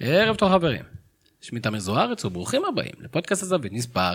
[0.00, 0.82] ערב טוב חברים,
[1.40, 4.14] שמי תמיר זוארץ וברוכים הבאים לפודקאסט הזווית מספר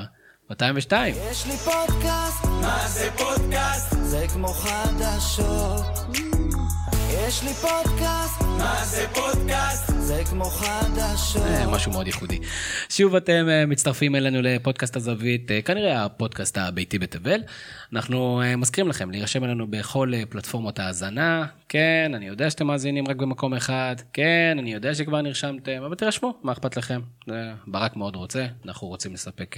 [0.50, 1.16] 202.
[1.32, 3.96] יש לי פודקאסט, מה זה פודקאסט?
[4.02, 6.16] זה כמו חדשות.
[7.10, 9.93] יש לי פודקאסט, מה זה פודקאסט?
[10.04, 10.50] זה כמו.
[11.36, 12.40] אה, משהו מאוד ייחודי.
[12.90, 17.40] שוב אתם אה, מצטרפים אלינו לפודקאסט הזווית, אה, כנראה הפודקאסט הביתי בתבל.
[17.94, 21.46] אנחנו מזכירים לכם להירשם אלינו בכל פלטפורמות ההאזנה.
[21.70, 23.96] כן, אני יודע שאתם מאזינים רק במקום אחד.
[24.14, 27.02] כן, אני יודע שכבר נרשמתם, אבל תירשמו, מה אכפת לכם?
[27.68, 29.56] ברק מאוד רוצה, אנחנו רוצים לספק...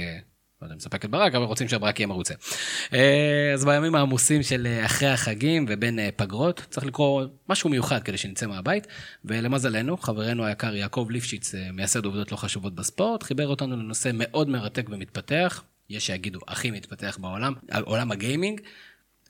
[0.61, 2.33] לא יודע, מספק את ברק, אבל רוצים שברק יהיה מרוצה.
[2.93, 8.03] אה, אז בימים העמוסים של אה, אחרי החגים ובין אה, פגרות, צריך לקרוא משהו מיוחד
[8.03, 8.87] כדי שנצא מהבית,
[9.25, 14.85] ולמזלנו, חברנו היקר יעקב ליפשיץ, מייסד עובדות לא חשובות בספורט, חיבר אותנו לנושא מאוד מרתק
[14.89, 18.61] ומתפתח, יש שיגידו הכי מתפתח בעולם, עולם הגיימינג.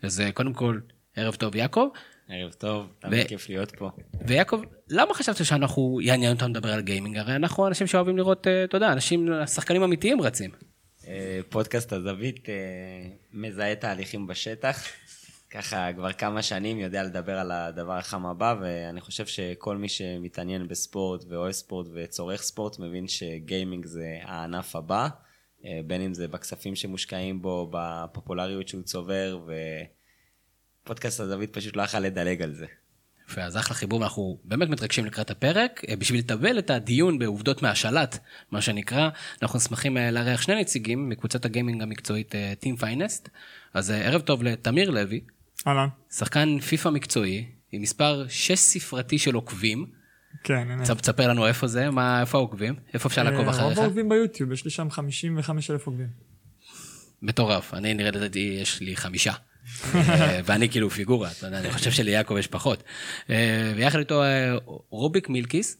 [0.04, 0.80] אז קודם כל,
[1.16, 1.88] ערב טוב יעקב.
[2.30, 3.90] ערב טוב, תמיד כיף להיות פה.
[4.28, 7.18] ויעקב, למה חשבת שאנחנו, יעניין אותנו לדבר על גיימינג?
[7.18, 10.52] הרי אנחנו אנשים שאוהבים לראות, אתה יודע, אנשים, שחקנים אמיתיים רצים.
[11.08, 12.54] אה, פודקאסט הזווית אה,
[13.34, 14.88] מזהה תהליכים בשטח.
[15.50, 20.68] ככה כבר כמה שנים יודע לדבר על הדבר החם הבא, ואני חושב שכל מי שמתעניין
[20.68, 25.08] בספורט ואוהב ספורט וצורך ספורט, מבין שגיימינג זה הענף הבא,
[25.66, 29.40] אה, בין אם זה בכספים שמושקעים בו, בפופולריות שהוא צובר,
[30.84, 32.66] ופודקאסט הזווית פשוט לא יכל לדלג על זה.
[33.30, 35.82] יפה, אז אחלה חיבור, אנחנו באמת מתרגשים לקראת הפרק.
[35.90, 38.18] אה, בשביל לטבל את הדיון בעובדות מהשלט,
[38.52, 39.10] מה שנקרא,
[39.42, 43.30] אנחנו שמחים אה, לארח שני נציגים מקבוצת הגיימינג המקצועית אה, Team Finest.
[43.74, 45.22] אז ערב טוב לתמיר לוי,
[45.68, 45.88] אהלן.
[46.12, 49.86] שחקן פיפא מקצועי, עם מספר שש ספרתי של עוקבים.
[50.44, 53.64] כן, תספר לנו איפה זה, מה, איפה העוקבים, איפה אפשר לעקוב אחריך.
[53.64, 56.08] רוב העוקבים ביוטיוב, יש לי שם 55 אלף עוקבים.
[57.22, 59.34] מטורף, אני נראה לדעתי יש לי חמישה.
[59.96, 62.84] אה, ואני כאילו פיגורה, אתה יודע, אני חושב שליעקב יש פחות.
[63.30, 64.56] אה, ויחד איתו אה,
[64.90, 65.78] רוביק מילקיס,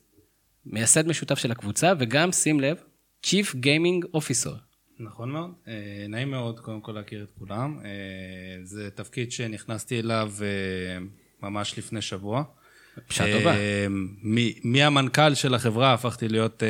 [0.66, 2.78] מייסד משותף של הקבוצה, וגם, שים לב,
[3.26, 4.56] Chief Gaming Officer.
[5.00, 5.52] נכון מאוד,
[6.10, 7.80] נעים מאוד קודם כל להכיר את כולם.
[8.64, 10.32] זה תפקיד שנכנסתי אליו
[11.42, 12.44] ממש לפני שבוע.
[13.10, 13.52] בשעה טובה.
[13.56, 13.88] אה,
[14.64, 16.68] מהמנכ"ל של החברה הפכתי להיות אה,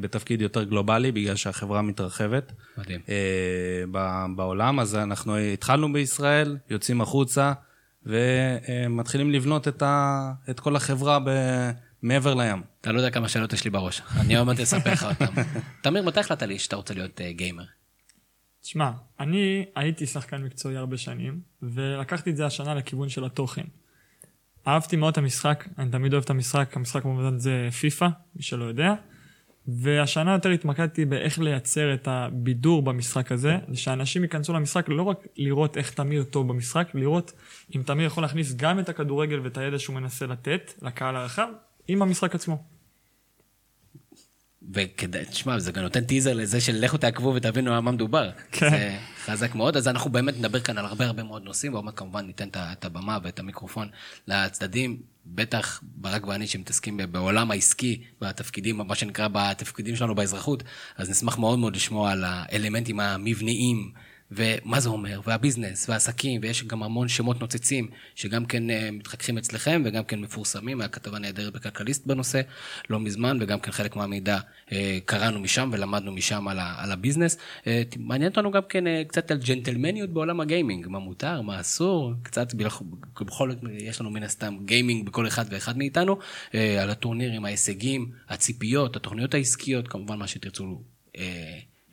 [0.00, 3.00] בתפקיד יותר גלובלי, בגלל שהחברה מתרחבת מדהים.
[3.08, 3.14] אה,
[3.92, 4.80] ב- בעולם.
[4.80, 7.52] אז אנחנו התחלנו בישראל, יוצאים החוצה,
[8.06, 11.70] ומתחילים לבנות את, ה- את כל החברה ב-
[12.02, 12.62] מעבר לים.
[12.80, 15.32] אתה לא יודע כמה שאלות יש לי בראש, אני עוד מעט אספר לך אותם.
[15.82, 17.64] תמיר, מתי החלטת לי שאתה רוצה להיות גיימר?
[18.62, 18.90] תשמע,
[19.20, 23.64] אני הייתי שחקן מקצועי הרבה שנים, ולקחתי את זה השנה לכיוון של התוכן.
[24.68, 28.64] אהבתי מאוד את המשחק, אני תמיד אוהב את המשחק, המשחק כמובן זה פיפא, מי שלא
[28.64, 28.94] יודע.
[29.68, 35.76] והשנה יותר התמקדתי באיך לייצר את הבידור במשחק הזה, שאנשים ייכנסו למשחק לא רק לראות
[35.76, 37.32] איך תמיר טוב במשחק, לראות
[37.76, 41.48] אם תמיר יכול להכניס גם את הכדורגל ואת הידע שהוא מנסה לתת לקהל הרחב,
[41.88, 42.77] עם המשחק עצמו.
[44.74, 48.30] וכדאי, תשמע, זה גם נותן טיזר לזה של לכו תעקבו ותבינו על מה מדובר.
[48.52, 48.70] כן.
[48.70, 51.94] זה חזק מאוד, אז אנחנו באמת נדבר כאן על הרבה הרבה מאוד נושאים, ועוד מעט
[51.96, 53.88] כמובן ניתן את הבמה ואת המיקרופון
[54.28, 60.62] לצדדים, בטח ברק ואני שמתעסקים בעולם העסקי, בתפקידים, מה שנקרא בתפקידים שלנו באזרחות,
[60.96, 63.92] אז נשמח מאוד מאוד לשמוע על האלמנטים המבניים.
[64.30, 69.82] ומה זה אומר, והביזנס, והעסקים, ויש גם המון שמות נוצצים, שגם כן אה, מתחככים אצלכם,
[69.84, 72.40] וגם כן מפורסמים, מהכתבה נהדרת בכלכליסט בנושא,
[72.90, 74.38] לא מזמן, וגם כן חלק מהמידע
[74.72, 77.38] אה, קראנו משם ולמדנו משם על, על הביזנס.
[77.66, 82.54] אה, מעניין אותנו גם כן קצת על ג'נטלמניות בעולם הגיימינג, מה מותר, מה אסור, קצת
[82.54, 86.18] בכל זאת יש לנו מן הסתם גיימינג בכל אחד ואחד מאיתנו,
[86.52, 90.82] על הטורנירים, ההישגים, הציפיות, התוכניות העסקיות, כמובן מה שתרצו.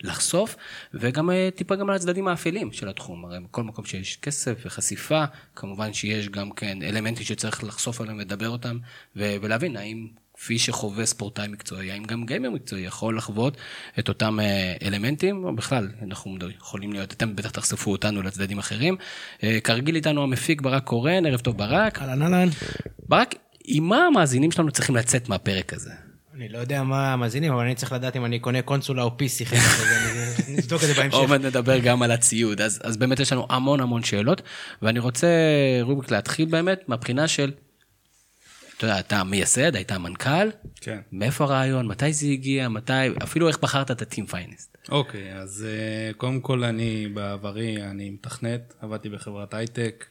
[0.03, 0.55] לחשוף,
[0.93, 3.25] וגם אה, טיפה גם על הצדדים האפלים של התחום.
[3.25, 5.23] הרי בכל מקום שיש כסף וחשיפה,
[5.55, 8.77] כמובן שיש גם כן אלמנטים שצריך לחשוף עליהם ולדבר אותם,
[9.15, 10.07] ו- ולהבין האם
[10.37, 13.57] כפי שחווה ספורטאי מקצועי, האם גם גיימר מקצועי יכול לחוות
[13.99, 18.97] את אותם אה, אלמנטים, או בכלל, אנחנו יכולים להיות, אתם בטח תחשפו אותנו לצדדים אחרים.
[19.43, 22.01] אה, כרגיל איתנו המפיק ברק קורן, ערב טוב ברק.
[22.01, 22.49] אהלן אהלן.
[23.09, 23.35] ברק,
[23.65, 26.04] עם מה המאזינים שלנו צריכים לצאת מהפרק הזה?
[26.35, 29.45] אני לא יודע מה המאזינים, אבל אני צריך לדעת אם אני קונה קונסולה או PC
[29.45, 29.59] חלק
[30.47, 31.17] נבדוק את זה בהמשך.
[31.17, 34.41] עוד מעט נדבר גם על הציוד, אז, אז באמת יש לנו המון המון שאלות,
[34.81, 35.27] ואני רוצה,
[35.81, 37.51] רוביק, להתחיל באמת מהבחינה של,
[38.77, 40.49] אתה יודע, אתה מייסד, היית מנכ"ל,
[40.81, 40.99] כן.
[41.11, 42.93] מאיפה הרעיון, מתי זה הגיע, מתי,
[43.23, 44.89] אפילו איך בחרת את ה-Team Finest.
[44.89, 50.05] אוקיי, אז אה, קודם כל אני בעברי, אני מתכנת, עבדתי בחברת הייטק,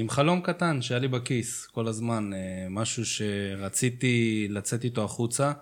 [0.00, 2.38] עם חלום קטן שהיה לי בכיס כל הזמן, אה,
[2.70, 5.52] משהו שרציתי לצאת איתו החוצה,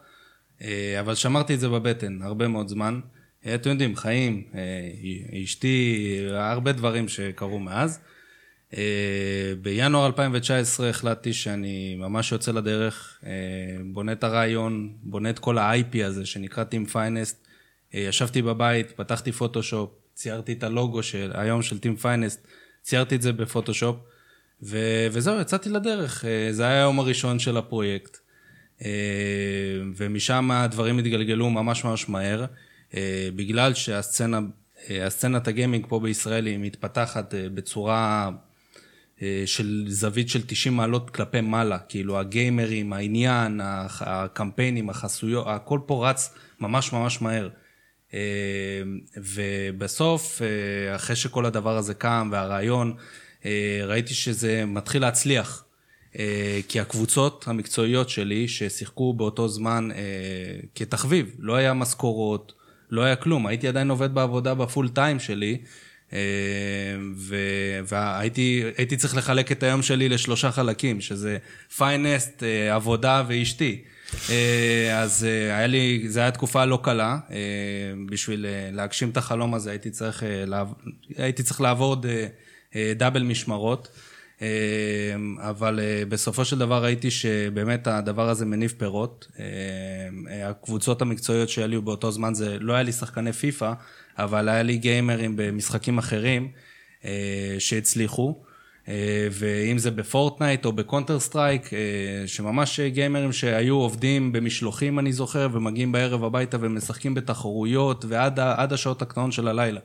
[0.62, 3.00] אה, אבל שמרתי את זה בבטן הרבה מאוד זמן.
[3.46, 8.00] אה, אתם יודעים, חיים, אה, אשתי, הרבה דברים שקרו מאז.
[8.76, 13.30] אה, בינואר 2019 החלטתי שאני ממש יוצא לדרך, אה,
[13.84, 17.34] בונה את הרעיון, בונה את כל ה-IP הזה שנקרא Team Finest.
[17.94, 22.46] אה, ישבתי בבית, פתחתי פוטושופ, ציירתי את הלוגו של, היום של Team Finest,
[22.82, 23.96] ציירתי את זה בפוטושופ,
[24.62, 26.24] ו- וזהו, יצאתי לדרך.
[26.50, 28.18] זה היה היום הראשון של הפרויקט.
[29.96, 32.44] ומשם הדברים התגלגלו ממש ממש מהר,
[33.36, 34.40] בגלל שהסצנה,
[34.90, 38.30] הסצנת הגיימינג פה בישראל היא מתפתחת בצורה
[39.22, 43.60] אה, של זווית של 90 מעלות כלפי מעלה, כאילו הגיימרים, העניין,
[44.00, 47.48] הקמפיינים, החסויות, הכל פה רץ ממש ממש מהר.
[48.14, 48.18] אה,
[49.16, 52.94] ובסוף, אה, אחרי שכל הדבר הזה קם והרעיון,
[53.84, 55.64] ראיתי שזה מתחיל להצליח.
[56.68, 59.88] כי הקבוצות המקצועיות שלי, ששיחקו באותו זמן
[60.74, 62.52] כתחביב, לא היה משכורות,
[62.90, 65.58] לא היה כלום, הייתי עדיין עובד בעבודה ב full time שלי,
[66.12, 66.18] אה,
[67.84, 71.38] והייתי צריך לחלק את היום שלי לשלושה חלקים, שזה
[71.76, 73.82] Finest, אה, עבודה ואשתי.
[74.30, 77.18] אה, אז היה לי, זו הייתה תקופה לא קלה,
[78.10, 80.22] בשביל להגשים את החלום הזה הייתי צריך,
[81.16, 81.96] הייתי צריך לעבור
[82.96, 83.88] double משמרות.
[85.38, 89.28] אבל בסופו של דבר ראיתי שבאמת הדבר הזה מניב פירות.
[90.44, 93.72] הקבוצות המקצועיות שהיו באותו זמן זה לא היה לי שחקני פיפא,
[94.18, 96.48] אבל היה לי גיימרים במשחקים אחרים
[97.04, 98.42] אה, שהצליחו.
[98.88, 101.78] אה, ואם זה ב Fortnite או ב Counter Strike, אה,
[102.26, 109.32] שממש גיימרים שהיו עובדים במשלוחים, אני זוכר, ומגיעים בערב הביתה ומשחקים בתחרויות ועד השעות הקטנות
[109.32, 109.80] של הלילה.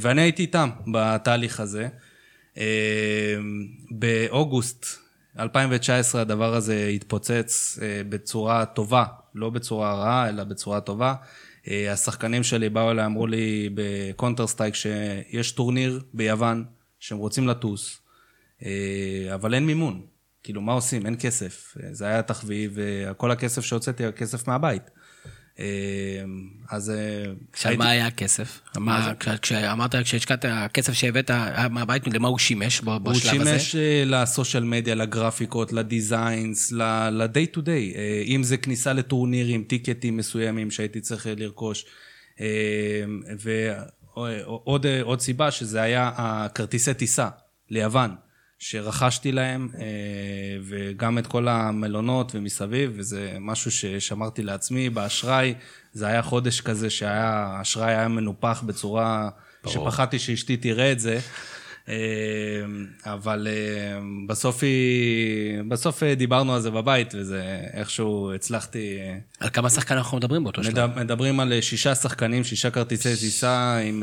[0.00, 1.88] ואני הייתי איתם בתהליך הזה.
[3.90, 4.86] באוגוסט
[5.38, 9.04] 2019 הדבר הזה התפוצץ בצורה טובה,
[9.34, 11.14] לא בצורה רעה, אלא בצורה טובה.
[11.70, 16.64] אה, השחקנים שלי באו אליי, אמרו לי ב Counter Strike שיש טורניר ביוון
[17.00, 18.00] שהם רוצים לטוס,
[18.64, 20.06] אה, אבל אין מימון.
[20.42, 21.06] כאילו, מה עושים?
[21.06, 21.76] אין כסף.
[21.82, 24.82] אה, זה היה תחביב, וכל הכסף שהוצאתי היה כסף מהבית.
[26.70, 26.92] אז...
[27.52, 28.60] עכשיו, מה היה הכסף?
[29.42, 31.30] כשאמרת, כשהשקעת, הכסף שהבאת
[31.70, 33.50] מהבית, למה הוא שימש בשלב הזה?
[33.50, 37.98] הוא שימש לסושיאל מדיה, לגרפיקות, לדיזיינס, ל-day to day.
[38.26, 41.84] אם זה כניסה לטורנירים, טיקטים מסוימים שהייתי צריך לרכוש.
[44.18, 47.28] ועוד סיבה, שזה היה הכרטיסי טיסה
[47.70, 48.14] ליוון.
[48.58, 49.84] שרכשתי להם, אה,
[50.64, 55.54] וגם את כל המלונות ומסביב, וזה משהו ששמרתי לעצמי באשראי.
[55.92, 59.28] זה היה חודש כזה שהאשראי היה מנופח בצורה
[59.64, 59.74] ברור.
[59.74, 61.18] שפחדתי שאשתי תראה את זה.
[61.88, 68.98] אמ, אבל אמ, בסוף, היא, בסוף אה, דיברנו על זה בבית, וזה איכשהו הצלחתי...
[69.00, 70.98] אה, על כמה שחקנים אנחנו מדברים באותו שלב?
[70.98, 74.02] מדברים על אה, שישה שחקנים, שישה כרטיסי טיסה עם,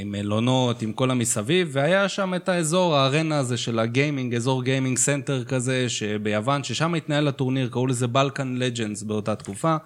[0.00, 4.98] עם מלונות, עם כל המסביב, והיה שם את האזור, הארנה הזה של הגיימינג, אזור gaming
[4.98, 9.76] center כזה, שביוון, ששם התנהל הטורניר, קראו לזה Balkan Legends באותה תקופה.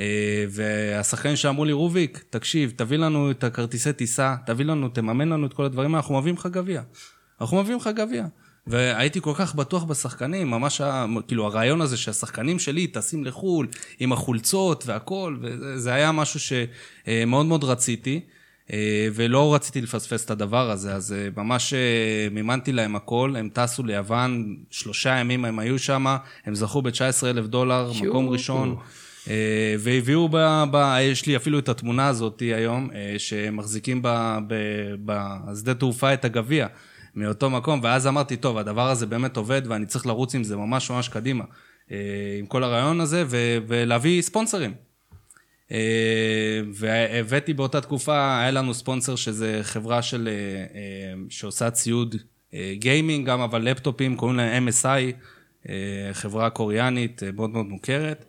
[0.00, 5.46] אה, והשחקנים שאמרו לי, רוביק, תקשיב, תביא לנו את הכרטיסי טיסה, תביא לנו, תממן לנו
[5.46, 6.82] את כל הדברים, אנחנו מביאים לך גביע.
[7.40, 8.26] אנחנו מביאים לך גביע.
[8.66, 10.80] והייתי כל כך בטוח בשחקנים, ממש,
[11.26, 13.68] כאילו הרעיון הזה שהשחקנים שלי טסים לחו"ל
[14.00, 18.20] עם החולצות והכל, וזה היה משהו שמאוד מאוד רציתי,
[18.72, 21.74] אה, ולא רציתי לפספס את הדבר הזה, אז אה, ממש
[22.30, 26.06] מימנתי להם הכל, הם טסו ליוון, שלושה ימים הם היו שם,
[26.44, 28.70] הם זכו ב-19 אלף דולר, מקום ראשון.
[28.70, 29.03] אה,
[29.78, 34.02] והביאו, ב, ב, יש לי אפילו את התמונה הזאת היום, אה, שמחזיקים
[35.04, 36.66] בשדה תעופה את הגביע
[37.14, 40.90] מאותו מקום, ואז אמרתי, טוב, הדבר הזה באמת עובד ואני צריך לרוץ עם זה ממש
[40.90, 41.44] ממש קדימה,
[41.92, 41.96] אה,
[42.38, 44.74] עם כל הרעיון הזה, ו, ולהביא ספונסרים.
[46.74, 50.28] והבאתי באותה תקופה, היה לנו ספונסר שזה חברה של,
[51.28, 52.16] שעושה ציוד
[52.72, 55.68] גיימינג גם, אבל לפטופים, קוראים להם MSI,
[56.12, 58.24] חברה קוריאנית מאוד מאוד מוכרת.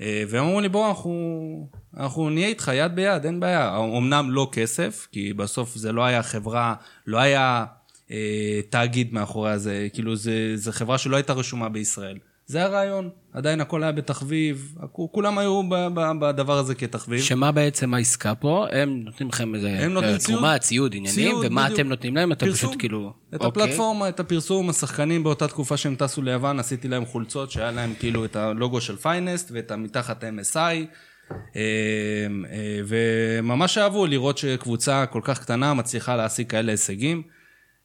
[0.00, 3.76] אה, והם אמרו לי, בוא, אנחנו, אנחנו נהיה איתך יד ביד, אין בעיה.
[3.98, 6.74] אמנם לא כסף, כי בסוף זה לא היה חברה,
[7.06, 7.64] לא היה
[8.10, 10.16] אה, תאגיד מאחורי זה, כאילו
[10.54, 12.18] זו חברה שלא הייתה רשומה בישראל.
[12.46, 15.62] זה הרעיון, עדיין הכל היה בתחביב, כולם היו
[16.20, 17.20] בדבר הזה כתחביב.
[17.20, 18.66] שמה בעצם העסקה פה?
[18.72, 19.86] הם נותנים לכם איזה
[20.24, 21.80] תרומה, ציוד, עניינים, ציוד, ומה בדיוק.
[21.80, 22.32] אתם נותנים להם?
[22.32, 23.12] אתה פשוט כאילו...
[23.34, 23.62] את אוקיי.
[23.62, 28.24] הפלטפורמה, את הפרסום, השחקנים באותה תקופה שהם טסו ליוון, עשיתי להם חולצות שהיה להם כאילו
[28.24, 30.56] את הלוגו של פיינסט ואת המתחת MSI.
[30.56, 30.76] אה,
[31.56, 37.22] אה, וממש אהבו לראות שקבוצה כל כך קטנה מצליחה להשיג כאלה הישגים.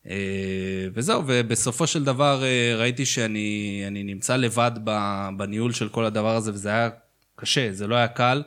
[0.07, 4.71] אה, וזהו, ובסופו של דבר אה, ראיתי שאני נמצא לבד
[5.37, 6.89] בניהול של כל הדבר הזה, וזה היה
[7.35, 8.43] קשה, זה לא היה קל,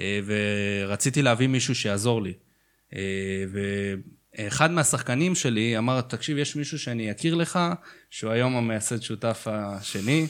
[0.00, 2.32] אה, ורציתי להביא מישהו שיעזור לי.
[4.36, 7.58] אחד מהשחקנים שלי אמר, תקשיב, יש מישהו שאני אכיר לך,
[8.10, 10.26] שהוא היום המייסד שותף השני,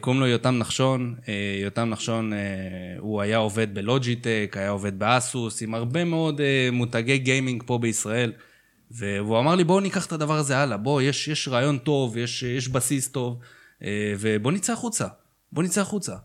[0.00, 1.14] קוראים לו יותם נחשון.
[1.62, 2.32] יותם נחשון,
[2.98, 6.40] הוא היה עובד בלוג'יטק, היה עובד באסוס, עם הרבה מאוד
[6.72, 8.32] מותגי גיימינג פה בישראל.
[8.90, 12.42] והוא אמר לי, בואו ניקח את הדבר הזה הלאה, בואו, יש, יש רעיון טוב, יש,
[12.42, 13.38] יש בסיס טוב,
[14.18, 15.06] ובואו נצא החוצה,
[15.52, 16.16] בואו נצא החוצה.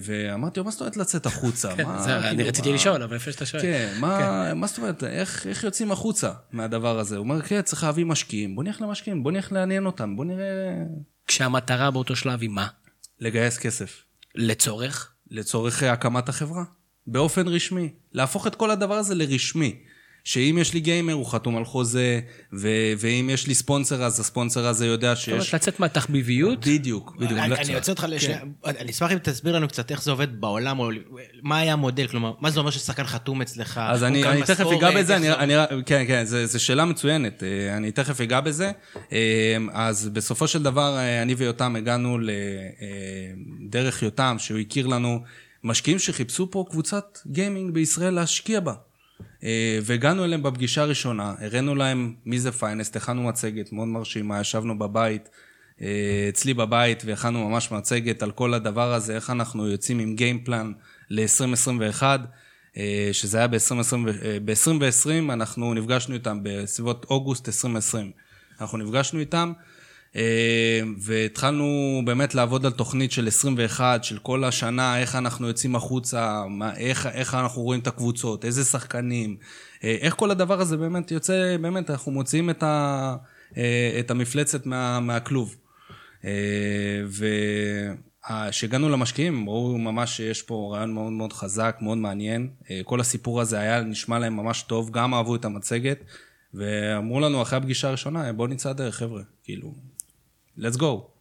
[0.00, 1.76] ואמרתי לו, מה זאת אומרת לצאת החוצה?
[1.76, 2.74] כן, מה, זה, אני כאילו, רציתי מה...
[2.74, 3.62] לשאול, אבל לפני שאתה שואל.
[3.62, 4.58] כן, מה, כן.
[4.58, 7.16] מה זאת אומרת, איך, איך יוצאים החוצה מהדבר הזה?
[7.16, 10.74] הוא אומר, כן, צריך להביא משקיעים, בוא נלך למשקיעים, בוא נלך לעניין אותם, בוא נראה
[11.26, 12.66] כשהמטרה באותו שלב היא מה?
[13.20, 14.02] לגייס כסף.
[14.34, 15.12] לצורך?
[15.30, 16.64] לצורך הקמת החברה.
[17.06, 17.92] באופן רשמי.
[18.12, 19.82] להפוך את כל הדבר הזה לרשמי.
[20.24, 22.20] שאם יש לי גיימר, הוא חתום על חוזה,
[22.52, 25.24] ו- ואם יש לי ספונסר, אז הספונסר הזה יודע שיש...
[25.24, 26.66] זאת אומרת, לצאת מהתחביביות?
[26.66, 27.40] בדיוק, בדיוק.
[27.40, 28.76] אני רוצה אותך לשנייה, כן.
[28.78, 30.90] אני אשמח אם תסביר לנו קצת איך זה עובד בעולם, או
[31.42, 33.80] מה היה המודל, כלומר, מה זה אומר ששחקן חתום אצלך?
[33.84, 35.16] אז אני תכף אגע בזה,
[35.86, 38.70] כן, כן, זו שאלה מצוינת, אה, אני תכף אגע בזה.
[39.12, 42.18] אה, אז בסופו של דבר, אה, אני ויותם הגענו
[43.60, 45.20] לדרך יותם, שהוא הכיר לנו
[45.64, 48.72] משקיעים שחיפשו פה קבוצת גיימינג בישראל להשקיע בה.
[49.44, 54.78] אה, והגענו אליהם בפגישה הראשונה, הראינו להם מי זה פיינסט, הכנו מצגת מאוד מרשימה, ישבנו
[54.78, 55.28] בבית,
[55.82, 60.72] אה, אצלי בבית, והכנו ממש מצגת על כל הדבר הזה, איך אנחנו יוצאים עם גיימפלן
[61.10, 62.02] ל-2021,
[62.76, 68.10] אה, שזה היה ב-2020, אנחנו נפגשנו איתם בסביבות אוגוסט 2020.
[68.60, 69.52] אנחנו נפגשנו איתם,
[70.98, 76.76] והתחלנו באמת לעבוד על תוכנית של 21, של כל השנה, איך אנחנו יוצאים החוצה, מה,
[76.76, 79.36] איך, איך אנחנו רואים את הקבוצות, איזה שחקנים,
[79.84, 83.16] אה, איך כל הדבר הזה באמת יוצא, באמת, אנחנו מוציאים את, ה,
[83.56, 85.56] אה, את המפלצת מה, מהכלוב.
[87.08, 92.48] וכשהגענו למשקיעים, הם ראו ממש שיש פה רעיון מאוד מאוד חזק, מאוד מעניין.
[92.84, 96.04] כל הסיפור הזה היה נשמע להם ממש טוב, גם אהבו את המצגת,
[96.54, 99.22] ואמרו לנו אחרי הפגישה הראשונה, בואו נצא הדרך, חבר'ה.
[99.44, 99.74] כאילו,
[100.58, 101.12] let's go.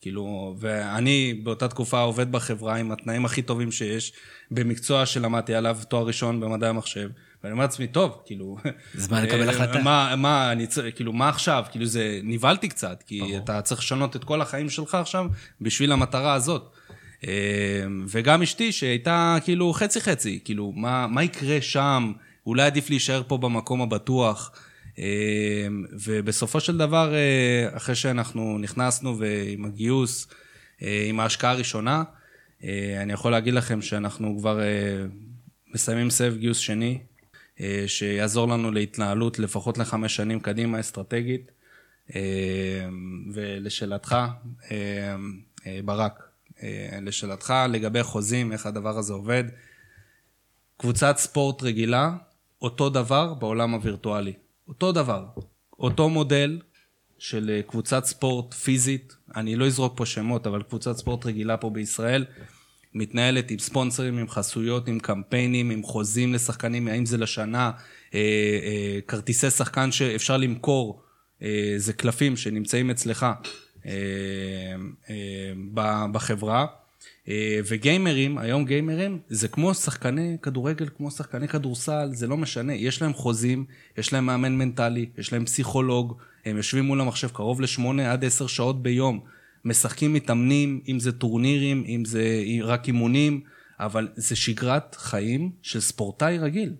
[0.00, 4.12] כאילו, ואני באותה תקופה עובד בחברה עם התנאים הכי טובים שיש,
[4.50, 7.08] במקצוע שלמדתי עליו תואר ראשון במדעי המחשב,
[7.42, 8.56] ואני אומר לעצמי, טוב, כאילו...
[8.94, 9.82] זמן לקבל אה, החלטה.
[9.82, 11.64] מה, מה, אני צריך, כאילו, מה עכשיו?
[11.70, 13.36] כאילו, זה, נבהלתי קצת, כי ברור.
[13.36, 15.26] אתה צריך לשנות את כל החיים שלך עכשיו
[15.60, 16.70] בשביל המטרה הזאת.
[17.26, 17.32] אה,
[18.08, 22.12] וגם אשתי, שהייתה כאילו חצי-חצי, כאילו, מה, מה יקרה שם?
[22.46, 24.52] אולי עדיף להישאר פה במקום הבטוח.
[24.98, 30.28] אמ, ובסופו של דבר, אה, אחרי שאנחנו נכנסנו ועם הגיוס,
[30.82, 32.02] אה, עם ההשקעה הראשונה,
[32.64, 34.60] אה, אני יכול להגיד לכם שאנחנו כבר
[35.74, 36.98] מסיימים סבב גיוס שני,
[37.86, 41.50] שיעזור לנו להתנהלות לפחות לחמש שנים קדימה אסטרטגית.
[43.34, 44.16] ולשאלתך,
[45.84, 46.22] ברק,
[47.02, 49.44] לשאלתך לגבי חוזים, איך הדבר הזה עובד,
[50.76, 52.12] קבוצת ספורט רגילה,
[52.62, 54.32] אותו דבר בעולם הווירטואלי.
[54.70, 55.24] אותו דבר,
[55.78, 56.60] אותו מודל
[57.18, 61.70] של אה, קבוצת ספורט פיזית, אני לא אזרוק פה שמות, אבל קבוצת ספורט רגילה פה
[61.70, 62.24] בישראל,
[62.94, 67.70] מתנהלת עם ספונסרים, עם חסויות, עם קמפיינים, עם חוזים לשחקנים, האם זה לשנה,
[68.14, 68.20] אה,
[68.62, 71.02] אה, כרטיסי שחקן שאפשר למכור,
[71.42, 73.26] אה, זה קלפים שנמצאים אצלך
[73.86, 73.92] אה,
[75.10, 76.66] אה, בחברה.
[77.30, 83.02] אה, וגיימרים, היום גיימרים, זה כמו שחקני כדורגל, כמו שחקני כדורסל, זה לא משנה, יש
[83.02, 83.64] להם חוזים,
[83.98, 88.46] יש להם מאמן מנטלי, יש להם פסיכולוג, הם יושבים מול המחשב קרוב לשמונה עד עשר
[88.46, 89.20] שעות ביום,
[89.64, 93.40] משחקים, מתאמנים, אם זה טורנירים, אם זה רק אימונים,
[93.80, 96.72] אבל זה שגרת חיים של ספורטאי רגיל.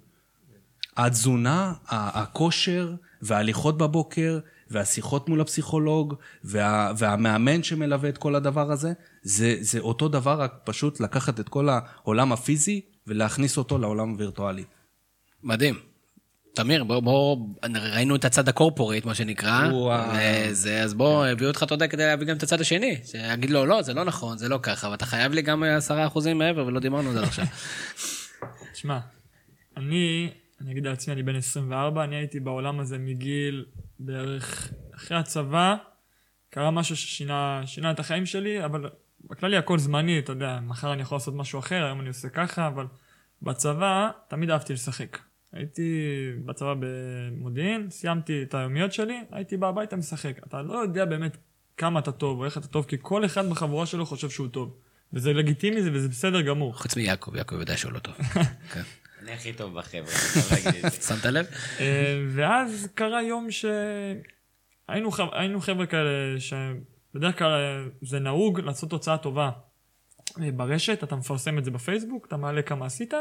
[0.96, 4.38] התזונה, הכושר וההליכות בבוקר
[4.70, 10.54] והשיחות מול הפסיכולוג וה, והמאמן שמלווה את כל הדבר הזה, זה, זה אותו דבר, רק
[10.64, 14.64] פשוט לקחת את כל העולם הפיזי ולהכניס אותו לעולם הווירטואלי.
[15.42, 15.74] מדהים.
[16.54, 17.36] תמיר, בוא, בוא,
[17.74, 19.68] ראינו את הצד הקורפורט, מה שנקרא,
[20.14, 23.66] וזה, אז בוא, הביאו אותך, אתה יודע, כדי להביא גם את הצד השני, שיגיד לו,
[23.66, 26.80] לא, זה לא נכון, זה לא ככה, ואתה חייב לי גם עשרה אחוזים מעבר, ולא
[26.80, 27.44] דיברנו על זה עכשיו.
[28.72, 28.98] תשמע,
[29.76, 33.64] אני, אני אגיד לעצמי, אני בן 24, אני הייתי בעולם הזה מגיל
[34.00, 35.76] בערך אחרי הצבא,
[36.50, 38.90] קרה משהו ששינה את החיים שלי, אבל
[39.24, 42.66] בכללי הכל זמני, אתה יודע, מחר אני יכול לעשות משהו אחר, היום אני עושה ככה,
[42.66, 42.86] אבל
[43.42, 45.18] בצבא תמיד אהבתי לשחק.
[45.52, 45.92] הייתי
[46.44, 50.38] בצבא במודיעין, סיימתי את היומיות שלי, הייתי בא הביתה משחק.
[50.46, 51.36] אתה לא יודע באמת
[51.76, 54.76] כמה אתה טוב או איך אתה טוב, כי כל אחד בחבורה שלו חושב שהוא טוב.
[55.12, 56.78] וזה לגיטימי וזה בסדר גמור.
[56.78, 58.14] חוץ מיעקב, יעקב יודע שהוא לא טוב.
[58.72, 58.82] כן.
[59.22, 60.12] אני הכי טוב בחבר'ה,
[61.08, 61.46] שמת לב?
[61.80, 63.64] אה, ואז קרה יום ש...
[64.88, 69.50] היינו, היינו חבר'ה כאלה שבדרך כלל אה, זה נהוג לעשות תוצאה טובה
[70.42, 73.14] אה, ברשת, אתה מפרסם את זה בפייסבוק, אתה מעלה כמה עשית.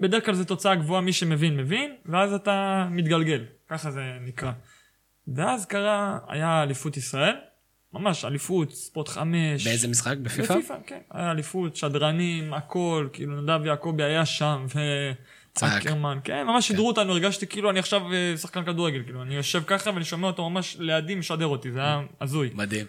[0.00, 4.52] בדרך כלל זו תוצאה גבוהה, מי שמבין, מבין, ואז אתה מתגלגל, ככה זה נקרא.
[5.34, 7.36] ואז קרה, היה אליפות ישראל,
[7.94, 9.66] ממש אליפות, ספורט חמש.
[9.66, 10.16] באיזה משחק?
[10.16, 10.54] בפיפא?
[10.54, 10.98] בפיפא, כן.
[11.10, 14.66] היה אליפות, שדרנים, הכל, כאילו נדב יעקבי היה שם,
[15.54, 15.72] צעק.
[15.74, 19.62] ואקרמן, כן, ממש שידרו אותנו, הרגשתי כאילו אני עכשיו אה, שחקן כדורגל, כאילו, אני יושב
[19.66, 22.50] ככה ואני שומע אותו ממש לידי משדר אותי, זה היה הזוי.
[22.54, 22.86] מדהים.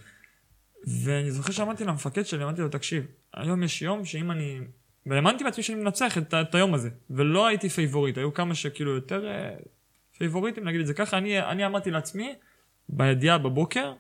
[0.88, 4.60] ואני זוכר שאמרתי למפקד שלי, אמרתי לו, תקשיב, היום יש יום שאם אני...
[5.06, 9.28] והאמנתי בעצמי שאני מנצח את, את היום הזה, ולא הייתי favorite, היו כמה שכאילו יותר
[9.28, 9.50] אה,
[10.18, 12.34] פייבוריטים, נגיד את זה ככה, אני, אני אמרתי לעצמי,
[12.90, 13.94] בידיעה בבוקר,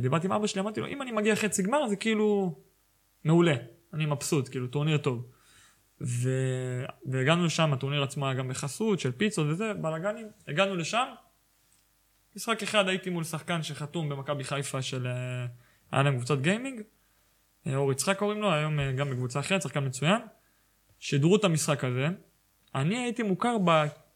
[0.00, 2.58] דיברתי עם אבא שלי, אמרתי לו, אם אני מגיע חצי גמר זה כאילו
[3.24, 3.54] מעולה,
[3.94, 5.26] אני מבסוט, כאילו טורניר טוב.
[6.00, 6.30] ו...
[7.06, 11.06] והגענו לשם, הטורניר עצמו היה גם בחסות של פיצות וזה, בלאגנים, הגענו לשם,
[12.36, 15.06] משחק אחד הייתי מול שחקן שחתום במכבי חיפה של...
[15.06, 15.46] אה,
[15.92, 16.82] היה להם קבוצת גיימינג,
[17.66, 20.20] אה, אור יצחק קוראים לו, היום אה, גם בקבוצה אחרת, שחקן מצוין.
[20.98, 22.08] שידרו את המשחק הזה.
[22.74, 23.56] אני הייתי מוכר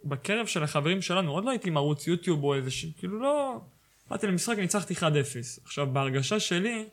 [0.05, 2.87] בקרב של החברים שלנו, עוד לא הייתי עם ערוץ יוטיוב או איזה ש...
[2.99, 3.61] כאילו לא...
[4.13, 5.03] באתי למשחק, ניצחתי 1-0.
[5.65, 6.85] עכשיו, בהרגשה שלי,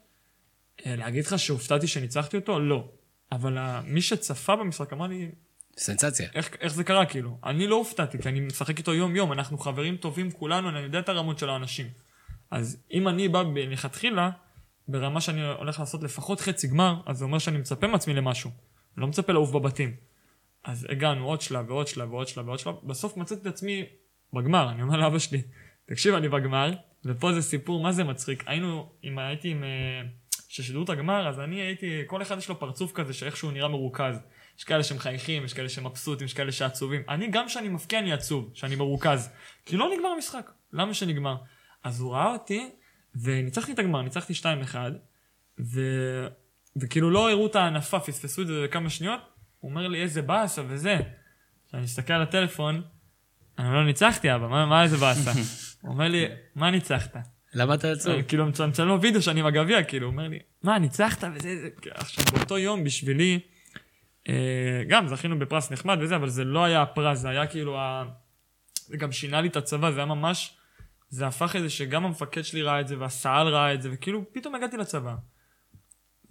[0.85, 2.59] אה, להגיד לך שהופתעתי שניצחתי אותו?
[2.59, 2.89] לא.
[3.31, 5.31] אבל ה- מי שצפה במשחק אמר לי,
[5.77, 6.29] סנסציה.
[6.35, 7.37] איך, איך זה קרה כאילו?
[7.43, 11.09] אני לא הופתעתי, כי אני משחק איתו יום-יום, אנחנו חברים טובים כולנו, אני יודע את
[11.09, 11.87] הרמות של האנשים.
[12.51, 14.29] אז אם אני בא מלכתחילה,
[14.87, 18.49] ברמה שאני הולך לעשות לפחות חצי גמר, אז זה אומר שאני מצפה מעצמי למשהו.
[18.49, 19.95] אני לא מצפה לעוף בבתים.
[20.63, 23.85] אז הגענו עוד שלב ועוד שלב ועוד שלב ועוד שלב, בסוף מצאתי את עצמי
[24.33, 25.41] בגמר, אני אומר לאבא שלי,
[25.85, 26.71] תקשיב, אני בגמר,
[27.05, 28.43] ופה זה סיפור, מה זה מצחיק?
[28.47, 29.63] היינו, אם הייתי עם...
[29.63, 30.01] אה,
[30.49, 34.19] ששידרו את הגמר, אז אני הייתי, כל אחד יש לו פרצוף כזה שאיכשהו נראה מרוכז.
[34.57, 37.01] יש כאלה שמחייכים, יש כאלה שמבסוטים, יש כאלה שעצובים.
[37.09, 39.29] אני, גם כשאני מבקיע אני עצוב, שאני מרוכז.
[39.65, 40.51] כי לא נגמר המשחק.
[40.73, 41.35] למה שנגמר?
[41.83, 42.69] אז הוא ראה אותי,
[43.21, 44.75] וניצחתי את הגמר, ניצחתי 2-1,
[45.59, 45.81] ו...
[46.75, 49.19] וכאילו לא הראו את הענפה, פספסו את זה בכמה שניות.
[49.59, 50.97] הוא אומר לי, איזה באסה וזה.
[51.67, 52.81] כשאני מסתכל על הטלפון,
[53.59, 55.31] אני לא ניצחתי אבא, מה, מה איזה באסה?
[55.81, 57.17] הוא אומר לי, מה ניצחת?
[57.53, 58.13] למה אתה עצוב?
[58.13, 61.55] אני כאילו מצלם לו וידאו שאני עם הגביע, כאילו, הוא אומר לי, מה, ניצחת וזה,
[61.61, 61.69] זה...
[61.91, 63.39] עכשיו, באותו יום בשבילי,
[64.29, 68.03] אה, גם זכינו בפרס נחמד וזה, אבל זה לא היה הפרס, זה היה כאילו ה...
[68.85, 70.57] זה גם שינה לי את הצבא, זה היה ממש,
[71.09, 74.55] זה הפך איזה שגם המפקד שלי ראה את זה, והסא"ל ראה את זה, וכאילו, פתאום
[74.55, 75.15] הגעתי לצבא.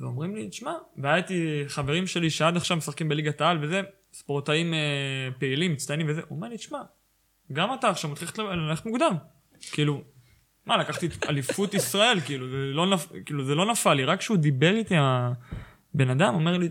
[0.01, 3.81] ואומרים לי, תשמע, והיה איתי חברים שלי שעד עכשיו משחקים בליגת העל וזה,
[4.13, 6.79] ספורטאים אה, פעילים, מצטיינים וזה, הוא אומר לי, תשמע,
[7.53, 9.15] גם אתה עכשיו מתחיל ללכת מוקדם.
[9.73, 10.03] כאילו,
[10.67, 13.07] מה, לקחתי אליפות ישראל, כאילו, זה לא, נפ...
[13.27, 16.69] כאילו, זה לא נפל לי, רק כשהוא דיבר איתי, הבן אדם אומר לי,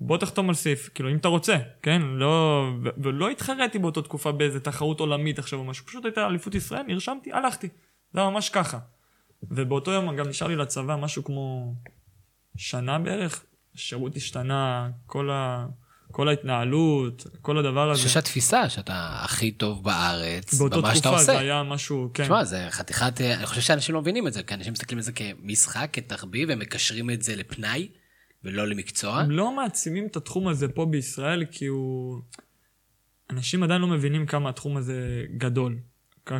[0.00, 2.02] בוא תחתום על סעיף, כאילו, אם אתה רוצה, כן?
[2.02, 2.66] לא...
[2.82, 6.82] ו- ולא התחרתי באותה תקופה באיזה תחרות עולמית עכשיו או משהו, פשוט הייתה אליפות ישראל,
[6.82, 7.68] נרשמתי, הלכתי.
[8.12, 8.78] זה היה ממש ככה.
[9.42, 11.74] ובאותו יום גם נשאר לי לצבא משהו כמו
[12.56, 15.66] שנה בערך, השירות השתנה, כל, ה...
[16.16, 18.02] כל ההתנהלות, כל הדבר אני הזה.
[18.02, 21.42] חושב שהתפיסה שאתה הכי טוב בארץ, באותה במה שאתה תקופה זה עושה.
[21.42, 22.22] היה משהו, כן.
[22.22, 25.12] תשמע, זה חתיכת, אני חושב שאנשים לא מבינים את זה, כי אנשים מסתכלים על זה
[25.12, 27.88] כמשחק, כתחביב, הם מקשרים את זה לפנאי,
[28.44, 29.20] ולא למקצוע.
[29.20, 32.20] הם לא מעצימים את התחום הזה פה בישראל, כי הוא...
[33.30, 35.78] אנשים עדיין לא מבינים כמה התחום הזה גדול.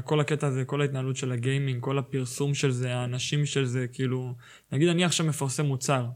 [0.05, 4.35] כל הקטע הזה, כל ההתנהלות של הגיימינג, כל הפרסום של זה, האנשים של זה, כאילו...
[4.73, 6.07] נגיד אני עכשיו מפרסם מוצר.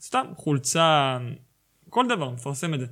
[0.00, 1.18] סתם, חולצה,
[1.92, 2.86] כל דבר, מפרסם את זה.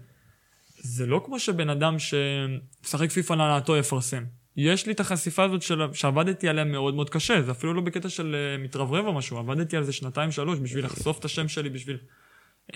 [0.77, 4.25] זה לא כמו שבן אדם שמשחק פיפא להנאתו יפרסם.
[4.57, 5.83] יש לי את החשיפה הזאת של...
[5.93, 9.77] שעבדתי עליה מאוד מאוד קשה, זה אפילו לא בקטע של אה, מתרברב או משהו, עבדתי
[9.77, 11.99] על זה שנתיים שלוש בשביל לחשוף את השם שלי, בשביל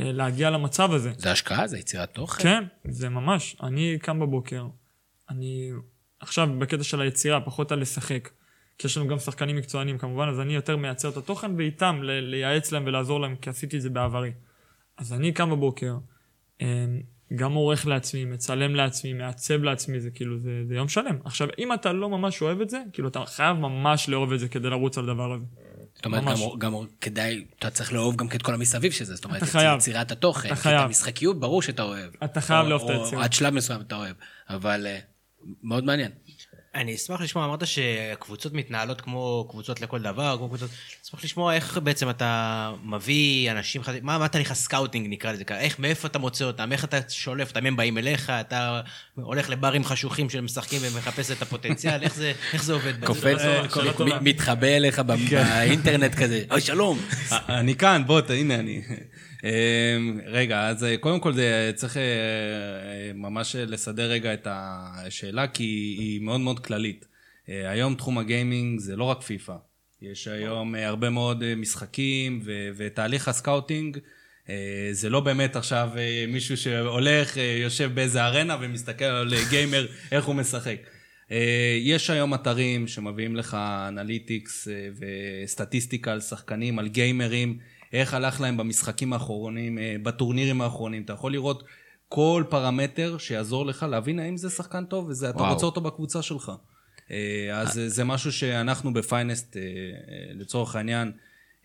[0.00, 1.12] אה, להגיע למצב הזה.
[1.18, 2.42] זה השקעה, זה יצירת תוכן.
[2.42, 3.56] כן, זה ממש.
[3.62, 4.66] אני קם בבוקר,
[5.30, 5.70] אני
[6.20, 8.30] עכשיו בקטע של היצירה, פחות על לשחק.
[8.78, 12.72] כי יש לנו גם שחקנים מקצוענים כמובן, אז אני יותר מייצר את התוכן ואיתם לייעץ
[12.72, 14.32] להם ולעזור להם, כי עשיתי את זה בעברי.
[14.96, 15.96] אז אני קם בבוקר,
[17.36, 21.18] גם עורך לעצמי, מצלם לעצמי, מעצב לעצמי, זה כאילו, זה, זה יום שלם.
[21.24, 24.48] עכשיו, אם אתה לא ממש אוהב את זה, כאילו, אתה חייב ממש לאהוב את זה
[24.48, 25.44] כדי לרוץ על הדבר הזה.
[25.94, 26.40] זאת אומרת, ממש.
[26.40, 29.14] גם, גם כדאי, אתה צריך לאהוב גם את כל המסביב של זה.
[29.14, 29.78] זאת אומרת, אתה חייב.
[29.78, 30.48] יצירת התוכן.
[30.48, 30.80] אתה כי את חייב.
[30.80, 32.10] המשחקיות, ברור שאתה אוהב.
[32.24, 33.24] אתה חייב לאהוב את היצירה.
[33.24, 34.16] עד שלב מסוים אתה אוהב.
[34.48, 34.98] אבל אה,
[35.62, 36.10] מאוד מעניין.
[36.74, 40.70] אני אשמח לשמוע, אמרת שקבוצות מתנהלות כמו קבוצות לכל דבר, כמו קבוצות...
[41.06, 45.44] אשמח לשמוע איך בעצם אתה מביא אנשים חדשים, מה, מה תהליך ה scouting נקרא לזה
[45.44, 48.80] ככה, איך, מאיפה אתה מוצא אותם, איך אתה שולף אותם, הם באים אליך, אתה
[49.14, 53.04] הולך לברים חשוכים של משחקים ומחפש את הפוטנציאל, איך זה, איך זה עובד?
[53.04, 53.38] קופץ.
[54.00, 56.98] מ- מתחבא אליך ב- באינטרנט כזה, אוי שלום.
[57.32, 58.82] אני כאן, בוא, הנה אני.
[59.44, 65.46] אמ, רגע, אז אה, קודם כל זה צריך אה, אה, ממש לסדר רגע את השאלה,
[65.46, 65.64] כי
[65.98, 67.06] היא מאוד מאוד כללית.
[67.48, 69.54] אה, היום תחום הגיימינג זה לא רק פיפא.
[70.02, 73.98] יש היום אה, הרבה מאוד אה, משחקים, ו- ותהליך ה scouting
[74.48, 79.40] אה, זה לא באמת עכשיו אה, מישהו שהולך, אה, יושב באיזה ארנה ומסתכל על אה,
[79.50, 80.76] גיימר, איך הוא משחק.
[81.32, 83.56] אה, יש היום אתרים שמביאים לך
[83.88, 84.88] analytics אה,
[85.44, 87.58] וסטטיסטיקה על שחקנים, על גיימרים,
[87.94, 91.02] איך הלך להם במשחקים האחרונים, אה, בטורנירים האחרונים.
[91.02, 91.64] אתה יכול לראות
[92.08, 95.38] כל פרמטר שיעזור לך להבין האם זה שחקן טוב ואתה.
[95.52, 96.52] רוצה אותו בקבוצה שלך.
[97.10, 97.16] אה,
[97.60, 99.66] אז זה- זה משהו שאנחנו בפיינסט, אה, אה,
[100.34, 101.12] לצורך העניין,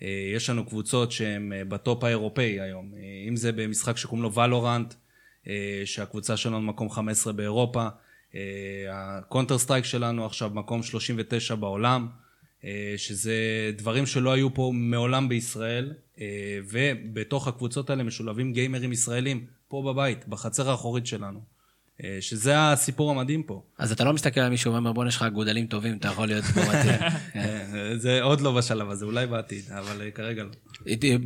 [0.01, 2.91] אה, יש לנו קבוצות שהן אה, בטופ האירופאי היום.
[2.97, 4.93] אה, אם זה במשחק שקוראים לו ולורנט,
[5.85, 7.87] שהקבוצה שלנו מקום 15 באירופה.
[8.91, 12.07] הקונטר סטרייק שלנו עכשיו מקום 39 בעולם,
[12.65, 13.33] אה, שזה
[13.77, 15.95] דברים שלא היו פה מעולם בישראל, אה,
[16.71, 21.39] ובתוך הקבוצות האלה משולבים גיימרים ישראלים, פה בבית, בחצר האחורית שלנו.
[22.03, 23.61] אה, שזה הסיפור המדהים פה.
[23.77, 26.45] אז אתה לא מסתכל על מישהו ואומר, בוא'נה, יש לך אגודלים טובים, אתה יכול להיות
[26.45, 27.01] פה מתאים.
[27.35, 30.49] אה, זה עוד לא בשלב הזה, אולי בעתיד, אבל אה, כרגע לא.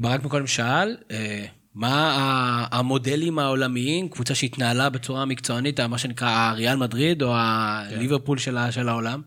[0.02, 7.24] ברק מקודם שאל, אה, מה המודלים העולמיים, קבוצה שהתנהלה בצורה מקצוענית, מה שנקרא הריאל מדריד
[7.24, 9.22] או הליברפול ה- של העולם?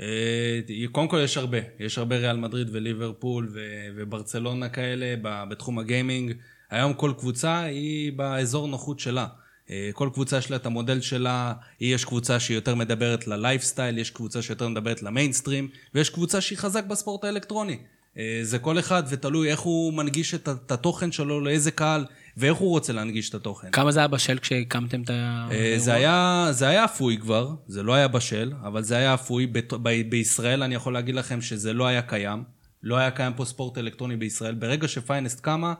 [0.00, 0.60] אה,
[0.92, 3.48] קודם כל יש הרבה, יש הרבה ריאל מדריד וליברפול
[3.96, 6.32] וברצלונה כאלה בתחום הגיימינג.
[6.70, 9.26] היום כל קבוצה היא באזור נוחות שלה.
[9.70, 14.10] אה, כל קבוצה יש לה את המודל שלה, יש קבוצה שהיא יותר מדברת ללייפסטייל, יש
[14.10, 17.78] קבוצה שיותר מדברת למיינסטרים, ויש קבוצה שהיא חזק בספורט האלקטרוני.
[18.18, 22.04] אה, זה כל אחד ותלוי איך הוא מנגיש את התוכן שלו, לאיזה קהל,
[22.36, 23.68] ואיך הוא רוצה להנגיש את התוכן.
[23.72, 25.48] כמה זה היה בשל כשהקמתם את ה...
[25.52, 29.46] אה, זה היה, זה היה אפוי כבר, זה לא היה בשל, אבל זה היה אפוי.
[29.46, 32.44] בת- ב- בישראל אני יכול להגיד לכם שזה לא היה קיים.
[32.82, 34.54] לא היה קיים פה ספורט אלקטרוני בישראל.
[34.54, 35.74] ברגע שפיינסט קמה,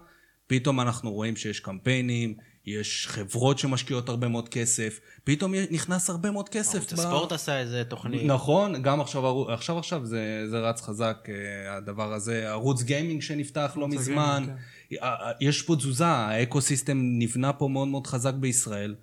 [0.46, 2.34] פתאום אנחנו רואים שיש קמפיינים,
[2.66, 6.74] יש חברות שמשקיעות הרבה מאוד כסף, פתאום נכנס הרבה מאוד כסף.
[6.74, 8.22] ערוץ הספורט עשה איזה תוכנית.
[8.24, 12.48] נכון, גם עכשיו, עכשיו עכשיו זה, זה רץ חזק, אה, הדבר הזה.
[12.48, 14.46] ערוץ גיימינג שנפתח לא מזמן.
[14.92, 18.94] אה, אה, יש פה תזוזה, ה ecosystem נבנה פה מאוד מאוד חזק בישראל,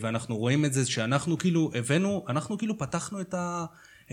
[0.00, 3.64] ואנחנו רואים את זה שאנחנו כאילו הבאנו, אנחנו כאילו פתחנו את, ה,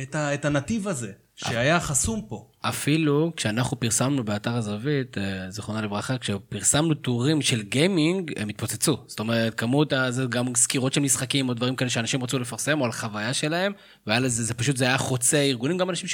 [0.02, 2.48] את, ה, את הנתיב הזה, שהיה חסום פה.
[2.62, 8.98] אפילו כשאנחנו פרסמנו באתר הזווית, אה, זיכרונה לברכה, כשפרסמנו טורים של גיימינג, הם התפוצצו.
[9.08, 12.86] זאת אומרת, כמות, זה גם סקירות של משחקים או דברים כאלה שאנשים רצו לפרסם, או
[12.86, 13.74] על חוויה שלהם,
[14.08, 16.08] והיה לזה, זה פשוט, זה היה חוצה ארגונים, גם אנשים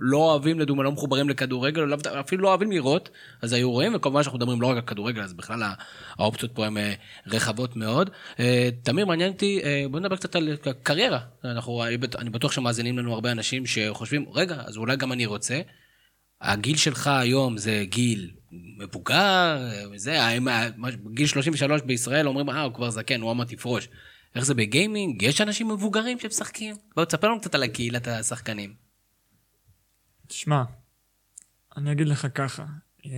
[0.00, 3.10] שלא אוהבים, לדוגמה, לא מחוברים לכדורגל, דווקא- אפילו לא אוהבים לראות,
[3.42, 5.62] אז היו רואים, וכמובן שאנחנו מדברים לא רק על כדורגל, אז בכלל
[6.18, 6.92] האופציות פה הן אה,
[7.26, 8.10] רחבות מאוד.
[8.40, 10.48] אה, תמיר, מעניין אותי, אה, בוא נדבר קצת על
[10.82, 11.18] קריירה.
[11.44, 11.84] אנחנו,
[12.18, 15.60] אני בטוח שמאזינים לנו הרבה אנשים שחושבים, רגע, אז אולי גם אני רוצה.
[16.40, 18.30] הגיל שלך היום זה גיל
[18.78, 19.58] מבוגר,
[19.96, 20.18] זה,
[21.14, 23.88] גיל 33 בישראל אומרים, אה, הוא כבר זקן, הוא עמד יפרוש.
[24.34, 25.22] איך זה בגיימינג?
[25.22, 26.76] יש אנשים מבוגרים שמשחקים?
[26.96, 28.87] בוא תספר לנו קצת על קהילת השחקנים.
[30.28, 30.62] תשמע,
[31.76, 32.64] אני אגיד לך ככה,
[33.06, 33.10] אה,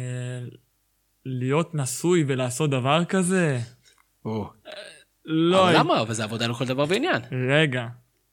[1.26, 3.60] להיות נשוי ולעשות דבר כזה,
[5.24, 5.70] לא...
[5.70, 6.00] אבל למה?
[6.00, 7.22] אבל זה עבודה לכל דבר ועניין.
[7.50, 7.86] רגע,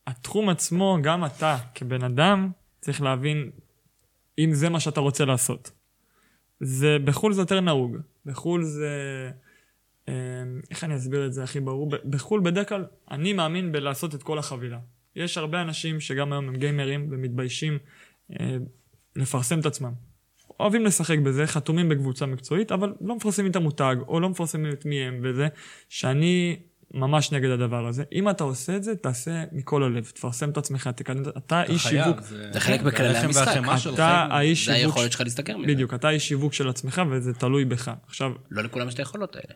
[0.07, 3.51] התחום עצמו, גם אתה, כבן אדם, צריך להבין
[4.39, 5.71] אם זה מה שאתה רוצה לעשות.
[6.59, 7.97] זה, בחו"ל זה יותר נהוג.
[8.25, 8.91] בחו"ל זה...
[10.09, 10.13] אה,
[10.71, 11.91] איך אני אסביר את זה הכי ברור?
[12.09, 14.79] בחו"ל בדרך כלל, אני מאמין בלעשות את כל החבילה.
[15.15, 17.77] יש הרבה אנשים שגם היום הם גיימרים ומתביישים
[19.15, 19.91] לפרסם את עצמם.
[20.59, 24.85] אוהבים לשחק בזה, חתומים בקבוצה מקצועית, אבל לא מפרסמים את המותג, או לא מפרסמים את
[24.85, 25.47] מי הם וזה,
[25.89, 26.59] שאני
[26.93, 28.03] ממש נגד הדבר הזה.
[28.11, 32.21] אם אתה עושה את זה, תעשה מכל הלב, תפרסם את עצמך, תקדם, אתה איש שיווק.
[32.21, 33.61] זה חלק בכללי המשחק.
[33.93, 34.85] אתה האיש זה שיווק...
[34.85, 35.67] היכולת שלך להסתגר מזה.
[35.73, 37.91] בדיוק, אתה איש שיווק של עצמך וזה תלוי בך.
[38.07, 39.53] עכשיו, לא לכולם יש את היכולות האלה.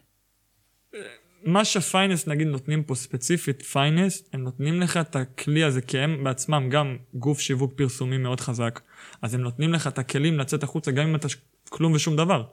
[1.43, 6.23] מה שפיינסט נגיד נותנים פה ספציפית פיינסט, הם נותנים לך את הכלי הזה, כי הם
[6.23, 8.81] בעצמם גם גוף שיווק פרסומי מאוד חזק,
[9.21, 11.27] אז הם נותנים לך את הכלים לצאת החוצה, גם אם אתה
[11.69, 12.43] כלום ושום דבר.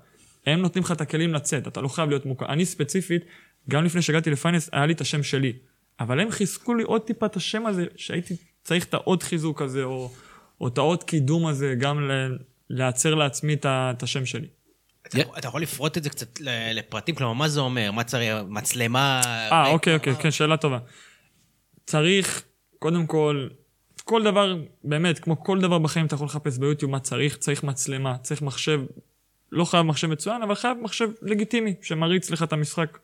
[0.46, 2.46] הם נותנים לך את הכלים לצאת, אתה לא חייב להיות מוכר.
[2.46, 3.24] אני ספציפית,
[3.70, 5.52] גם לפני שהגעתי לפיינסט, היה לי את השם שלי.
[6.00, 9.84] אבל הם חיזקו לי עוד טיפה את השם הזה, שהייתי צריך את העוד חיזוק הזה,
[9.84, 10.10] או,
[10.60, 12.38] או את העוד קידום הזה, גם ל-
[12.70, 14.46] לייצר לעצמי את השם שלי.
[15.38, 16.40] אתה יכול- לפרוט את זה קצת
[16.74, 17.14] לפרטים?
[17.14, 17.92] כלומר, מה זה אומר?
[17.92, 18.34] מה צריך?
[18.48, 19.20] מצלמה?
[19.24, 20.78] אה, אוקיי, אוקיי, כן, שאלה טובה.
[21.86, 22.42] צריך,
[22.78, 23.48] קודם כל,
[24.04, 28.18] כל דבר, באמת, כמו כל דבר בחיים אתה יכול לחפש ביוטיוב מה צריך, צריך מצלמה,
[28.18, 28.80] צריך מחשב,
[29.52, 32.98] לא חייב מחשב מצוין, אבל חייב מחשב לגיטימי, שמריץ לך את המשחק.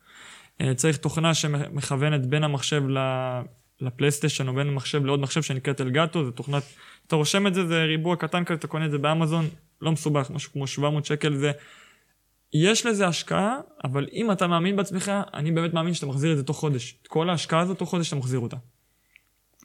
[0.61, 3.41] אה, צריך תוכנה שמכוונת בין המחשב ל-
[3.81, 6.63] לפלייסטיישן, או בין המחשב לעוד מחשב שנקראת אלגטו, זו תוכנת,
[7.07, 9.49] אתה רושם את זה, זה ריבוע קטן כזה, אתה קונה את זה באמזון,
[9.83, 11.53] לא מסובך, משהו כמו 700 שקל, זה...
[12.55, 16.43] יש לזה השקעה, אבל אם אתה מאמין בעצמך, אני באמת מאמין שאתה מחזיר את זה
[16.43, 16.99] תוך חודש.
[17.03, 18.57] את כל ההשקעה הזאת, תוך חודש אתה מחזיר אותה.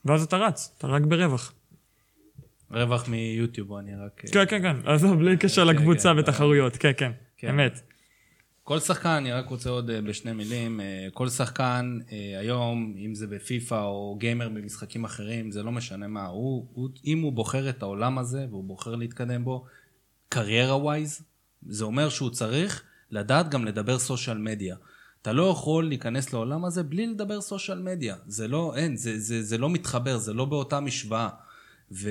[0.06, 1.54] ואז אתה רץ, אתה רק ברווח.
[2.72, 4.22] רווח מיוטיוב, אני רק...
[4.32, 7.50] כן, כן, כן, עזוב, בלי קשר כן, לקבוצה כן, ותחרויות, כן, כן, כן.
[7.50, 7.82] אמת.
[8.64, 13.16] כל שחקן, אני רק רוצה עוד אה, בשני מילים, אה, כל שחקן אה, היום, אם
[13.16, 17.70] זה בפיפא או גיימר במשחקים אחרים, זה לא משנה מה, הוא, הוא, אם הוא בוחר
[17.70, 19.66] את העולם הזה והוא בוחר להתקדם בו,
[20.30, 21.22] קריירה ווייז,
[21.68, 24.76] זה אומר שהוא צריך לדעת גם לדבר סושיאל מדיה.
[25.22, 28.16] אתה לא יכול להיכנס לעולם הזה בלי לדבר סושיאל מדיה.
[28.28, 31.30] זה לא, אין, זה, זה, זה לא מתחבר, זה לא באותה משוואה.
[31.92, 32.10] ו,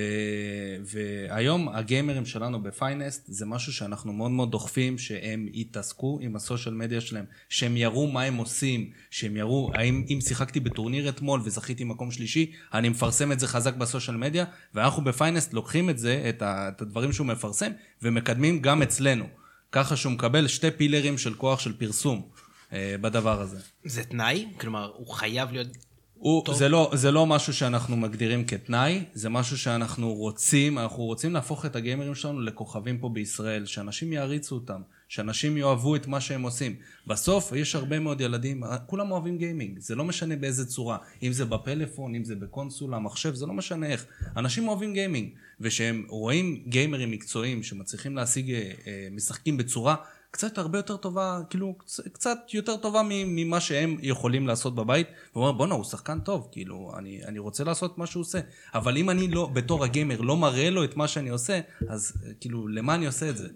[0.85, 7.01] והיום הגיימרים שלנו בפיינסט זה משהו שאנחנו מאוד מאוד דוחפים שהם יתעסקו עם הסושיאל מדיה
[7.01, 12.11] שלהם, שהם יראו מה הם עושים, שהם יראו, האם אם שיחקתי בטורניר אתמול וזכיתי מקום
[12.11, 16.69] שלישי, אני מפרסם את זה חזק בסושיאל מדיה, ואנחנו בפיינסט לוקחים את זה, את, ה,
[16.69, 17.71] את הדברים שהוא מפרסם,
[18.03, 19.25] ומקדמים גם אצלנו.
[19.73, 22.29] ככה שהוא מקבל שתי פילרים של כוח של פרסום
[22.73, 23.59] אה, בדבר הזה.
[23.85, 24.49] זה תנאי?
[24.61, 25.88] כלומר, הוא חייב להיות...
[26.18, 31.33] הוא, זה, לא, זה לא משהו שאנחנו מגדירים כתנאי, זה משהו שאנחנו רוצים, אנחנו רוצים
[31.33, 36.42] להפוך את הגיימרים שלנו לכוכבים פה בישראל, שאנשים יעריצו אותם, שאנשים יאהבו את מה שהם
[36.42, 36.76] עושים.
[37.07, 41.44] בסוף יש הרבה מאוד ילדים, כולם אוהבים גיימינג, זה לא משנה באיזה צורה, אם זה
[41.44, 44.07] בפלאפון, אם זה בקונסולה, מחשב, זה לא משנה איך.
[44.37, 49.96] אנשים אוהבים גיימינג, וכשהם רואים גיימרים מקצועיים שמצליחים להשיג אה, אה, משחקים בצורה
[50.31, 51.75] קצת הרבה יותר טובה, כאילו,
[52.12, 55.09] קצת יותר טובה ממה שהם יכולים לעשות בבית.
[55.33, 58.41] הוא אומר, בואנה, הוא שחקן טוב, כאילו, אני, אני רוצה לעשות מה שהוא עושה.
[58.75, 62.69] אבל אם אני לא, בתור הגיימר, לא מראה לו את מה שאני עושה, אז כאילו,
[62.69, 63.49] למה אני עושה את זה?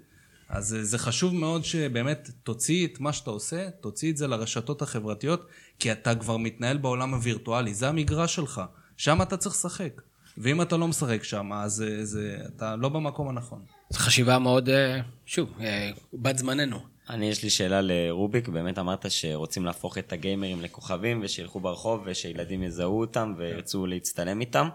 [0.49, 5.47] אז זה חשוב מאוד שבאמת תוציא את מה שאתה עושה, תוציא את זה לרשתות החברתיות,
[5.79, 8.63] כי אתה כבר מתנהל בעולם הווירטואלי, זה המגרש שלך,
[8.97, 10.03] שם אתה צריך לשחק.
[10.39, 13.63] ואם אתה לא משחק שם, אז זה, זה, אתה לא במקום הנכון.
[13.93, 16.79] זו חשיבה מאוד, אה, שוב, אה, בת זמננו.
[17.11, 22.63] אני, יש לי שאלה לרוביק, באמת אמרת שרוצים להפוך את הגיימרים לכוכבים ושילכו ברחוב ושילדים
[22.63, 24.69] יזהו אותם וירצו להצטלם איתם.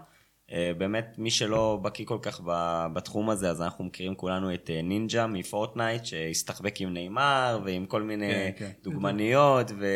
[0.52, 2.40] אה, באמת, מי שלא בקיא כל כך
[2.92, 8.02] בתחום הזה, אז אנחנו מכירים כולנו את אה, נינג'ה מפורטנייט, שהסתחבק עם נאמר ועם כל
[8.02, 8.70] מיני כן, כן.
[8.82, 9.86] דוגמניות ו...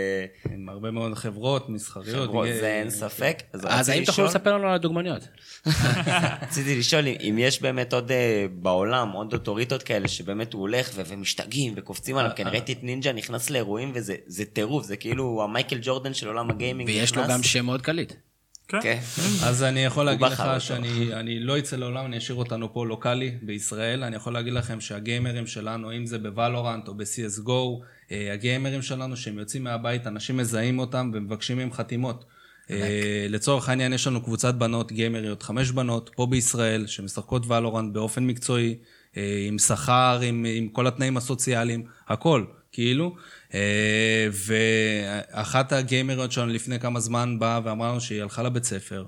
[0.53, 2.29] עם הרבה מאוד חברות מסחריות.
[2.29, 3.43] חברות, זה אין ספק.
[3.53, 5.29] אז, אז האם תוכלו לספר לנו על הדוגמניות?
[6.43, 11.73] רציתי לשאול אם יש באמת עוד אה, בעולם, עוד אוטוריטות כאלה, שבאמת הוא הולך ומשתגעים
[11.77, 16.15] וקופצים עליו, כי אני ראיתי את נינג'ה נכנס לאירועים וזה טירוף, זה כאילו המייקל ג'ורדן
[16.15, 16.91] של עולם הגיימינג.
[16.91, 18.13] ויש לו גם שם מאוד קליט.
[18.69, 18.81] כן.
[18.83, 18.99] כן.
[19.45, 24.05] אז אני יכול להגיד לך שאני לא אצא לעולם, אני אשאיר אותנו פה לוקאלי בישראל.
[24.05, 29.39] אני יכול להגיד לכם שהגיימרים שלנו, אם זה בוולורנט או ב-CSGO, אה, הגיימרים שלנו, שהם
[29.39, 32.25] יוצאים מהבית, אנשים מזהים אותם ומבקשים מהם חתימות.
[32.71, 38.27] אה, לצורך העניין, יש לנו קבוצת בנות גיימריות, חמש בנות, פה בישראל, שמשחקות וולורנט באופן
[38.27, 38.77] מקצועי,
[39.17, 43.17] אה, עם שכר, עם, עם כל התנאים הסוציאליים, הכל, כאילו.
[43.55, 49.05] אה, ואחת הגיימריות שלנו לפני כמה זמן באה ואמרה לנו שהיא הלכה לבית ספר,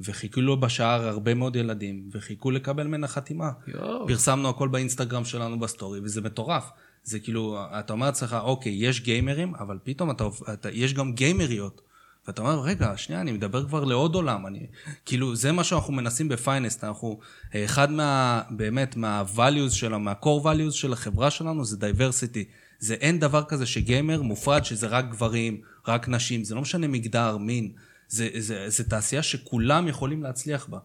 [0.00, 3.50] וחיכו לה בשער הרבה מאוד ילדים, וחיכו לקבל ממנה חתימה.
[3.66, 4.06] יו.
[4.06, 6.70] פרסמנו הכל באינסטגרם שלנו בסטורי, וזה מטורף.
[7.02, 11.80] זה כאילו, אתה אומר לעצמך, אוקיי, יש גיימרים, אבל פתאום אתה, אתה, יש גם גיימריות.
[12.26, 14.46] ואתה אומר, רגע, שנייה, אני מדבר כבר לעוד עולם.
[14.46, 14.66] אני,
[15.04, 16.84] כאילו, זה מה שאנחנו מנסים בפיינסט.
[16.84, 17.18] אנחנו,
[17.54, 22.44] אחד מה, באמת, מה-values שלנו, מה-core values של החברה שלנו, זה diversity.
[22.80, 27.36] זה אין דבר כזה שגיימר מופרד שזה רק גברים, רק נשים, זה לא משנה מגדר,
[27.36, 27.72] מין.
[28.08, 30.78] זה, זה, זה תעשייה שכולם יכולים להצליח בה.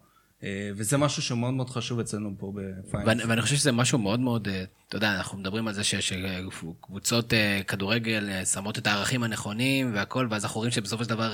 [0.43, 3.07] אה, וזה משהו שמאוד מאוד חשוב אצלנו פה בפיינס.
[3.07, 7.33] ואני, ואני חושב שזה משהו מאוד מאוד, אה, אתה יודע, אנחנו מדברים על זה שקבוצות
[7.33, 11.33] אה, כדורגל שמות את הערכים הנכונים והכל, ואז אנחנו רואים שבסופו של דבר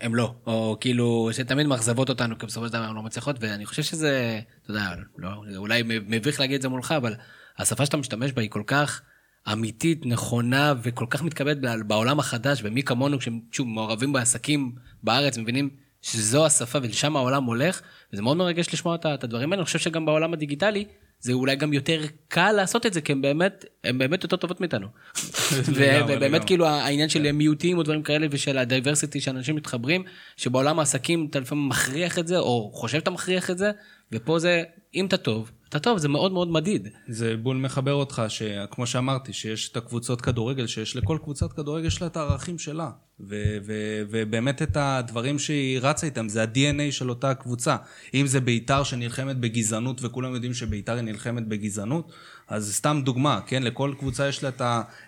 [0.00, 3.66] הם לא, או כאילו, שתמיד מאכזבות אותנו, כי בסופו של דבר הן לא מצליחות, ואני
[3.66, 7.14] חושב שזה, אתה יודע, לא, אולי מביך להגיד את זה מולך, אבל
[7.58, 9.02] השפה שאתה משתמש בה היא כל כך...
[9.52, 15.70] אמיתית, נכונה וכל כך מתקבלת בעולם החדש, ומי כמונו, כשהם מעורבים בעסקים בארץ, מבינים
[16.02, 17.80] שזו השפה ולשם העולם הולך,
[18.12, 19.60] וזה מאוד מרגש לשמוע את הדברים האלה.
[19.60, 20.84] אני חושב שגם בעולם הדיגיטלי,
[21.20, 24.60] זה אולי גם יותר קל לעשות את זה, כי הם באמת, הם באמת יותר טובות
[24.60, 24.86] מאיתנו.
[26.08, 30.04] ובאמת כאילו העניין של מיעוטים או דברים כאלה ושל ה diversity שאנשים מתחברים,
[30.36, 33.70] שבעולם העסקים אתה לפעמים מכריח את זה, או חושב שאתה מכריח את זה,
[34.12, 34.62] ופה זה,
[34.94, 36.88] אם אתה טוב, אתה טוב, זה מאוד מאוד מדיד.
[37.08, 42.00] זה בול מחבר אותך, שכמו שאמרתי, שיש את הקבוצות כדורגל, שיש לכל קבוצת כדורגל יש
[42.02, 42.90] לה את הערכים שלה.
[43.20, 47.76] ו- ו- ובאמת את הדברים שהיא רצה איתם, זה ה-DNA של אותה קבוצה.
[48.14, 52.12] אם זה בית"ר שנלחמת בגזענות, וכולם יודעים שבית"ר היא נלחמת בגזענות,
[52.48, 53.62] אז סתם דוגמה, כן?
[53.62, 54.50] לכל קבוצה יש לה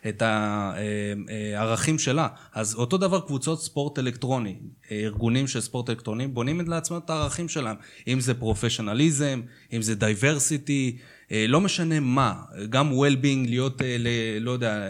[0.08, 2.28] את הערכים אה, אה, שלה.
[2.54, 4.56] אז אותו דבר קבוצות ספורט אלקטרוני,
[4.90, 7.76] ארגונים של ספורט אלקטרוני, בונים לעצמם את הערכים שלהם.
[8.08, 9.40] אם זה professionalism,
[9.72, 10.98] אם זה diversity,
[11.32, 12.34] אה, לא משנה מה,
[12.70, 14.08] גם well-being, להיות, ל,
[14.40, 14.86] לא יודע,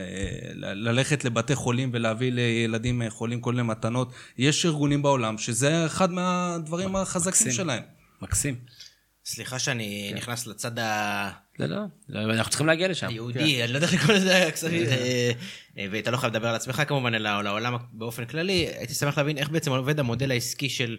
[0.55, 4.13] ללכת לבתי חולים ולהביא לילדים חולים כל מיני מתנות.
[4.39, 7.83] יש ארגונים בעולם שזה אחד מהדברים החזקים מקסים, שלהם.
[8.23, 8.55] מקסים.
[9.25, 10.17] סליחה שאני כן.
[10.17, 11.46] נכנס לצד ה...
[11.59, 13.11] לא, לא, לא, אנחנו צריכים להגיע לשם.
[13.11, 15.31] יהודי, אני לא יודע איך לקרוא לזה כספים, אה,
[15.79, 18.69] אה, ואתה לא חייב לדבר על עצמך כמובן, אלא על העולם באופן כללי.
[18.79, 20.97] הייתי שמח להבין איך בעצם עובד המודל העסקי של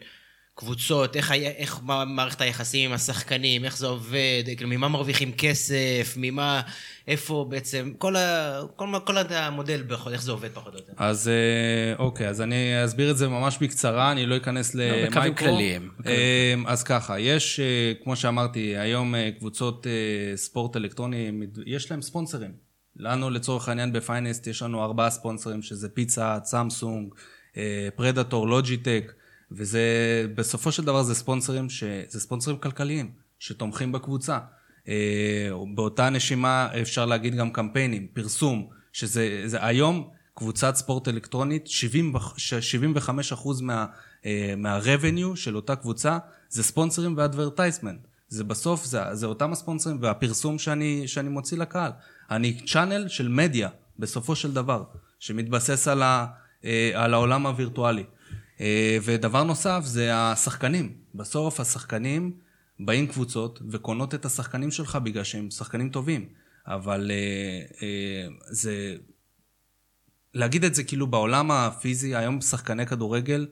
[0.60, 6.13] קבוצות, איך, איך מה- מערכת היחסים עם השחקנים, איך זה עובד, כאילו ממה מרוויחים כסף,
[6.17, 6.62] ממה,
[7.08, 10.93] איפה בעצם, כל, ה, כל, כל המודל, בכל- איך זה עובד פחות או יותר.
[10.98, 15.12] אז אה, אוקיי, אז אני אסביר את זה ממש בקצרה, אני לא אכנס למייקרו.
[15.12, 15.91] בקווים כלליים.
[16.06, 17.65] אה, אז ככה, יש, אה,
[18.04, 19.88] כמו שאמרתי, היום אה, קבוצות
[20.36, 21.32] ספורט אלקטרוני,
[21.65, 22.52] יש להם ספונסרים.
[22.96, 27.13] לנו, לצורך העניין, בפיינסט יש לנו ארבעה ספונסרים, שזה פיצה, סמסונג,
[27.96, 29.13] פרדטור, לוג'יטק,
[29.51, 29.81] וזה,
[30.36, 34.39] בסופו של דבר זה ספונסרים, ש, זה ספונסרים כלכליים, שתומכים בקבוצה.
[34.88, 42.15] אה, באותה נשימה אפשר להגיד גם קמפיינים, פרסום, שזה זה, היום קבוצת ספורט אלקטרונית, 70,
[42.15, 43.86] וח- ש- 75% מה,
[44.25, 46.17] אה, מה-revenue של אותה קבוצה
[46.49, 47.99] זה ספונסרים ואדברטייזמנט.
[48.29, 51.91] זה בסוף, זה, זה אותם הספונסרים והפרסום שאני, שאני מוציא לקהל.
[52.31, 54.83] אני צ'אנל של מדיה, בסופו של דבר,
[55.19, 56.25] שמתבסס על, ה,
[56.65, 58.03] אה, על העולם הווירטואלי.
[58.62, 60.93] אה, ודבר נוסף זה השחקנים.
[61.15, 62.32] בסוף השחקנים
[62.80, 66.26] באים קבוצות וקונות את השחקנים שלך בגלל שהם שחקנים טובים.
[66.67, 68.96] אבל אה, אה, זה...
[70.34, 73.48] להגיד את זה כאילו בעולם הפיזי, היום שחקני כדורגל,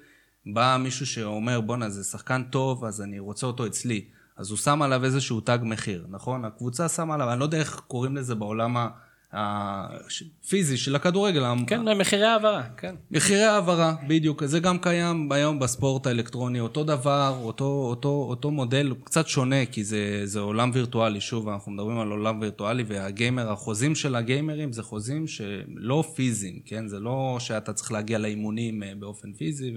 [0.45, 4.05] בא מישהו שאומר, בואנה, זה שחקן טוב, אז אני רוצה אותו אצלי.
[4.37, 6.45] אז הוא שם עליו איזשהו תג מחיר, נכון?
[6.45, 8.89] הקבוצה שמה עליו, אני לא יודע איך קוראים לזה בעולם ה-
[9.35, 11.43] הפיזי של הכדורגל.
[11.67, 12.95] כן, מחירי העברה, כן.
[13.11, 14.45] מחירי העברה, בדיוק.
[14.45, 16.59] זה גם קיים היום בספורט האלקטרוני.
[16.59, 21.21] אותו דבר, אותו, אותו, אותו מודל, קצת שונה, כי זה, זה עולם וירטואלי.
[21.21, 26.87] שוב, אנחנו מדברים על עולם וירטואלי, והגיימר, החוזים של הגיימרים זה חוזים שלא פיזיים, כן?
[26.87, 29.73] זה לא שאתה צריך להגיע לאימונים אה, באופן פיזי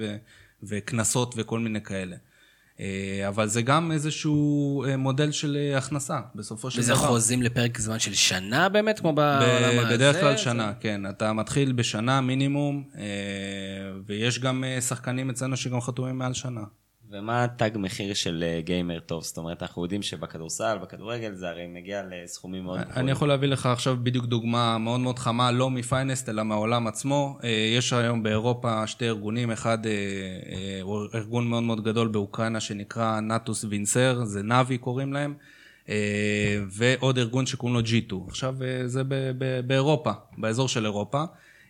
[0.63, 2.17] וקנסות וכל מיני כאלה.
[2.81, 2.87] אה,
[3.29, 7.07] אבל זה גם איזשהו אה, מודל של אה, הכנסה, בסופו של וזה דבר.
[7.07, 9.43] חוזים לפרק זמן של שנה באמת, כמו בעולם
[9.79, 9.95] הזה?
[9.95, 11.03] בדרך כלל זה- שנה, כן.
[11.11, 12.85] אתה מתחיל בשנה מינימום,
[14.07, 16.61] ויש גם שחקנים אצלנו שגם חתומים מעל שנה.
[17.11, 19.23] ומה התג מחיר של אה, גיימר טוב?
[19.23, 22.99] זאת אומרת, אנחנו יודעים שבכדורסל, בכדורגל, זה הרי מגיע לסכומים מאוד גבוהים.
[22.99, 27.39] אני יכול להביא לך עכשיו בדיוק דוגמה מאוד מאוד חמה, לא מפיינסט, אלא מהעולם עצמו.
[27.45, 29.93] אה, יש היום באירופה שתי ארגונים, אחד אה,
[30.83, 35.35] הוא ארגון מאוד מאוד גדול באוקראינה שנקרא Natus Vincere, זה נאבי קוראים להם,
[36.71, 38.15] ועוד ארגון שקוראים לו G2.
[38.29, 38.55] עכשיו,
[38.87, 39.03] זה
[39.67, 41.25] באירופה, באזור של אירופה.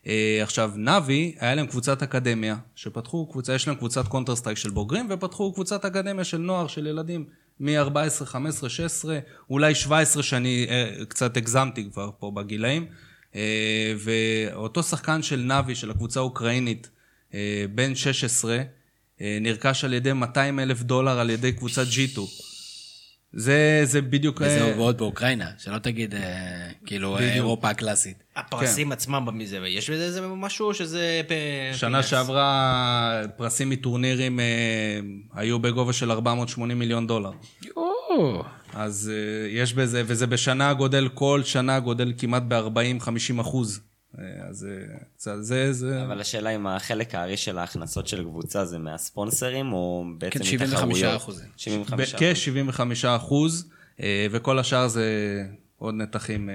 [0.09, 5.07] אה, עכשיו, נאבי, היה להם קבוצת אקדמיה, שפתחו קבוצה, יש להם קבוצת Counter-Strike של בוגרים,
[5.11, 7.25] ופתחו קבוצת אקדמיה של נוער, של ילדים,
[7.61, 9.19] מ-14, 15, 16,
[9.51, 12.87] אולי 17, שאני אה, קצת הגזמתי כבר פה בגילאים.
[13.35, 16.91] אה, ואותו שחקן של נאבי, של הקבוצה האוקראינית,
[17.35, 18.59] אה, בן 16,
[19.21, 22.21] אה, נרכש על ידי 200 אלף דולר על ידי קבוצת G2.
[23.33, 24.41] זה, זה בדיוק...
[24.41, 26.21] וזה אה, ועוד באוקראינה, שלא תגיד, אה,
[26.87, 28.23] כאילו, אה, אירופה הקלאסית.
[28.37, 31.21] הפרסים עצמם במזה, יש בזה איזה משהו או שזה...
[31.29, 31.33] פ-
[31.77, 32.03] שנה peanuts?
[32.03, 34.45] שעברה פרסים מטורנירים אה,
[35.35, 37.31] היו בגובה של 480 מיליון דולר.
[37.77, 38.43] או,
[38.75, 43.81] אז אה, יש בזה, וזה בשנה גודל, כל שנה גודל כמעט ב-40-50 אחוז.
[44.19, 46.03] אה, אז אה, קצת, זה, זה...
[46.05, 50.73] אבל השאלה אם החלק הארי של ההכנסות של קבוצה זה מהספונסרים, או בעצם כן, 75
[50.73, 51.17] מתחרויות?
[51.17, 51.49] אחוזים.
[51.57, 52.81] 75 כ-75
[53.17, 55.05] אחוז, אה, וכל השאר זה
[55.79, 56.51] עוד נתחים.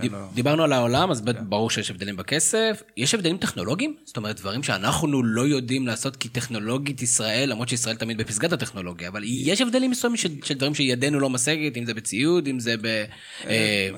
[0.00, 1.32] אה, דיברנו על העולם, אז כן.
[1.48, 2.82] ברור שיש הבדלים בכסף.
[2.96, 3.96] יש הבדלים טכנולוגיים?
[4.04, 9.08] זאת אומרת, דברים שאנחנו לא יודעים לעשות, כי טכנולוגית ישראל, למרות שישראל תמיד בפסגת הטכנולוגיה,
[9.08, 12.74] אבל יש הבדלים מסוימים של, של דברים שידינו לא משגת, אם זה בציוד, אם זה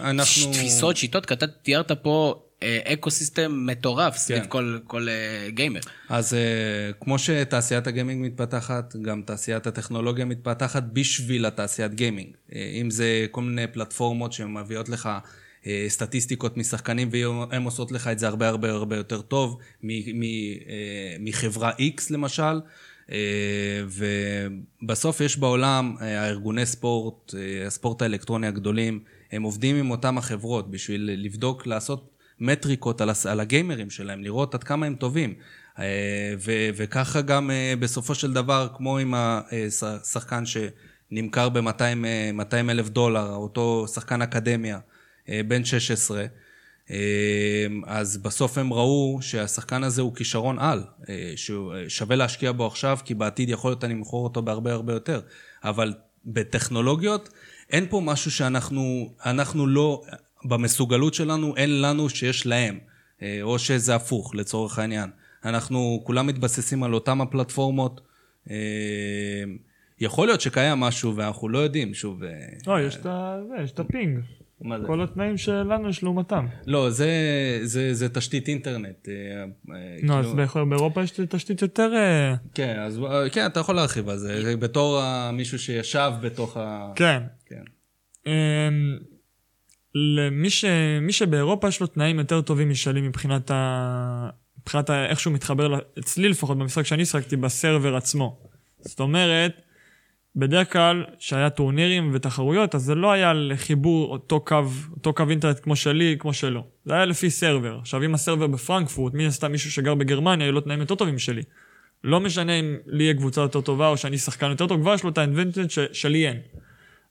[0.01, 4.49] אנחנו- בתפיסות, שיטות, כי אתה תיארת פה אה, ecosystem מטורף סביב כן.
[4.49, 5.81] כל, כל אה, גיימר.
[6.09, 12.29] אז אה, כמו שתעשיית הגיימינג מתפתחת, גם תעשיית הטכנולוגיה מתפתחת בשביל התעשיית גיימינג.
[12.51, 15.29] אה, אם זה כל מיני פלטפורמות שמביאות לך אה,
[15.89, 19.85] סטטיסטיקות משחקנים, והן עושות לך את זה הרבה הרבה הרבה יותר טוב uh,
[21.21, 22.61] מחברה X למשל.
[23.07, 23.13] Uh,
[24.83, 27.35] ובסוף יש בעולם, הארגוני ספורט,
[27.67, 29.01] הספורט האלקטרוני הגדולים,
[29.33, 34.87] הם עובדים עם אותם החברות בשביל לבדוק, לעשות מטריקות על, הגיימרים שלהם, לראות עד כמה
[34.87, 35.35] הם טובים.
[35.79, 39.15] אה, ו- וככה גם אה, בסופו של דבר, כמו עם
[39.83, 44.81] השחקן שנמכר ב-200 אלף דולר, אותו שחקן אקדמיה, אה,
[45.29, 46.27] בן 16,
[46.91, 46.97] אה,
[47.87, 53.15] אז בסוף הם ראו שהשחקן הזה הוא כישרון על, אה, ששווה להשקיע בו עכשיו, כי
[53.15, 55.21] בעתיד יכול להיות אני אמכור אותו בהרבה הרבה יותר.
[55.65, 55.95] אבל
[56.27, 57.29] בטכנולוגיות,
[57.71, 60.03] אין פה משהו שאנחנו אנחנו לא,
[60.45, 62.79] במסוגלות שלנו, אין לנו שיש להם,
[63.23, 65.11] אה, או שזה הפוך לצורך העניין.
[65.45, 68.01] אנחנו כולם מתבססים על אותם הפלטפורמות,
[68.51, 68.57] אה,
[70.01, 72.23] יכול להיות שקיים משהו ואנחנו לא יודעים, שוב.
[72.25, 72.31] אה,
[72.67, 72.81] לא,
[73.63, 74.21] יש את הפינג.
[74.61, 74.87] מה זה?
[74.87, 76.47] כל התנאים שלנו יש לעומתם.
[76.67, 77.11] לא, זה,
[77.63, 79.09] זה, זה תשתית אינטרנט.
[80.03, 81.93] נו, אז כאילו- באיחוד- באירופה יש תשתית יותר...
[81.97, 83.01] אה, כן, אז
[83.33, 84.55] כן, אתה יכול להרחיב על זה.
[84.59, 85.01] בתור
[85.33, 86.93] מישהו שישב בתוך ה...
[86.97, 87.23] כן.
[87.47, 87.63] כן.
[88.27, 88.99] אמ,
[89.95, 90.65] למי ש...
[91.01, 94.29] מי שבאירופה יש לו תנאים יותר טובים משלי מבחינת ה...
[94.63, 95.07] מבחינת ה...
[95.07, 98.39] איך שהוא מתחבר, אצלי לפחות במשחק שאני שחקתי, בסרבר עצמו.
[98.81, 99.53] זאת אומרת,
[100.37, 105.61] בדרך כלל, כשהיה טורנירים ותחרויות, אז זה לא היה לחיבור אותו קו, אותו קו אינטרנט
[105.63, 106.65] כמו שלי, כמו שלו.
[106.85, 107.79] זה היה לפי סרבר.
[107.81, 111.43] עכשיו, אם הסרבר בפרנקפורט, מן הסתם מישהו שגר בגרמניה, יהיו לו תנאים יותר טובים משלי.
[112.05, 115.03] לא משנה אם לי יהיה קבוצה יותר טובה או שאני שחקן יותר טוב, כבר יש
[115.03, 116.41] לו את האדוונטג' שלי אין.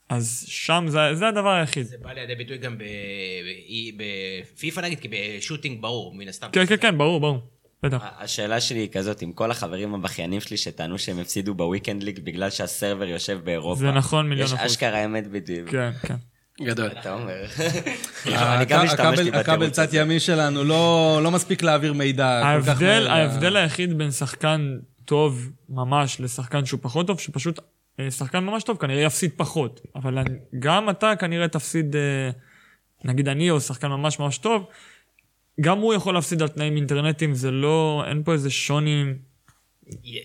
[0.09, 1.83] אז שם זה, זה הדבר היחיד.
[1.83, 2.77] זה בא לידי ביטוי גם
[3.97, 6.47] בפיפא נגיד, כי בשוטינג ברור, מן הסתם.
[6.51, 7.52] כן, כן, כן, ברור, ברור.
[7.83, 8.03] בטח.
[8.19, 12.49] השאלה שלי היא כזאת, עם כל החברים הבכיינים שלי שטענו שהם הפסידו בוויקנד ליג בגלל
[12.49, 13.79] שהסרבר יושב באירופה.
[13.79, 14.65] זה נכון מיליון יש אחוז.
[14.71, 15.69] אשכרה אמת בדיוק.
[15.69, 16.15] כן, כן.
[16.61, 16.87] גדול.
[16.99, 17.45] אתה אומר.
[18.25, 19.87] אני גם הכ- משתמשתי הכבל- הכבל בתירוץ צד.
[19.93, 22.25] ימין שלנו לא לא מספיק להעביר מידע.
[22.27, 27.59] ההבדל, היחיד בין שחקן טוב ממש לשחקן שהוא פחות טוב, שפשוט
[27.99, 29.81] אה, שחקן ממש טוב כנראה יפסיד פחות.
[29.95, 30.29] אבל אני-
[30.59, 32.01] גם אתה כנראה תפסיד, אה,
[33.05, 34.65] נגיד אני או שחקן ממש ממש טוב,
[35.61, 39.03] גם הוא יכול להפסיד על תנאים אינטרנטיים, זה לא, אין פה איזה שוני.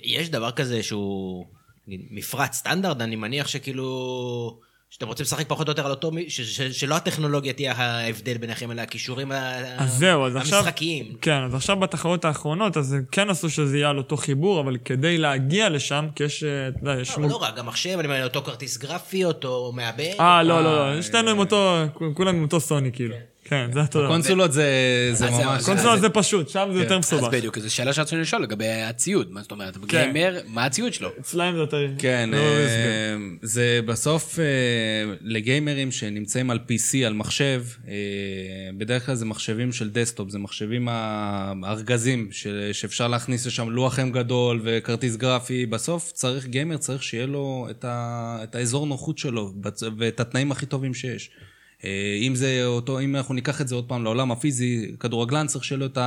[0.03, 1.47] יש דבר כזה שהוא
[1.87, 4.61] מפרט סטנדרט, אני מניח שכאילו...
[4.91, 6.11] שאתם רוצים לשחק פחות או יותר על אותו...
[6.29, 10.59] ש- ש- שלא הטכנולוגיה תהיה ההבדל ביניכם, אלא הכישורים אז זהו, אז עכשיו...
[10.59, 11.17] המשחקיים.
[11.21, 15.19] כן, אז עכשיו בתחרויות האחרונות, אז כן עשו שזה יהיה על אותו חיבור, אבל כדי
[15.19, 17.19] להגיע לשם, כי יש, אה, אתה יודע, יש...
[17.19, 20.15] לא, לא רק, גם מחשב, אני אומר, אותו כרטיס גרפי, אותו מעבד.
[20.21, 21.77] אה, לא, לא, לא, שנינו עם אותו,
[22.15, 23.15] כולם עם אותו סוני, כאילו.
[23.49, 24.09] כן, זה אותו דבר.
[24.09, 24.65] קונסולות זה
[25.13, 25.33] אז ממש...
[25.33, 27.29] אז- קונסולה זה פשוט, שם זה יותר אז מסובך.
[27.33, 31.09] בדיוק, זו שאלה שרצינו לשאול לגבי הציוד, מה זאת אומרת, גיימר, מה הציוד שלו?
[31.21, 31.87] אצלהם זה יותר...
[31.99, 33.17] כן, לא אה.
[33.43, 34.45] זה בסוף אה,
[35.21, 37.95] לגיימרים שנמצאים על PC, על מחשב, אה,
[38.79, 42.29] בדרך כלל זה מחשבים של דסקטופ, זה מחשבים הארגזים,
[42.73, 45.67] שאפשר להכניס לשם לוח אם גדול וכרטיס גרפי.
[45.67, 49.53] בסוף צריך, גיימר צריך שיהיה לו את, ה, את האזור נוחות שלו
[49.99, 51.31] ואת התנאים הכי טובים שיש.
[51.85, 55.65] אה, אם זה אותו, אם אנחנו ניקח את זה עוד פעם לעולם הפיזי, כדורגלן צריך
[55.65, 55.99] שיהיה לו את,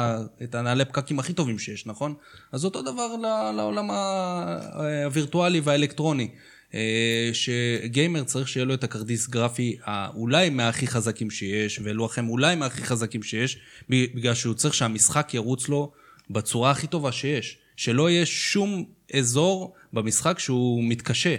[0.44, 2.14] את הנעלי פקקים הכי טובים שיש, נכון?
[2.52, 3.16] אז אותו דבר
[3.56, 6.30] לעולם הווירטואלי והאלקטרוני.
[6.74, 12.84] אה, שגיימר צריך שיהיה לו את הכרטיס גרפי האולי מהכי חזקים שיש, ולוחם אולי מהכי
[12.84, 13.58] חזקים שיש,
[13.90, 15.92] בגלל שהוא צריך שהמשחק ירוץ לו
[16.30, 17.58] בצורה הכי טובה שיש.
[17.76, 21.36] שלא יהיה שום אזור במשחק שהוא מתקשה,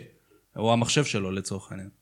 [0.57, 2.02] או המחשב שלו לצורך העניין.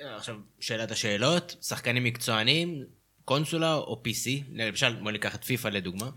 [0.00, 2.84] אה, עכשיו, שאלת השאלות, שחקנים מקצוענים,
[3.24, 6.10] קונסולה או PC, למשל, בוא ניקח את פיפא לדוגמה.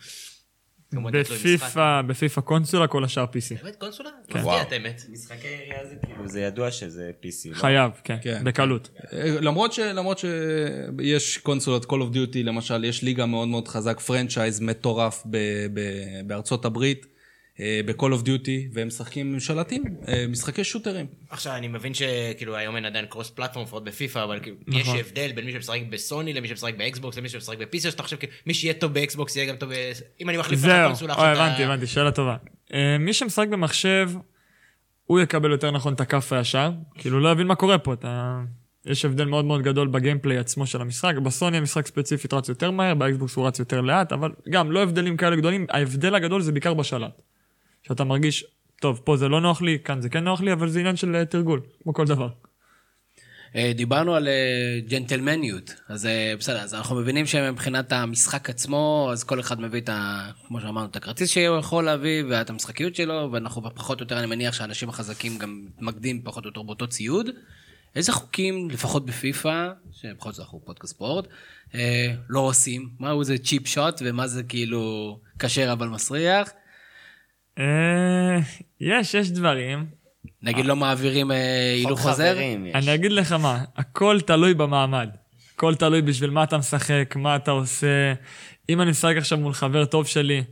[0.93, 3.63] בפיפא, בפיפא קונסולה, כל השאר PC.
[3.63, 4.09] באמת קונסולה?
[4.27, 4.39] כן.
[4.39, 5.01] מפתיע את האמת.
[5.09, 7.49] משחקי עירייה זה כאילו, זה ידוע שזה PC.
[7.49, 7.55] לא?
[7.55, 8.43] חייב, כן, כן.
[8.43, 8.89] בקלות.
[9.13, 13.99] אה, למרות, ש, למרות שיש קונסולות Call of Duty, למשל, יש ליגה מאוד מאוד חזק,
[13.99, 15.37] פרנצ'ייז מטורף ב,
[15.73, 15.81] ב,
[16.27, 17.05] בארצות הברית,
[17.59, 21.05] אה, ב-Call of Duty, והם משחקים עם שלטים, אה, משחקי shooters.
[21.29, 24.97] עכשיו, אני מבין שכאילו היום אין עדיין cross-platform לפחות בפיפא, אבל כאילו, יש נכון.
[24.97, 28.53] הבדל בין מי שמשחק בסוני למי שמשחק באקסבוקס למי שמשחק או שאתה חושב כאילו, מי
[28.53, 29.73] שיהיה טוב באקסבוקס יהיה גם טוב ב...
[30.21, 32.35] אם אני מחליף לך זהו, קונסולה אוי, עכשיו, הבנתי, אתה- הבנתי, שאלה טובה.
[32.73, 34.11] אה, מי שמשחק במחשב,
[35.05, 38.39] הוא יקבל יותר נכון את הכף הישר, כאילו לא יבין מה קורה פה, אתה...
[38.85, 42.71] יש הבדל מאוד מאוד גדול ב gameplay עצמו של המשחק, בסוני המשחק ספציפית רץ יותר
[42.71, 46.51] מהר, באקסבוקס הוא רץ יותר לאט, אבל גם לא הבדלים כאלה גדולים, ההבדל הגדול זה
[46.51, 47.21] בעיקר בשלט.
[47.87, 48.45] שאתה מרגיש,
[48.81, 51.15] טוב, פה זה לא נוח לי, כאן זה כן נוח לי, אבל זה עניין של
[51.15, 52.29] אה, תרגול, כמו כל דבר.
[53.55, 56.07] אה, דיברנו על אה, ג'נטלמניות, אז
[56.39, 60.29] בסדר, אז אנחנו מבינים שמבחינת המשחק עצמו, אז כל אחד מביא את ה...
[60.47, 64.25] כמו שאמרנו, את הכרטיס שהוא יכול להביא ואת המשחקיות שלו, ואנחנו פחות או יותר, אני
[64.25, 67.29] מניח שהאנשים החזקים גם מתמקדים פחות או יותר באותו ציוד.
[67.95, 71.27] איזה חוקים, לפחות בפיפא, שבכל זאת אנחנו פודקאסט ספורט,
[72.29, 72.89] לא עושים?
[72.99, 76.51] מהו זה צ'יפ שוט ומה זה כאילו כשר אבל מסריח?
[77.59, 78.39] אה,
[78.81, 79.85] יש, יש דברים.
[80.41, 82.37] נגיד לא מעבירים אה, הילוך חוזר?
[82.75, 85.09] אני אגיד לך מה, הכל תלוי במעמד.
[85.55, 88.13] הכל תלוי בשביל מה אתה משחק, מה אתה עושה.
[88.69, 90.43] אם אני משחק עכשיו מול חבר טוב שלי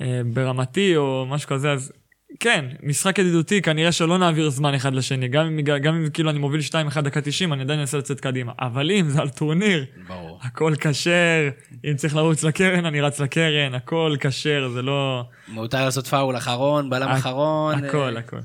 [0.00, 1.92] אה, ברמתי או משהו כזה, אז
[2.40, 5.28] כן, משחק ידידותי, כנראה שלא נעביר זמן אחד לשני.
[5.28, 6.60] גם אם, גם אם כאילו אני מוביל
[6.96, 8.52] 2-1 דקה 90, אני עדיין אנסה לצאת קדימה.
[8.60, 10.38] אבל אם זה על טורניר, ברור.
[10.42, 11.48] הכל כשר,
[11.84, 15.24] אם צריך לרוץ לקרן, אני רץ לקרן, הכל כשר, זה לא...
[15.48, 17.84] מותר לעשות פאול אחרון, בלם אחרון.
[17.84, 18.38] הכל, אה, הכל.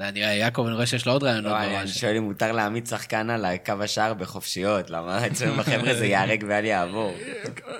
[0.00, 0.08] או-אה.
[0.08, 1.88] אני, יעקב, אני רואה שיש לו עוד רעיונות לא, אני.
[1.88, 6.64] שואל אם מותר להעמיד שחקן על קו השער בחופשיות, למה אצלנו בחבר'ה זה ייהרג ואל
[6.64, 7.14] יעבור.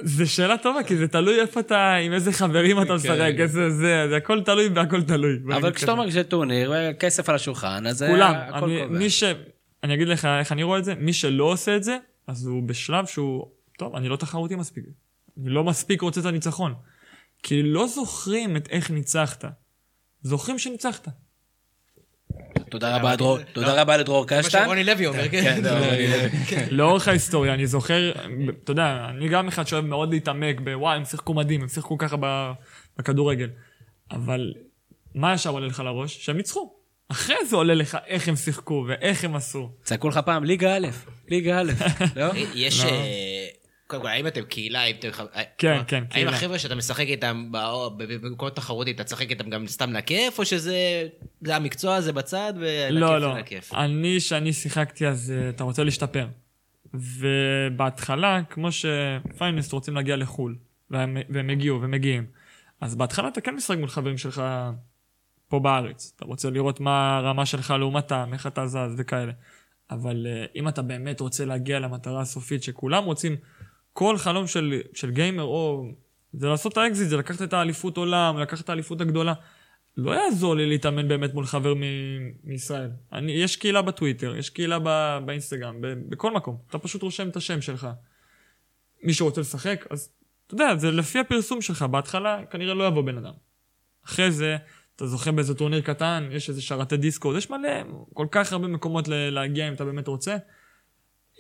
[0.02, 4.06] זו שאלה טובה, כי זה תלוי איפה אתה, עם איזה חברים אתה משחק, איזה זה,
[4.10, 5.38] זה הכל תלוי והכל תלוי.
[5.56, 5.92] אבל כשאתה.
[5.92, 8.86] אומר שזה טורניר, כסף על השולחן, אז כולם, אה, קובע.
[8.86, 9.24] מי ש...
[9.84, 11.96] אני אגיד לך איך אני רואה את זה, מי שלא עושה את זה,
[12.26, 13.46] אז הוא בשלב שהוא,
[13.78, 14.84] טוב, אני לא תחרותי מספיק.
[15.40, 16.74] אני לא מספיק רוצה את הניצחון.
[17.42, 19.44] כי לא זוכרים את איך ניצחת.
[20.22, 21.08] זוכרים שניצחת.
[22.70, 24.64] תודה רבה, דרור, תודה רבה לדרור זה מה קשטן.
[24.64, 26.66] שרוני לוי אומר, כן.
[26.70, 28.12] לאורך ההיסטוריה, אני זוכר,
[28.64, 32.16] אתה יודע, אני גם אחד שאוהב מאוד להתעמק בוואי, הם שיחקו מדהים, הם שיחקו ככה
[32.98, 33.48] בכדורגל.
[34.10, 34.52] אבל
[35.14, 36.24] מה ישר עולה לך לראש?
[36.24, 36.72] שהם ניצחו.
[37.08, 39.70] אחרי זה עולה לך איך הם שיחקו ואיך הם עשו.
[39.82, 40.86] צעקו לך פעם, ליגה א',
[41.28, 41.72] ליגה א',
[42.16, 42.26] לא?
[42.54, 42.84] יש...
[43.94, 44.80] אה, קודם כל, האם אתם קהילה?
[44.80, 45.08] האם אתם...
[45.08, 46.30] אה, כן, כלומר, כן, האם קהילה.
[46.30, 47.48] החבר'ה שאתה משחק איתם
[48.22, 51.08] במקומות תחרותיים, אתה תשחק איתם גם סתם לכיף, או שזה
[51.40, 53.38] זה המקצוע, זה בצד, ולכיף לא, זה לא.
[53.38, 53.74] לכיף?
[53.74, 56.26] אני, שאני שיחקתי, אז אה, אתה רוצה להשתפר.
[56.94, 60.56] ובהתחלה, כמו שפיינסט רוצים להגיע לחו"ל,
[60.90, 62.26] והם, והם הגיעו ומגיעים,
[62.80, 64.42] אז בהתחלה אתה כן משחק מול חברים שלך
[65.48, 66.12] פה בארץ.
[66.16, 69.32] אתה רוצה לראות מה הרמה שלך לעומתם, איך אתה זז וכאלה.
[69.90, 73.36] אבל אה, אם אתה באמת רוצה להגיע למטרה הסופית שכולם רוצים,
[73.92, 75.84] כל חלום של, של גיימר, או
[76.32, 79.34] זה לעשות את האקזיט, זה לקחת את האליפות עולם, לקחת את האליפות הגדולה.
[79.96, 81.80] לא יעזור לי להתאמן באמת מול חבר מ-
[82.44, 82.90] מישראל.
[83.12, 86.56] אני, יש קהילה בטוויטר, יש קהילה ב- באינסטגרם, ב- בכל מקום.
[86.70, 87.88] אתה פשוט רושם את השם שלך.
[89.02, 90.08] מי שרוצה לשחק, אז
[90.46, 91.82] אתה יודע, זה לפי הפרסום שלך.
[91.82, 93.32] בהתחלה כנראה לא יבוא בן אדם.
[94.06, 94.56] אחרי זה,
[94.96, 97.68] אתה זוכה באיזה טורניר קטן, יש איזה שרתי דיסקורד, יש מלא,
[98.14, 100.36] כל כך הרבה מקומות ל- להגיע אם אתה באמת רוצה.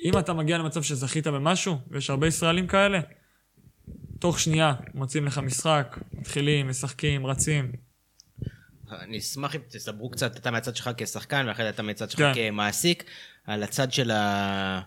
[0.04, 3.00] אם אתה מגיע למצב שזכית במשהו, ויש הרבה ישראלים כאלה,
[4.18, 7.72] תוך שנייה מוצאים לך משחק, מתחילים, משחקים, רצים.
[8.90, 12.32] אני אשמח אם תספרו קצת, אתה מהצד שלך כשחקן, ואחרי זה אתה מהצד שלך כן.
[12.34, 13.04] כמעסיק,
[13.44, 14.80] על הצד של ה...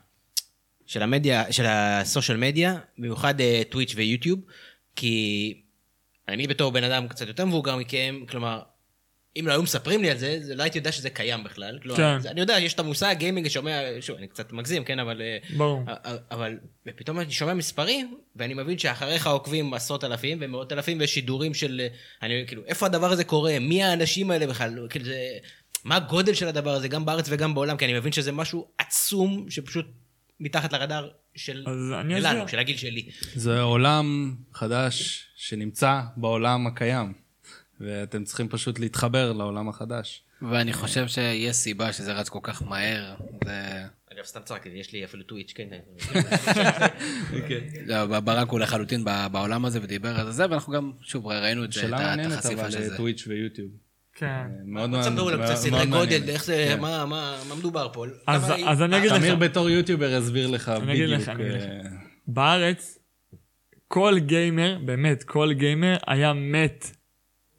[0.85, 4.39] של המדיה, של הסושיאל מדיה, במיוחד אה, טוויץ' ויוטיוב,
[4.95, 5.61] כי
[6.27, 8.61] אני בתור בן אדם קצת יותר מבוגר מכם, כלומר,
[9.39, 11.79] אם לא היו מספרים לי על זה, זה לא הייתי יודע שזה קיים בכלל.
[11.81, 12.19] כלומר, כן.
[12.19, 15.21] זה- אני יודע, יש את המושג גיימינג, שומע, שוב, אני קצת מגזים, כן, אבל...
[15.21, 15.83] אה, ברור.
[16.31, 16.57] אבל
[16.95, 21.81] פתאום אני שומע מספרים, ואני מבין שאחריך עוקבים עשרות אלפים ומאות אלפים ויש שידורים של...
[22.23, 23.59] אני כאילו, איפה הדבר הזה קורה?
[23.59, 24.87] מי האנשים האלה בכלל?
[24.89, 25.17] כאילו זה...
[25.83, 27.77] מה הגודל של הדבר הזה, גם בארץ וגם בעולם?
[27.77, 29.85] כי אני מבין שזה משהו עצום שפשוט
[30.39, 31.65] מתחת לרדאר של...
[32.19, 33.09] שלנו, של הגיל שלי.
[33.35, 37.13] זה עולם חדש שנמצא בעולם הקיים,
[37.85, 40.23] ואתם צריכים פשוט להתחבר לעולם החדש.
[40.41, 43.15] ואני חושב שיש סיבה שזה רץ כל כך מהר.
[43.45, 43.83] זה...
[44.13, 45.67] אגב, סתם צחקתי, יש לי אפילו טוויץ', כן.
[47.85, 51.79] לא, ברק הוא לחלוטין בעולם הזה ודיבר על זה, ואנחנו גם, שוב, ראינו את זה,
[51.79, 52.97] את שאלה ה- את מעניינת החשיפה אבל של זה.
[52.97, 53.71] טוויץ' ויוטיוב.
[54.15, 54.43] כן.
[54.65, 56.29] מאוד בוא תספרו לנו קצת סדרי גודל.
[56.29, 56.79] איך זה, כן.
[56.79, 58.05] מה- מה מה מדובר פה?
[58.27, 59.17] אז- אני אגיד לך.
[59.17, 61.09] תמיר בתור יוטיובר הסביר לך בדיוק.
[61.09, 61.63] לך, אני אגיד לך.
[61.65, 61.89] אה,
[62.27, 62.97] בארץ,
[63.87, 66.91] כל גיימר, באמת, כל גיימר היה מת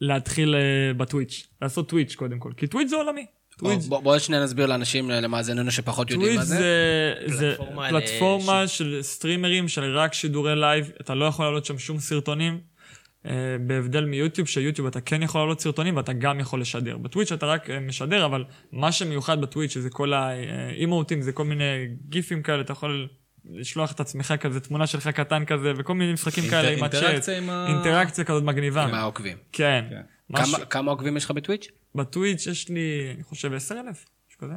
[0.07, 3.27] להתחיל אה, בטוויץ', לעשות טוויץ' קודם כל, כי טוויץ' זה עולמי.
[3.59, 6.57] טוויץ' בוא בוא שנייה נסביר לאנשים, למאזיננו שפחות יודעים טוויץ' מה זה.
[7.27, 11.65] זה, זה פלטפורמה פלטפורמה ל- של סטרימרים של רק שידורי לייב, אתה לא יכול לעלות
[11.65, 12.61] שם שום סרטונים.
[13.27, 16.97] אה, בהבדל מיוטיוב, שיוטיוב אתה כן יכול לעלות סרטונים ואתה גם יכול לשדר.
[16.97, 21.87] בטוויץ' אתה רק אה, משדר, אבל מה שמיוחד בטוויץ' זה כל האימוטים, זה כל מיני
[22.09, 23.09] גיפים כאלה, אתה יכול
[23.51, 27.03] לשלוח את עצמך כזה, תמונה שלך קטן כזה, וכל מיני משחקים כאלה עם הצ'אט.
[27.03, 27.67] אינטראקציה עם ה...
[27.69, 28.85] אינטראקציה כזאת מגניבה.
[28.85, 29.37] עם העוקבים.
[29.53, 29.85] כן.
[29.91, 30.45] כן.
[30.71, 31.69] כמה עוקבים יש לך בטוויץ'?
[31.95, 34.55] בטוויץ' יש לי, אני חושב, 10,000, משהו כזה.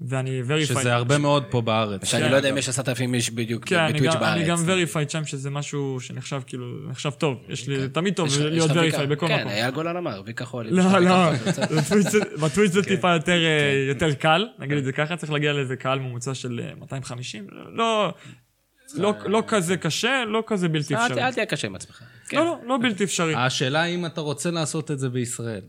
[0.00, 0.66] ואני verified.
[0.66, 2.04] שזה הרבה מאוד פה בארץ.
[2.04, 2.30] שאני כן.
[2.30, 4.88] לא יודע אם יש עשרת אלפים איש בדיוק כן, בטוויץ' גם, אני גם בארץ.
[4.96, 7.38] verified שם, שזה משהו שנחשב כאילו, נחשב טוב.
[7.48, 9.48] יש לי, תמיד טוב להיות verified בכל כן, מקום.
[9.50, 10.66] אייל גולן אמר, וי כחול.
[10.70, 11.30] לא, לא,
[11.78, 12.80] בטוויץ' זה- בטוויץ' כן.
[12.80, 16.34] זה טיפה יותר, אה, יותר קל, נגיד את זה ככה, צריך להגיע לאיזה קהל ממוצע
[16.34, 18.14] של אה, 250, לא,
[18.94, 21.22] לא, לא כזה קשה, לא כזה בלתי אפשרי.
[21.22, 22.02] אל תהיה קשה עם עצמך.
[22.28, 22.36] כן.
[22.36, 23.34] לא, לא, לא בלתי אפשרי.
[23.34, 25.62] השאלה אם אתה רוצה לעשות את זה בישראל,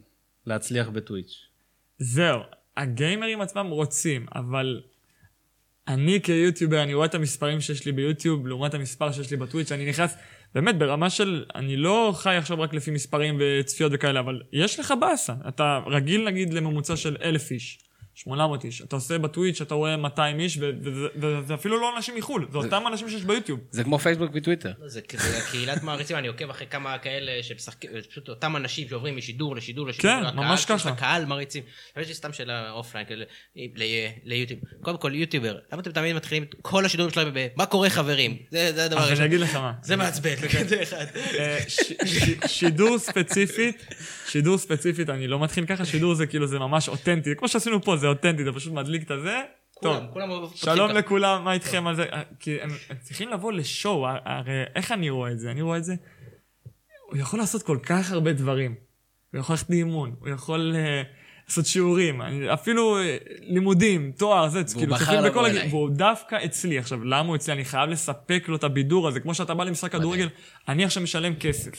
[0.48, 1.34] להצליח בטוויץ'.
[2.00, 2.40] זהו,
[2.78, 4.82] הגיימרים עצמם רוצים, אבל
[5.88, 9.90] אני כיוטיובר, אני רואה את המספרים שיש לי ביוטיוב לעומת המספר שיש לי בטוויץ', אני
[9.90, 10.18] נכנס,
[10.56, 14.94] באמת, ברמה של, אני לא חי עכשיו רק לפי מספרים וצפיות וכאלה, אבל יש לך
[15.00, 15.34] באסה.
[15.48, 17.80] אתה רגיל נגיד לממוצע של אלף איש,
[18.16, 18.82] 800 איש.
[18.82, 20.58] אתה עושה בטוויץ', אתה רואה 200 איש,
[21.22, 23.60] וזה אפילו לא אנשים מחו"ל, זה אותם אנשים שיש ביוטיוב.
[23.72, 24.72] זה כמו פייסבוק וטוויטר.
[24.80, 25.02] לא, זה
[25.52, 29.88] קהילת מעריצים, אני עוקב אחרי כמה כאלה שמשחקים, זה פשוט אותם אנשים שעוברים משידור לשידור
[29.88, 30.12] לשידור.
[30.12, 30.90] כן, הקהל ממש ככה.
[30.92, 31.64] לך קהל מעריצים.
[31.96, 33.06] האמת שסתם שאלה אופליין,
[33.56, 33.84] ל-
[34.24, 34.60] ליוטיוב.
[34.82, 37.48] קודם כל, יוטיובר, למה אתם תמיד מתחילים את כל השידורים שלהם ב...
[37.56, 38.38] מה קורה חברים?
[38.52, 39.26] זה זה הדבר אז אני הראשון.
[39.26, 39.74] אגיד לך מה.
[39.84, 40.36] זה מעצבן.
[41.40, 41.58] אה,
[42.48, 43.86] שידור ספציפית,
[44.36, 47.98] שידור ספציפית, אני לא מתחיל ככה, שידור זה כאילו, זה ממש אותנטי, כמו שעשינו פה,
[47.98, 49.42] זה אותנטי, אתה פשוט מדליק את הזה,
[49.82, 49.98] טוב.
[49.98, 51.00] כולם, כולם פותחים שלום ככה.
[51.00, 52.04] לכולם, מה איתכם על זה?
[52.04, 55.52] אה, כי הם הם צריכים לבוא לשואו, הרי איך אני רואה את זה?
[55.52, 55.96] אני רואה את זה,
[57.10, 58.76] הוא יכול לעשות כל כך הרבה דברים.
[59.34, 61.02] הוא יכול ללכת לאימון, הוא יכול אה,
[61.48, 65.62] לעשות שיעורים, אני- אפילו אה, לימודים, תואר, זה, כאילו, לבוא בכל הגיל.
[65.70, 66.80] והוא דווקא אצלי.
[66.80, 67.54] עכשיו, למה הוא אצלי?
[67.54, 70.30] אני חייב לספק לו את הבידור הזה, כמו שאתה בא למשחק כדורגל,
[70.70, 71.72] אני עכשיו משלם כסף.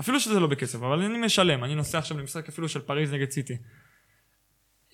[0.00, 3.30] אפילו שזה לא בכסף, אבל אני משלם, אני נוסע עכשיו למשחק אפילו של פריז נגד
[3.30, 3.56] סיטי.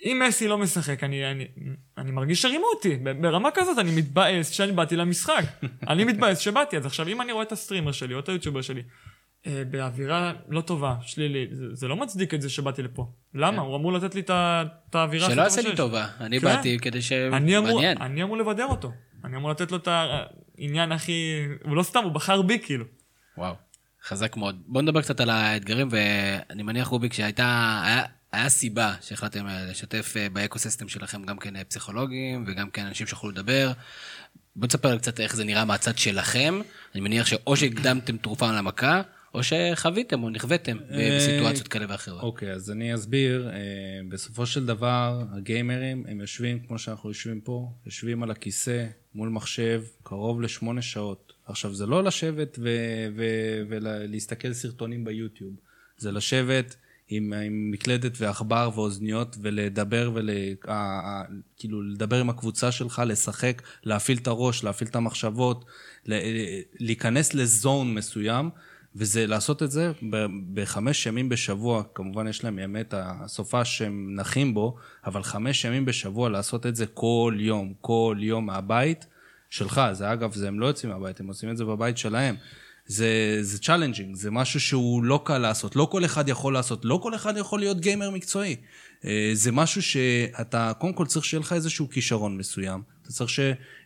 [0.05, 1.48] אם מסי לא משחק, אני, אני,
[1.98, 2.96] אני מרגיש שרימו אותי.
[3.20, 5.44] ברמה כזאת אני מתבאס שאני באתי למשחק.
[5.90, 6.76] אני מתבאס שבאתי.
[6.76, 8.82] אז עכשיו, אם אני רואה את הסטרימר שלי או את היוטיובר שלי
[9.46, 13.07] אה, באווירה לא טובה, שלילית, זה, זה לא מצדיק את זה שבאתי לפה.
[13.34, 13.62] למה?
[13.62, 15.76] הוא אמור לתת לי את האווירה שלא יעשה לי.
[15.76, 16.07] טובה.
[16.20, 16.46] אני כן.
[16.46, 16.98] באתי כדי
[17.32, 17.82] אני אמור.
[17.84, 18.92] אני אמור לבדר אותו.
[19.24, 21.46] אני אמור לתת לו את העניין הכי...
[21.64, 22.84] הוא לא סתם, הוא בחר בי כאילו.
[23.38, 23.55] וואו,
[24.05, 24.62] חזק מאוד.
[24.66, 27.82] בוא נדבר קצת על האתגרים, ואני מניח, רוביק, שהייתה...
[27.84, 28.02] היה,
[28.32, 33.07] היה סיבה שהחלטתם אה, לשתף אה, באקוסיסטם שלכם גם כן אה, פסיכולוגים, וגם כן אנשים
[33.07, 33.72] שיכולו לדבר.
[34.57, 36.61] בוא תספר קצת איך זה נראה מהצד שלכם.
[36.94, 39.02] אני מניח שאו שהקדמתם תרופה למכה,
[39.34, 42.22] או שחוויתם או נכוויתם בסיטואציות כאלה ואחרות.
[42.22, 43.50] אוקיי, אז אני אסביר.
[44.09, 49.82] בסופו של דבר, הגיימרים, הם יושבים, כמו שאנחנו יושבים פה, יושבים על הכיסא, מול מחשב,
[50.02, 51.34] קרוב לשמונה שעות.
[51.47, 55.53] עכשיו, זה לא לשבת ו- ו- ולהסתכל סרטונים ביוטיוב.
[55.99, 56.76] זה לשבת
[57.09, 60.12] עם, עם מקלדת ועכבר ואוזניות ולדבר
[60.68, 61.22] ה-
[61.57, 65.64] כאילו, לדבר עם הקבוצה שלך, לשחק, להפעיל את הראש, להפעיל את המחשבות,
[66.07, 66.14] ל-
[66.80, 68.51] להיכנס ל zone מסוים.
[68.97, 69.92] וזה לעשות את זה
[70.55, 74.76] בחמש ימים בשבוע, כמובן יש להם ימי את הסופ"ש שהם נחים בו,
[75.07, 79.07] אבל חמש ימים בשבוע לעשות את זה כל יום, כל יום מהבית
[79.55, 79.80] שלך.
[79.92, 82.36] זה אגב, זה הם לא יוצאים מהבית, הם עושים את זה בבית שלהם.
[82.86, 87.00] זה, זה challenging, זה משהו שהוא לא קל לעשות, לא כל אחד יכול לעשות, לא
[87.02, 88.57] כל אחד יכול להיות גיימר מקצועי.
[89.05, 92.82] אה, זה משהו שאתה, קודם כל צריך שיהיה לך איזשהו כישרון מסוים.
[93.02, 93.40] אתה צריך ש,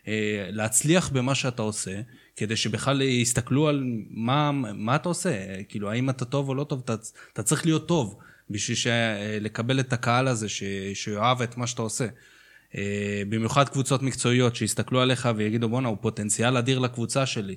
[0.07, 2.01] אה, להצליח במה שאתה עושה,
[2.35, 6.63] כדי שבכלל יסתכלו על מה, מה אתה עושה, אה, כאילו, האם אתה טוב או לא
[6.63, 6.95] טוב, אתה,
[7.33, 8.17] אתה צריך להיות טוב
[8.49, 8.93] בשביל
[9.41, 10.63] לקבל את הקהל הזה ש,
[10.93, 12.07] שיאהב את מה שאתה עושה.
[12.77, 17.55] אה, במיוחד קבוצות מקצועיות שיסתכלו עליך ויגידו, בואנה, הוא פוטנציאל אדיר לקבוצה שלי.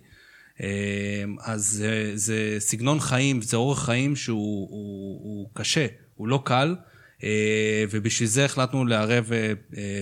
[0.62, 6.42] אה, אז זה, זה סגנון חיים, זה אורח חיים שהוא הוא, הוא קשה, הוא לא
[6.44, 6.76] קל,
[7.24, 9.30] אה, ובשביל זה החלטנו לערב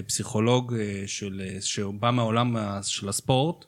[0.06, 0.74] פסיכולוג
[1.06, 3.64] של, שבא מהעולם של הספורט,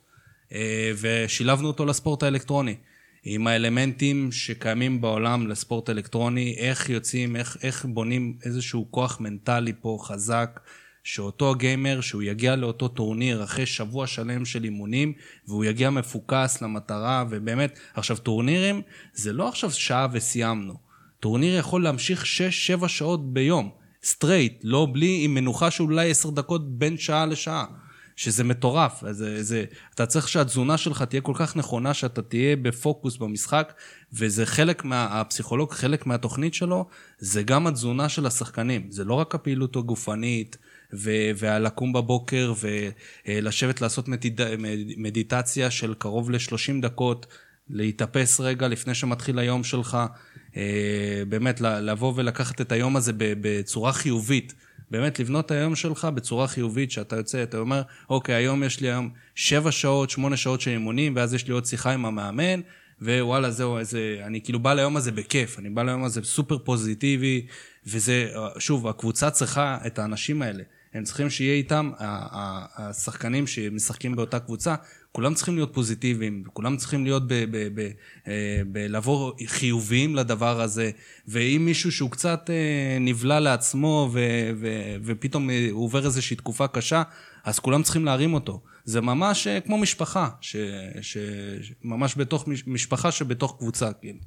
[1.00, 2.76] ושילבנו אותו לספורט האלקטרוני.
[3.24, 9.98] עם האלמנטים שקיימים בעולם לספורט אלקטרוני, איך יוצאים, איך, איך בונים איזשהו כוח מנטלי פה
[10.02, 10.60] חזק,
[11.04, 15.12] שאותו גיימר, שהוא יגיע לאותו טורניר אחרי שבוע שלם של אימונים,
[15.48, 18.82] והוא יגיע מפוקס למטרה, ובאמת, עכשיו טורנירים
[19.14, 20.74] זה לא עכשיו שעה וסיימנו.
[21.20, 22.24] טורניר יכול להמשיך
[22.82, 23.70] 6-7 שעות ביום,
[24.04, 27.64] straight, לא בלי, עם מנוחה של אולי 10 דקות בין שעה לשעה.
[28.16, 33.16] שזה מטורף, זה, זה, אתה צריך שהתזונה שלך תהיה כל כך נכונה, שאתה תהיה בפוקוס
[33.16, 33.72] במשחק,
[34.12, 35.22] וזה חלק מה...
[35.70, 36.86] חלק מהתוכנית שלו,
[37.18, 40.56] זה גם התזונה של השחקנים, זה לא רק הפעילות הגופנית,
[40.94, 42.52] ו- והלקום בבוקר,
[43.28, 44.40] ולשבת לעשות מדיט...
[44.96, 47.26] מדיטציה של קרוב ל-30 דקות,
[47.70, 49.98] להתאפס רגע לפני שמתחיל היום שלך,
[50.56, 54.54] אה, באמת לבוא ולקחת את היום הזה בצורה חיובית.
[54.90, 58.88] באמת לבנות את היום שלך בצורה חיובית, שאתה יוצא, אתה אומר, אוקיי, היום יש לי
[58.88, 62.60] היום שבע שעות, שמונה שעות של אימונים, ואז יש לי עוד שיחה עם המאמן,
[63.02, 67.46] ווואלה, זהו, איזה, אני כאילו בא ליום הזה בכיף, אני בא ליום הזה סופר פוזיטיבי,
[67.86, 68.28] וזה,
[68.58, 70.62] שוב, הקבוצה צריכה את האנשים האלה.
[70.94, 71.90] הם צריכים שיהיה איתם,
[72.76, 74.74] השחקנים שמשחקים באותה קבוצה,
[75.12, 77.32] כולם צריכים להיות פוזיטיביים, כולם צריכים להיות, ב,
[78.28, 78.62] אה,
[79.46, 80.90] חיוביים לדבר הזה,
[81.28, 84.10] ואם מישהו שהוא קצת אה, נבלע לעצמו
[85.04, 87.02] ופתאום אה, הוא עובר איזושהי תקופה קשה,
[87.44, 88.62] אז כולם צריכים להרים אותו.
[88.84, 90.56] זה ממש כמו משפחה, ש,
[91.00, 91.16] ש,
[91.84, 94.18] ממש בתוך מש- משפחה שבתוך קבוצה, כאילו.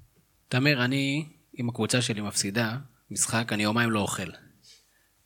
[0.49, 1.26] תמיר, אני,
[1.59, 2.78] אם הקבוצה שלי מפסידה
[3.11, 4.45] משחק, אני יומיים לא אוכל.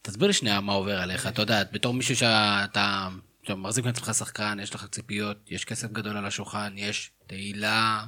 [0.01, 3.09] תסביר לי שנייה מה עובר עליך, אתה יודע, בתור מישהו שאתה
[3.49, 8.05] מחזיק מעצמך שחקן, יש לך ציפיות, יש כסף גדול על השולחן, יש תהילה,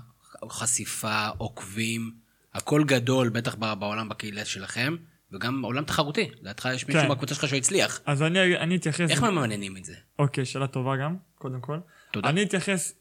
[0.50, 2.12] חשיפה, עוקבים,
[2.54, 4.96] הכל גדול, בטח בעולם בקהילה שלכם,
[5.32, 6.30] וגם עולם תחרותי.
[6.42, 7.08] לדעתך יש מישהו כן.
[7.08, 8.00] מהקבוצה שלך שהצליח.
[8.06, 9.10] אז אני, אני אתייחס...
[9.10, 9.96] איך ממננים את זה?
[10.20, 11.80] אוקיי, שאלה טובה גם, קודם כל.
[12.12, 12.30] תודה.
[12.30, 12.94] אני אתייחס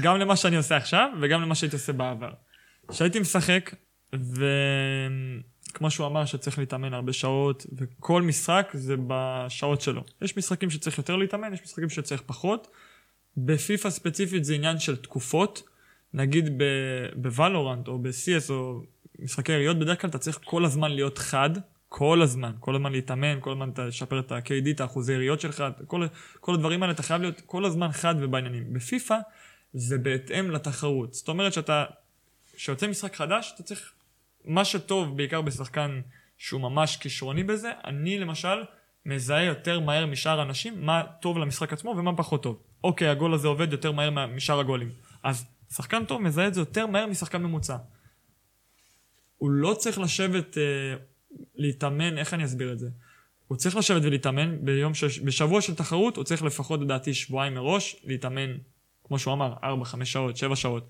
[0.00, 2.30] גם למה שאני עושה עכשיו, וגם למה שהייתי עושה בעבר.
[2.88, 3.74] כשהייתי משחק,
[5.72, 10.04] וכמו שהוא אמר שצריך להתאמן הרבה שעות, וכל משחק זה בשעות שלו.
[10.22, 12.68] יש משחקים שצריך יותר להתאמן, יש משחקים שצריך פחות.
[13.36, 15.62] בפיפ"א ספציפית זה עניין של תקופות.
[16.14, 16.62] נגיד
[17.16, 18.82] בוולורנט או ב-CS או
[19.18, 21.50] משחקי יריות, בדרך כלל אתה צריך כל הזמן להיות חד,
[21.88, 26.06] כל הזמן, כל הזמן להתאמן, כל הזמן לשפר את ה-KD, את האחוזי יריות שלך, כל,
[26.40, 28.72] כל הדברים האלה, אתה חייב להיות כל הזמן חד ובעניינים.
[28.72, 29.18] בפיפ"א
[29.74, 31.14] זה בהתאם לתחרות.
[31.14, 31.84] זאת אומרת שאתה,
[32.56, 33.92] כשיוצא משחק חדש, אתה צריך,
[34.44, 36.00] מה שטוב בעיקר בשחקן
[36.38, 38.64] שהוא ממש כישרוני בזה, אני למשל
[39.06, 42.62] מזהה יותר מהר משאר האנשים מה טוב למשחק עצמו ומה פחות טוב.
[42.84, 44.88] אוקיי, הגול הזה עובד יותר מהר מה- משאר הגולים.
[45.22, 47.76] אז שחקן טוב מזהה את זה יותר מהר משחקן ממוצע.
[49.36, 50.94] הוא לא צריך לשבת, אה,
[51.54, 52.88] להתאמן, איך אני אסביר את זה?
[53.48, 55.04] הוא צריך לשבת ולהתאמן ביום ש...
[55.04, 58.50] בשבוע של תחרות, הוא צריך לפחות לדעתי שבועיים מראש להתאמן,
[59.04, 60.88] כמו שהוא אמר, 4, 5 שעות, 7 שעות.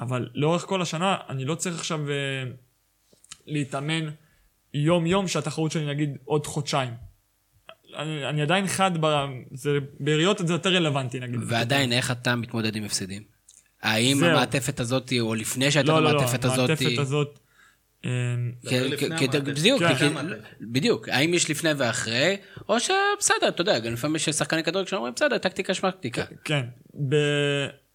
[0.00, 2.14] אבל לאורך כל השנה, אני לא צריך עכשיו אה,
[3.46, 4.08] להתאמן
[4.74, 6.90] יום-יום שהתחרות שלי נגיד עוד חודשיים.
[7.96, 9.24] אני, אני עדיין חד, ב...
[9.52, 11.40] זה, בעיריות זה יותר רלוונטי נגיד.
[11.46, 13.22] ועדיין, איך אתה מתמודד עם הפסדים?
[13.82, 14.28] האם זהו.
[14.28, 16.68] המעטפת הזאת, או לפני שהייתה לא, לא, לא, המעטפת הזאת...
[16.68, 17.38] המעטפת הזאת...
[18.04, 18.10] אה.
[19.42, 20.12] בדיוק, כן.
[20.60, 22.36] בדיוק, האם יש לפני ואחרי,
[22.68, 26.24] או שבסדר, אתה יודע, גם לפעמים יש שחקני כדורגל שאומרים, בסדר, טקטיקה שמקטיקה.
[26.44, 26.66] כן.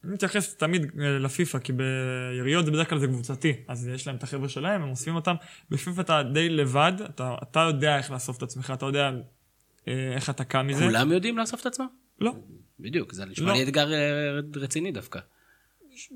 [0.03, 4.15] אני מתייחס תמיד אה, לפיפא, כי ביריות זה בדרך כלל זה קבוצתי, אז יש להם
[4.15, 5.35] את החבר'ה שלהם, הם אוספים אותם.
[5.69, 9.11] בפיפא אתה די לבד, אתה, אתה יודע איך לאסוף את עצמך, אתה יודע
[9.87, 10.85] אה, איך אתה קם מזה.
[10.85, 11.87] כולם יודעים לאסוף את עצמם?
[12.19, 12.33] לא.
[12.79, 13.53] בדיוק, זה נשמע לא.
[13.53, 13.99] לי אתגר אה,
[14.55, 15.19] רציני דווקא.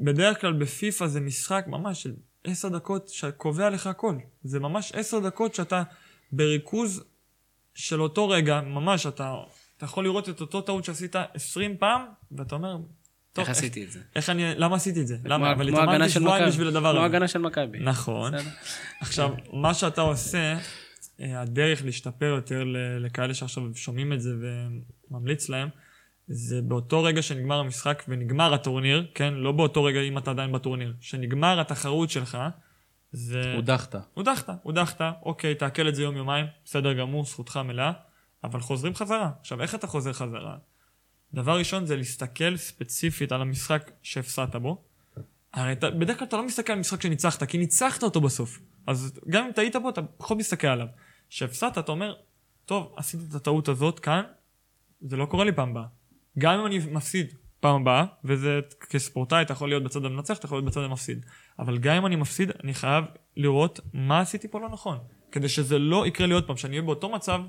[0.01, 2.13] בדרך כלל בפיפא זה משחק ממש של
[2.43, 4.15] עשר דקות שקובע לך הכל.
[4.43, 5.83] זה ממש עשר דקות שאתה
[6.31, 7.03] בריכוז
[7.73, 9.35] של אותו רגע, ממש, אתה,
[9.77, 12.77] אתה יכול לראות את אותו טעות שעשית עשרים פעם, ואתה אומר,
[13.35, 13.99] טוב, איך עשיתי את זה?
[14.15, 15.17] איך אני, למה עשיתי את זה?
[15.25, 15.51] למה?
[15.51, 16.47] אבל כמו התאמנתי של שבועיים.
[16.47, 17.05] בשביל הדבר כמו הזה.
[17.05, 17.79] הגנה של מכבי.
[17.79, 18.33] נכון.
[19.01, 20.57] עכשיו, מה שאתה עושה,
[21.19, 22.63] אה, הדרך להשתפר יותר
[22.99, 25.69] לכאלה שעכשיו שומעים את זה וממליץ להם,
[26.27, 29.33] זה באותו רגע שנגמר המשחק ונגמר הטורניר, כן?
[29.33, 30.93] לא באותו רגע אם אתה עדיין בטורניר.
[31.01, 32.37] שנגמר התחרות שלך,
[33.11, 33.53] זה...
[33.55, 33.95] הודחת.
[34.13, 37.91] הודחת, הודחת, אוקיי, תעכל את זה יום-יומיים, בסדר גמור, זכותך מלאה,
[38.43, 39.29] אבל חוזרים חזרה.
[39.39, 40.57] עכשיו, איך אתה חוזר חזרה?
[41.35, 44.83] דבר ראשון זה להסתכל ספציפית על המשחק שהפסדת בו.
[45.53, 48.59] הרי אתה, בדרך כלל אתה לא מסתכל על משחק שניצחת, כי ניצחת אותו בסוף.
[48.87, 50.87] אז גם אם טעית בו, אתה פחות מסתכל עליו.
[51.29, 52.13] כשהפסדת, אתה אומר,
[52.65, 54.21] טוב, עשיתי את הטעות הזאת כאן,
[55.01, 55.85] זה לא קורה לי פעם הבאה.
[56.39, 58.59] גם אם אני מפסיד פעם הבאה, וזה
[58.89, 61.25] כספורטאי, אתה יכול להיות בצד המנצח, אתה יכול להיות בצד המפסיד.
[61.59, 63.05] אבל גם אם אני מפסיד, אני חייב
[63.37, 64.97] לראות מה עשיתי פה לא נכון.
[65.31, 67.39] כדי שזה לא יקרה לי עוד פעם, שאני אהיה באותו מצב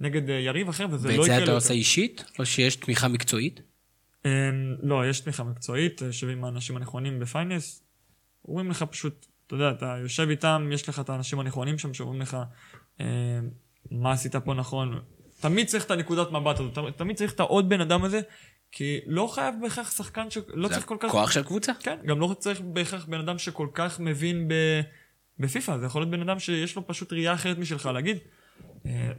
[0.00, 1.52] נגד אה, יריב אחר, וזה לא ואת יקרה לי זה אתה.
[1.52, 3.60] עושה אישית, או שיש תמיכה מקצועית?
[4.24, 4.30] אמ,
[4.82, 7.82] לא, יש תמיכה מקצועית, יושב עם האנשים הנכונים בפייננס,
[8.48, 12.20] אומרים לך פשוט, אתה יודע, אתה יושב איתם, יש לך את האנשים הנכונים שם שאומרים
[12.20, 12.36] לך
[13.00, 13.06] אמ,
[13.90, 15.00] מה עשית פה נכון.
[15.40, 18.20] תמיד צריך את הנקודת מבט הזאת, תמיד צריך את העוד בן אדם הזה,
[18.72, 20.38] כי לא חייב בהכרח שחקן ש...
[20.48, 21.10] לא זה צריך כל כך...
[21.10, 21.72] כוח של קבוצה.
[21.80, 24.54] כן, גם לא צריך בהכרח בן אדם שכל כך מבין ב...
[25.38, 28.18] בפיפ"א, זה יכול להיות בן אדם שיש לו פשוט ראייה אחרת משלך, להגיד,
[28.86, 29.12] אה,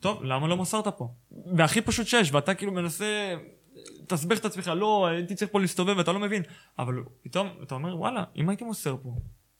[0.00, 1.08] טוב, למה לא מסרת פה?
[1.56, 3.34] והכי פשוט שיש, ואתה כאילו מנסה,
[4.06, 6.42] תסבך את עצמך, לא, הייתי צריך פה להסתובב ואתה לא מבין,
[6.78, 9.14] אבל פתאום אתה אומר, וואלה, אם הייתי מוסר פה,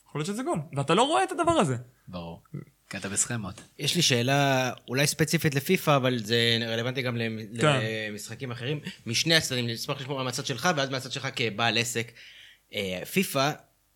[0.09, 1.77] יכול להיות שזה גול, ואתה לא רואה את הדבר הזה.
[2.09, 2.43] ברור.
[2.91, 3.61] כי אתה בסכמות.
[3.79, 6.37] יש לי שאלה אולי ספציפית לפיפא, אבל זה
[6.69, 7.81] רלוונטי גם למ- כן.
[8.11, 8.81] למשחקים אחרים.
[9.07, 12.13] משני הצדדים, אני אשמח לשמוע מהצד שלך, ואז מהצד שלך כבעל עסק.
[12.75, 13.53] אה, פיפא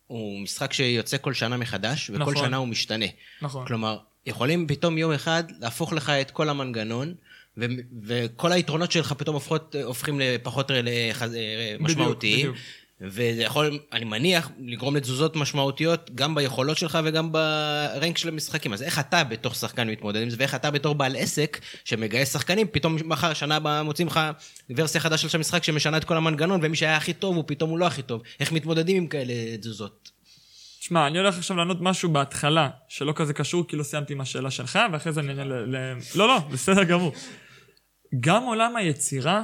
[0.07, 2.35] הוא משחק שיוצא כל שנה מחדש, וכל נכון.
[2.35, 3.05] שנה הוא משתנה.
[3.41, 3.67] נכון.
[3.67, 7.13] כלומר, יכולים פתאום יום אחד להפוך לך את כל המנגנון,
[7.57, 7.65] ו-
[8.03, 11.11] וכל היתרונות שלך פתאום הופכות, הופכים לפחות אה,
[11.79, 12.39] משמעותיים.
[12.39, 12.57] בדיוק.
[13.01, 18.73] וזה יכול, אני מניח, לגרום לתזוזות משמעותיות גם ביכולות שלך וגם ברנק של המשחקים.
[18.73, 22.67] אז איך אתה בתור שחקן מתמודד עם זה, ואיך אתה בתור בעל עסק שמגייס שחקנים,
[22.71, 24.19] פתאום מחר, שנה הבאה מוצאים לך
[24.75, 27.79] ורסיה חדשה של המשחק שמשנה את כל המנגנון, ומי שהיה הכי טוב הוא פתאום הוא
[27.79, 28.21] לא הכי טוב.
[28.39, 30.11] איך מתמודדים עם כאלה תזוזות?
[30.83, 34.51] תשמע, אני הולך עכשיו לענות משהו בהתחלה, שלא כזה קשור, כי לא סיימתי עם השאלה
[34.51, 35.75] שלך, ואחרי זה אני אענה ל...
[35.75, 35.97] ל...
[36.15, 37.13] לא, לא, בסדר גמור.
[38.19, 39.43] גם עולם היצירה,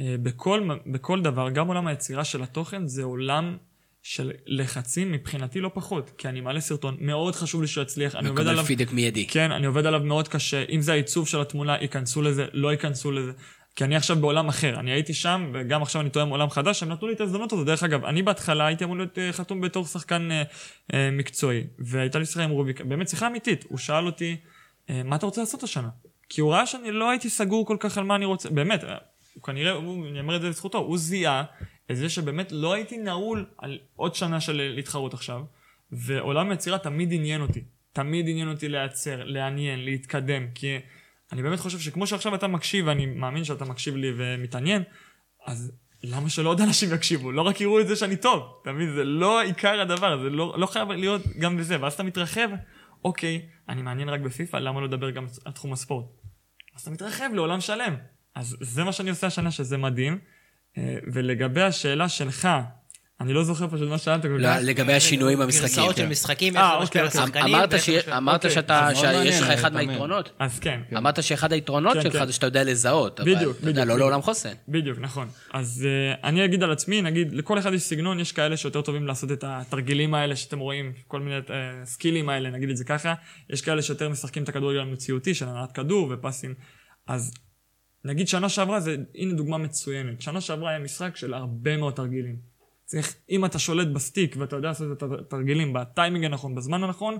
[0.00, 3.56] אה, בכל, בכל דבר, גם עולם היצירה של התוכן, זה עולם
[4.02, 6.10] של לחצים מבחינתי לא פחות.
[6.18, 8.64] כי אני מעלה סרטון, מאוד חשוב לי שהוא יצליח, אני עובד מקבל עליו...
[8.64, 9.26] פידבק מיידי.
[9.26, 10.64] כן, אני עובד עליו מאוד קשה.
[10.68, 13.32] אם זה העיצוב של התמונה, ייכנסו לזה, לא ייכנסו לזה.
[13.76, 14.80] כי אני עכשיו בעולם אחר.
[14.80, 17.66] אני הייתי שם, וגם עכשיו אני תואם עולם חדש, הם נתנו לי את ההזדמנות הזאת.
[17.66, 20.42] דרך אגב, אני בהתחלה הייתי אמור להיות אה, חתום בתור שחקן אה,
[20.94, 23.64] אה, מקצועי, והייתה לי שיחה עם רוביק, באמת שיחה אמיתית.
[23.68, 24.36] הוא שאל אותי,
[24.90, 25.88] אה, מה אתה רוצה לעשות השנה?
[26.28, 28.96] כי הוא ראה שאני לא הייתי סגור כל כך על מה אני רוצה, באמת, אה,
[29.34, 31.44] הוא כנראה, הוא, אני אומר את זה לזכותו, הוא זיהה
[31.90, 35.42] את זה שבאמת לא הייתי נעול על עוד שנה של להתחרות עכשיו,
[35.92, 37.64] ועולם היצירה תמיד עניין אותי.
[37.92, 40.78] תמיד עניין אותי לייצר, לעניין, להתקדם, כי
[41.34, 44.82] אני באמת חושב שכמו שעכשיו אתה מקשיב, ואני מאמין שאתה מקשיב לי ומתעניין,
[45.46, 45.72] אז
[46.02, 47.32] למה שלא עוד אנשים יקשיבו?
[47.32, 48.94] לא רק יראו את זה שאני טוב, אתה מבין?
[48.94, 52.48] זה לא עיקר הדבר, זה לא, לא חייב להיות גם בזה, ואז אתה מתרחב,
[53.04, 56.06] אוקיי, אני מעניין רק בפיפא, למה לא לדבר גם על תחום הספורט?
[56.76, 57.94] אז אתה מתרחב לעולם שלם.
[58.34, 60.18] אז זה מה שאני עושה השנה, שזה מדהים.
[60.78, 62.48] אה, ולגבי השאלה שלך,
[63.24, 64.58] אני לא זוכר פשוט מה שאלת כל לא, כך.
[64.62, 65.68] לגבי השינויים במשחקים.
[65.68, 66.08] גרסאות של כן.
[66.08, 67.40] משחקים, אה, איך זה משפיע על אוקיי, אוקיי.
[67.40, 67.54] השחקנים.
[67.54, 69.30] אמרת אוקיי.
[69.30, 69.74] שיש לך אחד.
[69.74, 70.30] מהיתרונות.
[70.38, 70.80] אז כן.
[70.96, 72.26] אמרת שאחד היתרונות כן, שלך כן.
[72.26, 73.98] זה שאתה יודע לזהות, בדיוק, בדיוק, לא.
[73.98, 74.52] לעולם חוסן.
[74.68, 75.28] בדיוק, נכון.
[75.52, 79.06] אז אה, אני אגיד על עצמי, נגיד, לכל אחד יש סגנון, יש כאלה שיותר טובים
[79.06, 81.50] לעשות את התרגילים האלה שאתם רואים, כל מיני אה,
[81.84, 83.14] סקילים האלה, נגיד את זה ככה.
[83.50, 86.54] יש כאלה שיותר משחקים את הכדורגל המציאותי של הנעת כדור ופאסים.
[87.06, 87.34] אז
[88.04, 90.22] נגיד שנה שעברה, זה, הנה דוגמה מצוינת.
[90.22, 92.53] שנה שעברה היה משחק של הרבה מאוד תרגילים.
[92.84, 97.18] צריך, אם אתה שולט בסטיק ואתה יודע לעשות את התרגילים בטיימינג הנכון, בזמן הנכון,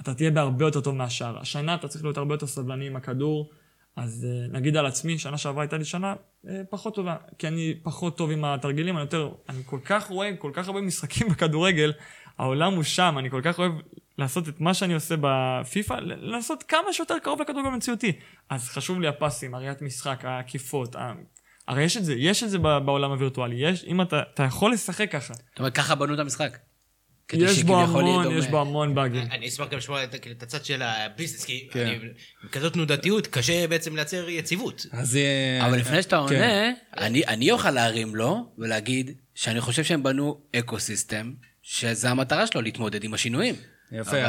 [0.00, 1.38] אתה תהיה בהרבה יותר טוב מהשאר.
[1.38, 3.50] השנה אתה צריך להיות הרבה יותר סבלני עם הכדור.
[3.96, 7.74] אז uh, נגיד על עצמי, שנה שעברה הייתה לי שנה uh, פחות טובה, כי אני
[7.82, 11.92] פחות טוב עם התרגילים, אני יותר, אני כל כך רואה כל כך הרבה משחקים בכדורגל,
[12.38, 13.72] העולם הוא שם, אני כל כך אוהב
[14.18, 18.12] לעשות את מה שאני עושה בפיפא, לעשות כמה שיותר קרוב לכדורגל המציאותי.
[18.50, 20.96] אז חשוב לי הפסים, הראיית משחק, העקיפות.
[21.68, 24.72] הרי יש את זה, יש את זה ב- בעולם הווירטואלי, יש, אם אתה, אתה יכול
[24.72, 25.34] לשחק ככה.
[25.34, 26.58] זאת אומרת, ככה בנו את המשחק.
[27.32, 28.38] יש בו המון.
[28.38, 29.28] יש בו המון באגים.
[29.30, 31.98] אני אשמח גם לשמוע את כאילו, הצד של ה business, כי כן.
[32.42, 34.86] עם כזאת תנודתיות קשה בעצם לייצר יציבות.
[34.92, 35.16] אז...
[35.16, 36.34] אה, אבל לפני שאתה כן.
[36.34, 42.62] עונה, אני אני אוכל להרים לו ולהגיד שאני חושב שהם בנו ecosystem, שזה המטרה שלו,
[42.62, 43.54] להתמודד עם השינויים.
[43.92, 44.24] יפה, לי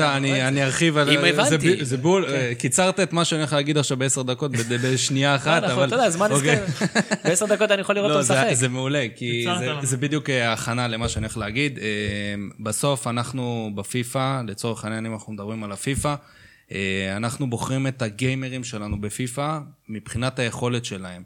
[0.00, 0.64] אני, אני, זה.
[0.64, 1.28] ארחיב על אם זה.
[1.28, 1.76] הבנתי.
[1.76, 5.36] ב- זה בול, אה, קיצרת את מה שאני הולך להגיד עכשיו בעשר דקות ב- בשנייה
[5.36, 5.86] אחת, נכון, אבל...
[5.86, 6.56] אתה יודע, זמן אוקיי.
[6.56, 6.86] הסכם.
[7.24, 8.52] בעשר דקות אני יכול לראות לא, אותו זה, משחק.
[8.52, 9.72] זה מעולה, כי זה.
[9.82, 11.78] זה בדיוק אה, הכנה למה שאני הולך להגיד.
[11.78, 11.84] אה,
[12.60, 16.14] בסוף אנחנו בפיפא, לצורך העניין אם אנחנו מדברים על הפיפא,
[17.16, 21.22] אנחנו בוחרים את הגיימרים שלנו בפיפא מבחינת היכולת שלהם.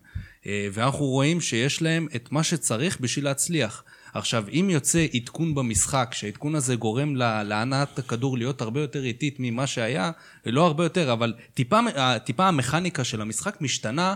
[0.72, 3.84] ואנחנו רואים שיש להם את מה שצריך בשביל להצליח.
[4.14, 9.36] עכשיו, אם יוצא עדכון במשחק, שהעדכון הזה גורם לה- להנעת הכדור להיות הרבה יותר איטית
[9.38, 10.10] ממה שהיה,
[10.46, 11.80] לא הרבה יותר, אבל טיפה,
[12.24, 14.14] טיפה המכניקה של המשחק משתנה,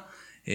[0.49, 0.55] אה,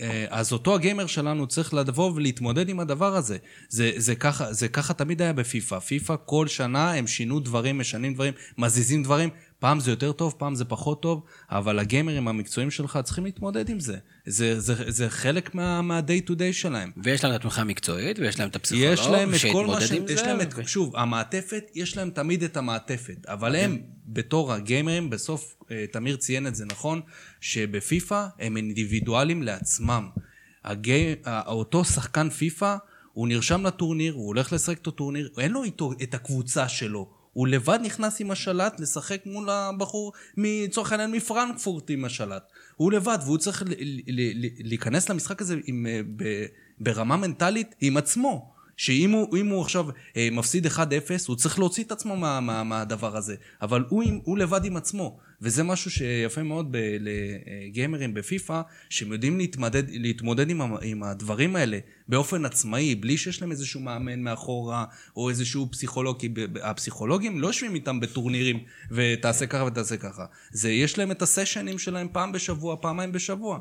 [0.00, 3.36] אה, אז אותו הגיימר שלנו צריך לבוא ולהתמודד עם הדבר הזה.
[3.68, 5.78] זה, זה, ככה, זה ככה תמיד היה בפיפא.
[5.78, 9.28] פיפא כל שנה הם שינו דברים, משנים דברים, מזיזים דברים.
[9.58, 13.80] פעם זה יותר טוב, פעם זה פחות טוב, אבל הגיימרים המקצועיים שלך צריכים להתמודד עם
[13.80, 13.96] זה.
[14.26, 16.90] זה, זה, זה חלק מה, מה-day to day שלהם.
[17.04, 19.84] ויש להם את התמיכה המקצועית, ויש להם את הפסיכולוג, יש להם את כל מה ש...
[19.84, 20.54] שיתמודד עם יש זה, להם את...
[20.56, 23.26] ו- שוב, המעטפת, יש להם תמיד את המעטפת.
[23.26, 27.00] אבל הם, בתור הגיימרים, בסוף, אה, תמיר ציין את זה נכון,
[27.40, 30.08] שבפיפא הם אינדיבידואלים לעצמם.
[30.64, 31.14] הגי...
[31.24, 32.76] ה- אותו שחקן פיפא,
[33.12, 37.15] הוא נרשם לטורניר, הוא הולך לשחק את הטורניר, אין לו איתו את הקבוצה שלו.
[37.36, 42.52] הוא לבד נכנס עם השלט לשחק מול הבחור, לצורך העניין מפרנקפורט עם השלט.
[42.76, 43.62] הוא לבד, והוא צריך
[44.58, 46.00] להיכנס למשחק הזה עם, אה,
[46.80, 48.52] ברמה מנטלית עם עצמו.
[48.76, 50.78] שאם הוא, הוא עכשיו אה, מפסיד 1-0,
[51.26, 53.34] הוא צריך להוציא את עצמו מה, מה, מהדבר הזה.
[53.62, 55.18] אבל הוא, הוא לבד עם עצמו.
[55.42, 58.60] וזה משהו שיפה מאוד לגיימרים בפיפא,
[58.90, 61.78] שהם יודעים להתמודד, להתמודד עם, עם הדברים האלה
[62.08, 64.84] באופן עצמאי, בלי שיש להם איזשהו מאמן מאחורה,
[65.16, 66.28] או איזשהו פסיכולוג, כי
[66.62, 68.58] הפסיכולוגים לא יושבים איתם בטורנירים,
[68.90, 70.24] ותעשה ככה ותעשה ככה.
[70.50, 73.58] זה, יש להם את הסשנים שלהם פעם בשבוע, פעמיים בשבוע.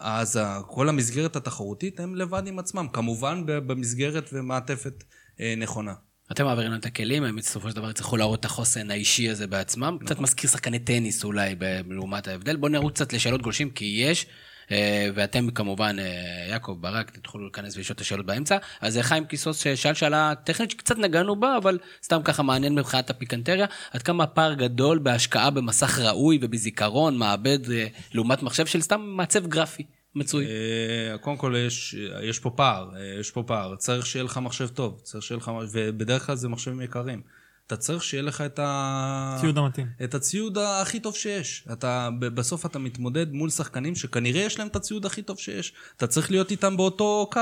[0.00, 5.04] אז כל המסגרת התחרותית הם לבד עם עצמם, כמובן במסגרת ומעטפת
[5.40, 5.94] אה, נכונה.
[6.32, 9.46] אתם מעבירים להם את הכלים, הם בסופו של דבר יצטרכו להראות את החוסן האישי הזה
[9.46, 9.98] בעצמם.
[10.04, 12.56] קצת מזכיר שחקני טניס אולי ב- לעומת ההבדל.
[12.56, 14.26] בואו נרוץ קצת לשאלות גולשים, כי יש,
[14.70, 16.04] אה, ואתם כמובן, אה,
[16.50, 18.58] יעקב, ברק, תוכלו להיכנס ולשאול את השאלות באמצע.
[18.80, 23.10] אז זה חיים קיסוס ששאל שאלה טכנית שקצת נגענו בה, אבל סתם ככה מעניין מבחינת
[23.10, 23.66] הפיקנטריה.
[23.92, 29.46] עד כמה הפער גדול בהשקעה במסך ראוי ובזיכרון, מעבד, אה, לעומת מחשב של סתם מעצב
[29.46, 29.82] גרפי
[30.14, 30.46] מצוי.
[30.46, 33.76] אה, קודם כל יש, יש פה פער, אה, יש פה פער.
[33.76, 37.22] צריך שיהיה לך מחשב טוב, צריך שיהיה לך, ובדרך כלל זה מחשבים יקרים.
[37.66, 39.36] אתה צריך שיהיה לך את ה...
[39.40, 39.86] ציוד המתאים.
[40.04, 41.64] את הציוד הכי טוב שיש.
[41.72, 45.72] אתה, בסוף אתה מתמודד מול שחקנים שכנראה יש להם את הציוד הכי טוב שיש.
[45.96, 47.40] אתה צריך להיות איתם באותו קו.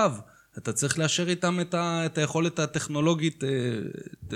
[0.59, 3.45] אתה צריך לאשר איתם את, ה, את היכולת הטכנולוגית.
[3.45, 3.49] אה,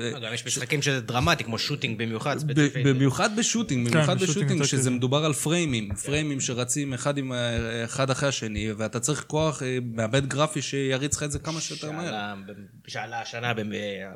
[0.02, 2.88] אה, גם יש משחקים שזה דרמטי, כמו שוטינג במיוחד, ב-.
[2.88, 4.90] במיוחד בשוטינג, במיוחד בשוטינג בשוטינג, שזה.
[4.90, 7.36] מדובר על פריימים, פריימים שרצים אחד עם ה-
[7.84, 11.90] אחד אחרי השני, ואתה צריך כוח אה, מעבד גרפי שיריץ לך את זה כמה שיותר
[11.90, 12.04] מהר.
[12.06, 13.52] שעלה ב- שעלה השנה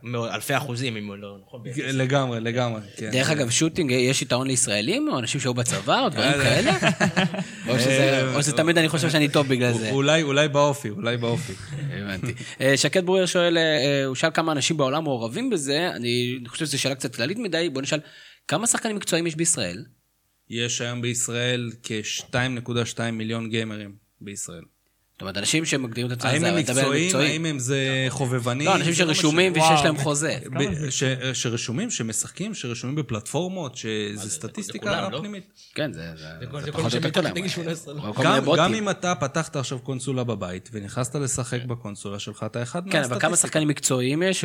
[0.03, 1.61] באלפי אחוזים, אם לא נכון.
[1.93, 3.11] לגמרי, לגמרי, כן.
[3.11, 6.73] דרך אגב, שוטינג, יש יתרון לישראלים, או אנשים שהיו בצבא, או דברים כאלה?
[7.69, 9.91] או שזה- או שתמיד אני חושב שאני טוב בגלל זה.
[10.23, 11.53] אולי באופי, אולי באופי.
[11.93, 12.33] הבנתי.
[12.61, 16.81] אה, שקד ברואר שואל, אה, הוא שאל כמה אנשים בעולם מעורבים בזה, אני חושב שזו
[16.81, 18.01] שאלה קצת כללית מדי, בוא נשאל,
[18.49, 19.85] כמה שחקנים מקצועיים יש בישראל?
[20.51, 24.63] יש היום בישראל כ-2.2 מיליון גיימרים בישראל.
[25.17, 27.15] זאת אומרת, אנשים שמגדירים את עצמם, האם זה- הם מקצועיים?
[27.15, 28.67] האם הם זה חובבנים?
[28.67, 29.53] לא, אנשים זה שרשומים.
[29.53, 29.85] ושיש.
[29.85, 30.39] להם חוזה.
[31.33, 35.19] שרשומים, שמשחקים, שרשומים בפלטפורמות, שזה סטטיסטיקה כולם, לא?
[35.19, 35.45] פנימית.
[35.75, 37.37] כן, זה זה- כל- זה זה כל פחות או יותר שמתחת להם.
[37.37, 38.03] לגיל 18, לא?
[38.09, 38.65] או כל מיני גם, בוטים.
[38.65, 43.21] גם אם אתה פתחת עכשיו קונסולה בבית ונכנסת לשחק בקונסולה שלך, אתה אחד כן, אבל
[43.21, 43.37] כמה מהסטטיסטיקה.
[43.49, 44.45] שחקנים מקצועיים יש?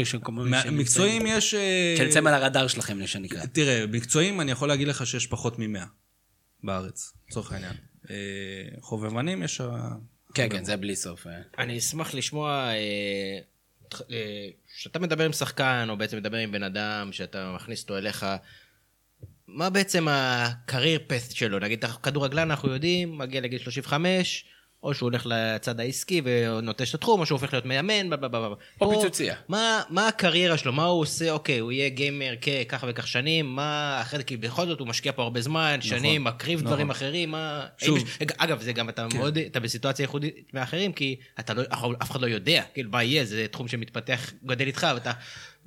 [0.72, 1.54] מקצועיים יש...
[1.54, 3.46] אה, שנמצאים על הרדאר שלכם, מה שנקרא.
[3.46, 5.80] תראה, מקצועיים אני יכול להגיד לך שיש פחות מ-100
[6.64, 7.74] בארץ, לצורך העניין.
[8.10, 8.16] אה,
[8.82, 9.62] חובבנים יש...
[10.34, 11.28] כן, כן, זה בלי סוף.
[11.28, 11.32] אה.
[11.58, 13.40] אני אשמח לשמוע, אה,
[14.12, 18.26] אה, כשאתה מדבר עם שחקן, או בעצם מדבר עם בן אדם, שאתה מכניס אותו אליך,
[19.48, 21.60] מה בעצם ה-career path שלו?
[21.60, 24.46] נגיד, כדורגלן אנחנו יודעים, מגיע לגיל 35,
[24.84, 28.48] או שהוא הולך לצד העסקי ונוטש את התחום, או שהוא הופך להיות מאמן, בלה.
[28.48, 29.36] או פה, פיצוצייה.
[29.48, 30.74] מה, מה הקריירה שלו?
[30.74, 31.32] מה הוא עושה?
[31.32, 35.12] אוקיי, הוא יהיה גיימר כככה וכך שנים, מה אחרי זה, כי בכל זאת הוא משקיע
[35.12, 36.72] פה הרבה זמן, שנים, מקריב נכון.
[36.72, 37.66] דברים אחרים, מה...
[37.78, 37.98] שוב.
[37.98, 41.64] האם יש- אגב, זה גם, אתה מאוד, אתה בסיטואציה ייחודית מאחרים, כי אתה לא,
[42.02, 45.12] אף אחד לא יודע, כאילו, מה יהיה, זה תחום שמתפתח, גדל איתך, ואתה...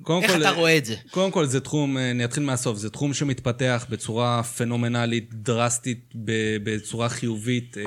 [0.03, 0.95] קודם איך כל, אתה רואה את זה?
[1.11, 6.13] קודם כל זה תחום, אה, אני אתחיל מהסוף, זה תחום שמתפתח בצורה פנומנלית, דרסטית,
[6.63, 7.77] בצורה חיובית.
[7.77, 7.83] אה,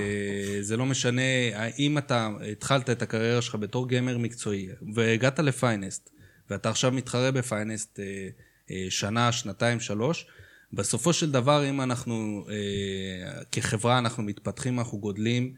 [0.61, 1.23] זה לא משנה
[1.55, 6.11] האם אתה התחלת את הקריירה שלך בתור גיימר מקצועי והגעת לפיינסט,
[6.51, 10.27] ואתה עכשיו מתחרה בפיינסט אה, שנה, שנתיים, שלוש,
[10.73, 12.47] בסופו של דבר, אם אנחנו,
[13.53, 15.55] כחברה, אנחנו מתפתחים, אנחנו גודלים,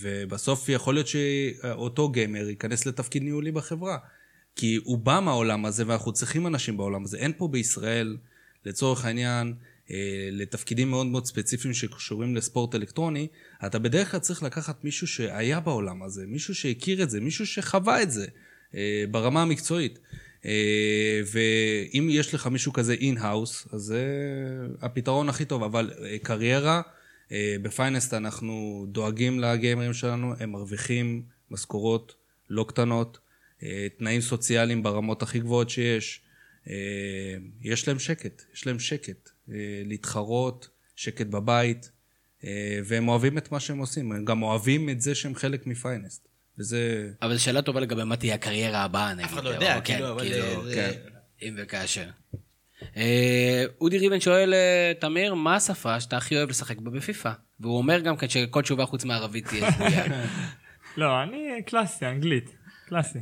[0.00, 3.98] ובסוף יכול להיות שאותו גיימר ייכנס לתפקיד ניהולי בחברה.
[4.56, 7.18] כי הוא בא מהעולם הזה ואנחנו צריכים אנשים בעולם הזה.
[7.18, 8.16] אין פה בישראל,
[8.66, 9.54] לצורך העניין,
[9.90, 13.28] אה, לתפקידים מאוד מאוד ספציפיים שקשורים לספורט אלקטרוני,
[13.66, 18.02] אתה בדרך כלל צריך לקחת מישהו שהיה בעולם הזה, מישהו שהכיר את זה, מישהו שחווה
[18.02, 18.26] את זה
[18.74, 19.98] אה, ברמה המקצועית.
[20.44, 24.04] אה, ואם יש לך מישהו כזה in-house, אז זה
[24.80, 25.90] הפתרון הכי טוב, אבל
[26.22, 26.82] קריירה,
[27.62, 32.14] בפיינסט אנחנו דואגים לגיימרים שלנו, הם מרוויחים משכורות
[32.50, 33.18] לא קטנות.
[33.62, 36.20] אה, תנאים סוציאליים ברמות הכי גבוהות שיש.
[36.68, 36.74] אה,
[37.62, 39.30] יש להם שקט, יש להם שקט.
[39.50, 39.54] אה,
[39.84, 41.90] להתחרות, שקט בבית,
[42.84, 44.12] והם אוהבים את מה שהם עושים.
[44.12, 46.28] הם גם אוהבים את זה שהם חלק מפיינסט.
[46.58, 47.10] וזה...
[47.22, 49.24] אבל זו שאלה טובה לגבי מה תהיה הקריירה הבאה, נגיד.
[49.26, 50.92] אחד לא יודע, כן, כאילו, אבל כאילו, זה- כן,
[51.42, 52.08] אם וכאשר.
[52.96, 54.54] אה, אודי ריבן שואל,
[55.00, 57.32] תמיר, מה השפה שאתה הכי אוהב לשחק בה בפיפא?
[57.60, 60.04] והוא אומר גם כן שכל תשובה חוץ מערבית תהיה שגויה.
[60.96, 62.50] לא, אני קלאסי, אנגלית.
[62.90, 63.18] קלאסי.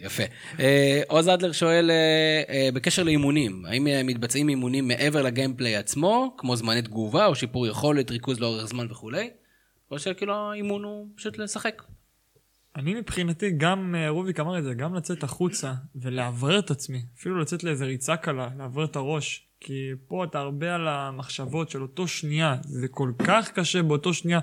[0.00, 0.22] יפה.
[0.60, 6.56] אה, עוז אדלר שואל, אה, אה, בקשר לאימונים, האם מתבצעים אימונים מעבר לגיימפליי עצמו, כמו
[6.56, 9.30] זמני תגובה או שיפור יכולת, ריכוז לאורך זמן וכולי?
[9.90, 11.82] או שכאילו האימון הוא פשוט לשחק?
[12.76, 17.02] אני מבחינתי, גם רוביק אמר את זה, גם לצאת החוצה ולאוורר את עצמי.
[17.18, 19.48] אפילו לצאת לאיזה ריצה קלה, לאוורר את הראש.
[19.64, 22.56] כי פה אתה הרבה על המחשבות של אותו שנייה.
[22.62, 24.40] זה כל כך קשה באותו שנייה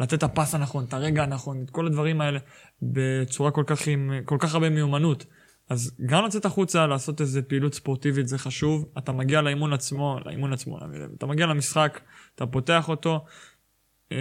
[0.00, 2.38] לתת את הפס הנכון, את הרגע הנכון, את כל הדברים האלה,
[2.82, 5.24] בצורה כל כך, עם, כל כך הרבה מיומנות.
[5.68, 8.88] אז גם לצאת החוצה, לעשות איזה פעילות ספורטיבית זה חשוב.
[8.98, 10.78] אתה מגיע לאימון עצמו, לאימון עצמו,
[11.18, 12.00] אתה מגיע למשחק,
[12.34, 13.24] אתה פותח אותו.
[14.12, 14.16] אמ,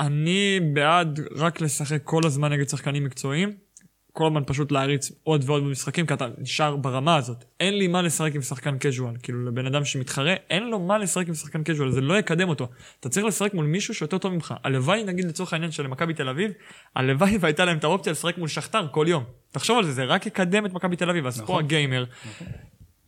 [0.00, 3.56] אני בעד רק לשחק כל הזמן נגד שחקנים מקצועיים,
[4.20, 7.44] כל הזמן פשוט להריץ עוד ועוד במשחקים, כי אתה נשאר ברמה הזאת.
[7.60, 11.28] אין לי מה לשחק עם שחקן קז'ואל, כאילו לבן אדם שמתחרה, אין לו מה לשחק
[11.28, 12.68] עם שחקן קז'ואל, זה לא יקדם אותו.
[13.00, 14.54] אתה צריך לשחק מול מישהו שיותר טוב ממך.
[14.64, 16.52] הלוואי, נגיד לצורך העניין של מכבי תל אביב,
[16.96, 19.24] הלוואי והייתה להם את האופציה לשחק מול שכתר כל יום.
[19.50, 22.04] תחשוב על זה, זה רק יקדם את מכבי תל אביב, אז פה הגיימר.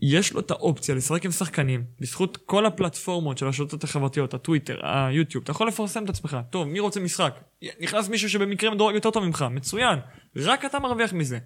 [0.02, 5.42] יש לו את האופציה לשחק עם שחקנים, בזכות כל הפלטפורמות של הרשתות החברתיות, הטוויטר, היוטיוב,
[5.42, 6.36] אתה יכול לפרסם את עצמך.
[6.50, 7.40] טוב, מי רוצה משחק?
[7.80, 9.98] נכנס מישהו שבמקרה מדורג יותר טוב ממך, מצוין.
[10.36, 11.38] רק אתה מרוויח מזה.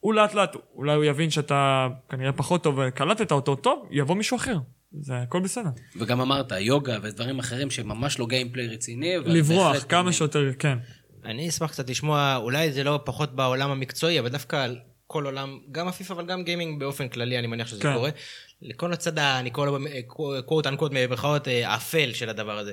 [0.00, 4.36] הוא לאט לאט, אולי הוא יבין שאתה כנראה פחות טוב וקלטת אותו טוב, יבוא מישהו
[4.36, 4.56] אחר.
[5.00, 5.70] זה הכל בסדר.
[5.96, 9.16] וגם אמרת, יוגה ודברים אחרים שממש לא gameplay רציני.
[9.24, 10.78] לברוח כמה שיותר, כן.
[11.24, 14.78] אני אשמח קצת לשמוע, אולי זה לא פחות בעולם המקצועי, אבל דווקא על
[15.08, 17.94] כל עולם, גם הפיפ"א אבל גם גיימינג באופן כללי, אני מניח שזה כן.
[17.94, 18.10] קורה.
[18.62, 19.78] לכל הצד, אני קורא לו
[20.46, 22.72] quote unquote במרכאות, אה, האפל של הדבר הזה.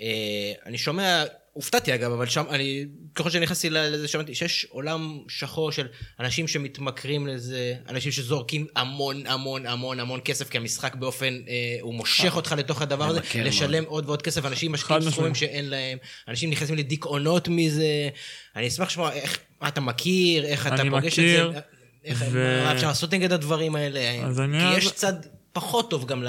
[0.00, 5.72] אה, אני שומע, הופתעתי אגב, אבל שם, אני, ככל שנכנסתי לזה, שמעתי שיש עולם שחור
[5.72, 5.86] של
[6.20, 11.94] אנשים שמתמכרים לזה, אנשים שזורקים המון המון המון המון כסף, כי המשחק באופן, אה, הוא
[11.94, 13.20] מושך אותך לתוך הדבר הזה.
[13.34, 15.10] לשלם עוד ועוד כסף, אנשים משקיעים.
[15.10, 15.98] סכומים שאין להם,
[16.28, 18.08] אנשים נכנסים לדיכאונות מזה,
[18.56, 21.60] אני אשמח לשמוע איך, אתה מכיר, איך אתה אני פוגש מכיר, את זה,
[22.04, 24.00] איך, ו- מה אפשר לעשות נגד הדברים האלה,
[24.44, 25.12] אני- כי אז- יש צד
[25.52, 26.28] פחות טוב גם ל...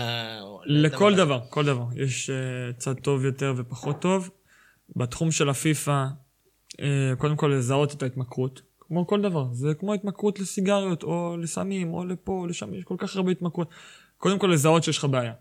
[0.65, 1.43] לכל לדבר הזה.
[1.43, 1.83] דבר, כל דבר.
[1.95, 4.29] יש uh, צד טוב יותר ופחות טוב.
[4.95, 6.05] בתחום של הפיפא,
[6.73, 6.77] uh,
[7.17, 8.61] קודם כל לזהות את ההתמכרות.
[8.79, 12.95] כמו כל דבר, זה כמו התמכרות לסיגריות, או לסמים, או לפה, או לשם, יש כל
[12.97, 13.69] כך הרבה התמכרות.
[14.17, 15.33] קודם כל לזהות שיש לך בעיה.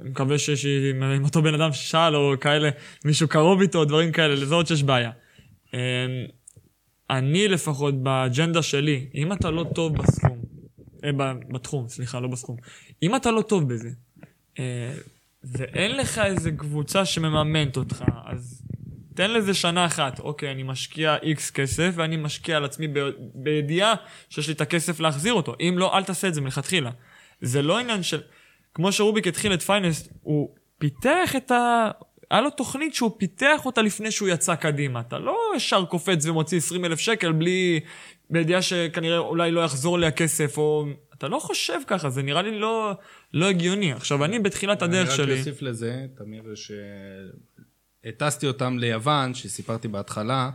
[0.00, 2.70] אני מקווה שיש עם, עם אותו בן אדם ששאל, או כאלה,
[3.04, 5.10] מישהו קרוב איתו, דברים כאלה, לזהות שיש בעיה.
[5.66, 5.74] Um,
[7.10, 10.38] אני לפחות, באג'נדה שלי, אם אתה לא טוב בסכום,
[11.04, 11.10] אה,
[11.52, 12.56] בתחום, סליחה, לא בסכום.
[13.02, 13.90] אם אתה לא טוב בזה,
[14.58, 14.94] אה,
[15.44, 18.62] ואין לך איזה קבוצה שמממנת אותך, אז
[19.14, 20.20] תן לזה שנה אחת.
[20.20, 23.94] אוקיי, אני משקיע איקס כסף, ואני משקיע על עצמי ב- בידיעה
[24.28, 25.54] שיש לי את הכסף להחזיר אותו.
[25.60, 26.90] אם לא, אל תעשה את זה מלכתחילה.
[27.40, 28.20] זה לא עניין של...
[28.74, 31.90] כמו שרוביק התחיל את Finest, הוא פיתח את ה...
[32.30, 35.00] היה לו תוכנית שהוא פיתח אותה לפני שהוא יצא קדימה.
[35.00, 37.80] אתה לא ישר קופץ ומוציא 20 אלף שקל בלי...
[38.30, 40.86] בידיעה שכנראה אולי לא יחזור לי הכסף, או...
[41.14, 42.92] אתה לא חושב ככה, זה נראה לי לא,
[43.32, 43.92] לא הגיוני.
[43.92, 45.32] עכשיו, אני בתחילת הדרך אני שלי...
[45.32, 46.54] רק אוסיף לזה, תמיר,
[48.04, 50.50] שהטסתי אותם ליוון, שסיפרתי בהתחלה,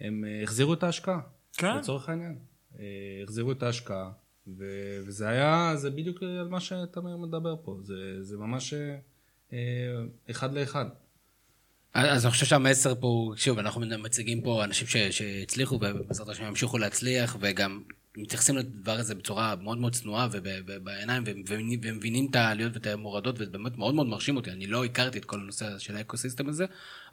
[0.00, 1.20] הם אה, החזירו את ההשקעה.
[1.56, 1.76] כן.
[1.76, 2.38] לצורך העניין.
[2.78, 2.84] אה,
[3.22, 4.10] החזירו את ההשקעה,
[4.58, 7.78] ו- וזה היה, זה בדיוק על מה שתמיר מדבר פה.
[7.82, 8.74] זה, זה ממש
[9.52, 9.58] אה,
[10.30, 10.86] אחד לאחד.
[11.94, 16.78] אז אני חושב שהמסר פה, שוב, אנחנו מציגים פה אנשים ש, שהצליחו, ובעזרת השם ימשיכו
[16.78, 17.80] להצליח, וגם
[18.16, 23.78] מתייחסים לדבר הזה בצורה מאוד מאוד צנועה ובעיניים, ומבינים- את העליות ואת המורדות, וזה באמת
[23.78, 24.50] מאוד מאוד מרשים אותי.
[24.50, 26.64] אני לא הכרתי את כל הנושא של האקוסיסטם הזה,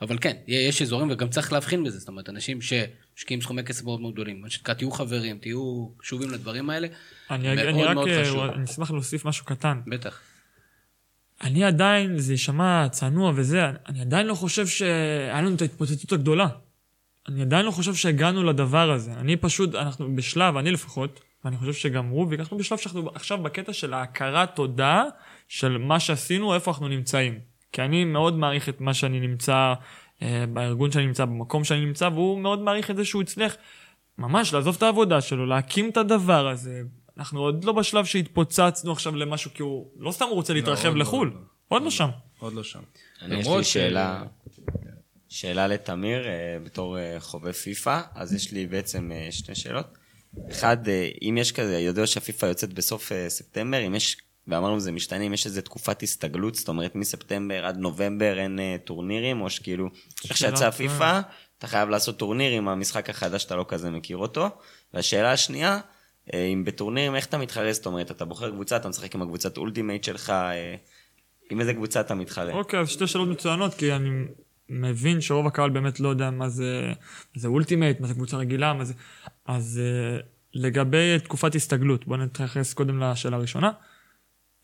[0.02, 4.02] אבל כן, יש אזורים, וגם צריך להבחין בזה, זאת אומרת, אנשים שמשקיעים סכומי כסף מאוד
[4.02, 6.88] מאוד גדולים, מה שנקרא, תהיו חברים, תהיו קשובים לדברים האלה,
[7.32, 8.44] אני, מאוד אני רק מאוד אה, חשוב.
[8.44, 9.80] אני אשמח להוסיף משהו קטן.
[9.88, 10.20] בטח.
[11.42, 16.48] אני עדיין, זה יישמע צנוע וזה, אני עדיין לא חושב שהיה לנו את ההתפוצצות הגדולה.
[17.28, 19.14] אני עדיין לא חושב שהגענו לדבר הזה.
[19.14, 23.74] אני פשוט, אנחנו בשלב, אני לפחות, ואני חושב שגם רוביק, אנחנו בשלב שאנחנו עכשיו בקטע
[23.74, 25.04] של ההכרת תודה
[25.48, 27.40] של מה שעשינו, איפה אנחנו נמצאים.
[27.72, 29.74] כי אני מאוד מעריך את מה שאני נמצא,
[30.22, 33.56] אה, בארגון שאני נמצא, במקום שאני נמצא, והוא מאוד מעריך את זה שהוא הצליח
[34.18, 36.82] ממש לעזוב את העבודה שלו, להקים את הדבר הזה.
[37.22, 40.96] אנחנו עוד לא בשלב שהתפוצצנו עכשיו למשהו, כי הוא לא סתם הוא רוצה להתרחב עוד
[40.96, 41.28] לא, לחו"ל.
[41.28, 41.48] עוד לא.
[41.68, 42.10] עוד לא שם.
[42.40, 42.80] עוד לא שם.
[43.22, 44.24] אני יש לי שאלה,
[45.30, 49.86] שאלה לתמיר, אה, בתור אה, חובב פיפא, אז יש לי בעצם אה, שתי שאלות.
[50.52, 50.78] אחד,
[51.22, 54.18] אם יש כזה, יודע שהפיפא יוצאת בסוף ספטמבר, אם יש,
[54.48, 59.42] ואמרנו זה משתנה, אם יש איזה תקופת הסתגלות, זאת אומרת מספטמבר עד נובמבר אין טורנירים,
[59.42, 59.90] או שכאילו,
[60.30, 60.72] איך שיצא טובה.
[60.72, 61.22] פיפא,
[61.58, 64.50] אתה חייב לעשות טורניר עם המשחק החדש שאתה לא כזה מכיר אותו.
[64.94, 65.80] והשאלה השנייה,
[66.34, 67.74] אם בטורנירים, איך אתה מתחרה?
[67.74, 70.76] זאת אומרת, אתה בוחר קבוצה, אתה משחק עם הקבוצת Ultimate שלך, אה,
[71.52, 72.54] עם איזה קבוצה אתה מתחרה?
[72.54, 74.10] אוקיי, אז שתי שאלות מצוינות, כי אני
[74.70, 76.88] מבין שרוב הקהל באמת לא יודע מה זה,
[77.36, 78.94] מה זה Ultimate, מה זה קבוצה רגילה, מה זה...
[79.46, 83.72] אז uh, לגבי תקופת הסתגלות, בואו נתייחס קודם לשאלה הראשונה.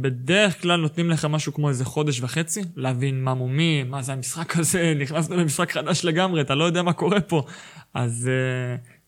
[0.00, 4.56] בדרך כלל נותנים לך משהו כמו איזה חודש וחצי, להבין מה מומי, מה זה המשחק
[4.56, 7.42] הזה, נכנסנו למשחק חדש לגמרי, אתה לא יודע מה קורה פה.
[7.94, 8.30] אז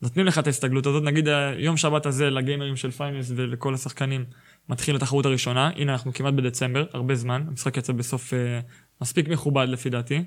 [0.04, 1.28] נותנים לך את ההסתגלות הזאת, נגיד
[1.58, 4.24] יום שבת הזה לגיימרים של Finest ולכל השחקנים
[4.68, 8.36] מתחיל התחרות הראשונה, הנה אנחנו כמעט בדצמבר, הרבה זמן, המשחק יצא בסוף uh,
[9.00, 10.24] מספיק מכובד לפי דעתי.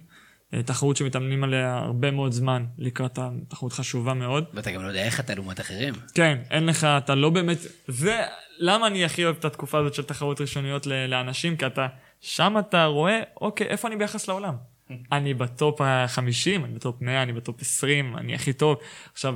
[0.54, 4.46] Uh, תחרות שמתאמנים עליה הרבה מאוד זמן לקראת התחרות חשובה מאוד.
[4.54, 5.94] ואתה גם לא יודע איך אתה לעומת אחרים.
[6.14, 7.58] כן, אין לך, אתה לא באמת,
[7.88, 8.22] זה
[8.60, 11.88] למה אני הכי אוהב את התקופה הזאת של תחרות ראשוניות לאנשים, כי אתה,
[12.22, 14.56] שם אתה רואה, אוקיי, איפה אני ביחס לעולם?
[15.12, 18.78] אני בטופ ה-50, אני בטופ 100, אני בטופ 20, אני הכי טוב.
[19.14, 19.36] עכשיו,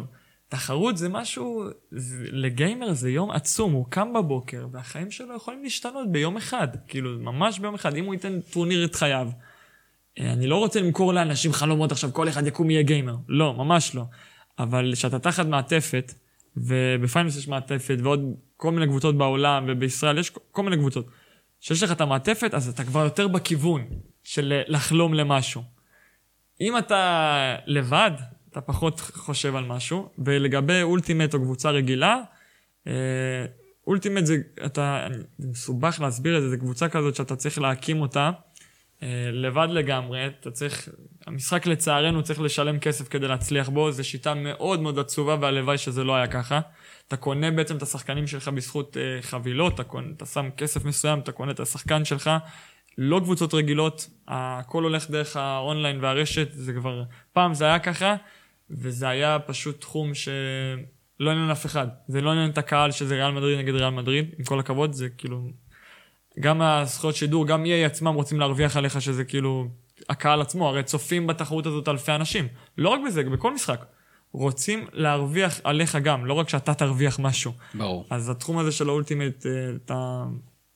[0.52, 6.12] תחרות זה משהו, זה, לגיימר זה יום עצום, הוא קם בבוקר, והחיים שלו יכולים להשתנות
[6.12, 9.30] ביום אחד, כאילו, ממש ביום אחד, אם הוא ייתן טורניר את חייו.
[10.20, 13.16] אה, אני לא רוצה למכור לאנשים חלומות עכשיו, כל אחד יקום יהיה גיימר.
[13.28, 14.04] לא, ממש לא.
[14.60, 16.14] אבל כשאתה תחת מעטפת,
[16.58, 21.06] וב Finest יש מעטפת, ועוד כל מיני קבוצות בעולם, ובישראל יש כל מיני קבוצות.
[21.62, 23.86] כשיש לך את המעטפת, אז אתה כבר יותר בכיוון
[24.24, 25.62] של לחלום למשהו.
[26.62, 28.12] אם אתה לבד,
[28.52, 32.18] אתה פחות חושב על משהו, ולגבי אולטימט או קבוצה רגילה,
[32.88, 33.46] אה,
[33.88, 38.32] אולטימט זה, אתה, זה מסובך להסביר את זה, זה קבוצה כזאת שאתה צריך להקים אותה
[39.04, 40.90] אה, לבד לגמרי, אתה צריך,
[41.28, 46.04] המשחק לצערנו צריך לשלם כסף כדי להצליח בו, זו שיטה מאוד מאוד עצובה והלוואי שזה
[46.04, 46.60] לא היה ככה.
[47.08, 51.20] אתה קונה בעצם את השחקנים שלך בזכות אה, חבילות, אתה, קונה, אתה שם כסף מסוים,
[51.20, 52.30] אתה קונה את השחקן שלך,
[52.98, 57.04] לא קבוצות רגילות, הכל הולך דרך האונליין והרשת, זה כבר,
[57.34, 58.16] פעם זה היה ככה,
[58.72, 61.88] וזה היה פשוט תחום שלא עניין אף אחד.
[62.08, 65.10] זה לא עניין את הקהל שזה ריאל מדריד נגד ריאל מדריד, עם כל הכבוד, זה
[65.10, 65.50] כאילו...
[66.40, 69.68] גם הזכויות שידור, גם EA עצמם רוצים להרוויח עליך שזה כאילו...
[70.10, 72.48] הקהל עצמו, הרי צופים בתחרות הזאת אלפי אנשים.
[72.78, 73.86] לא רק בזה, בכל משחק.
[74.32, 77.52] רוצים להרוויח עליך גם, לא רק שאתה תרוויח משהו.
[77.74, 78.06] ברור.
[78.10, 79.52] אז התחום הזה של האולטימט, אה,
[79.86, 80.24] אתה...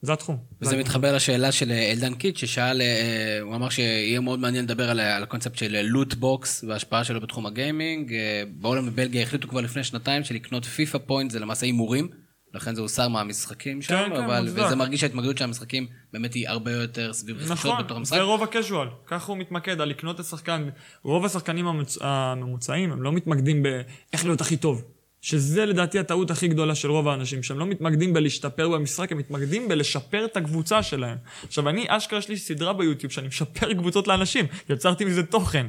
[0.05, 0.37] זה התחום.
[0.61, 4.65] וזה זה מתחבר לשאלה של אה, אלדן קיט, ששאל, אה, הוא אמר שיהיה מאוד מעניין
[4.65, 8.13] לדבר על, הקונספט של loot box וההשפעה שלו בתחום הגיימינג.
[8.13, 12.09] אה, בעולם בבלגיה החליטו כבר לפני שנתיים שלקנות FIFA Point זה למעשה הימורים,
[12.53, 14.65] לכן זה הוסר מהמשחקים שם, כן, כן, אבל, מוצדק.
[14.65, 18.17] וזה מרגיש שההתמקדות של המשחקים באמת היא הרבה יותר סביב רכישות נכון, בתוך המשחק.
[18.17, 20.69] זה רוב ה casual, ככה הוא מתמקד, על לקנות את השחקן.
[21.03, 21.65] רוב השחקנים.
[22.01, 24.94] הממוצעים, הם לא מתמקדים באיך להיות הכי טוב.
[25.25, 29.67] שזה לדעתי הטעות הכי גדולה של רוב האנשים, שהם לא מתמקדים בלהשתפר במשחק, הם מתמקדים
[29.67, 31.17] בלשפר את הקבוצה שלהם.
[31.47, 35.67] עכשיו, אני, אשכרה יש לי סדרה ביוטיוב שאני משפר קבוצות לאנשים, יצרתי מזה תוכן.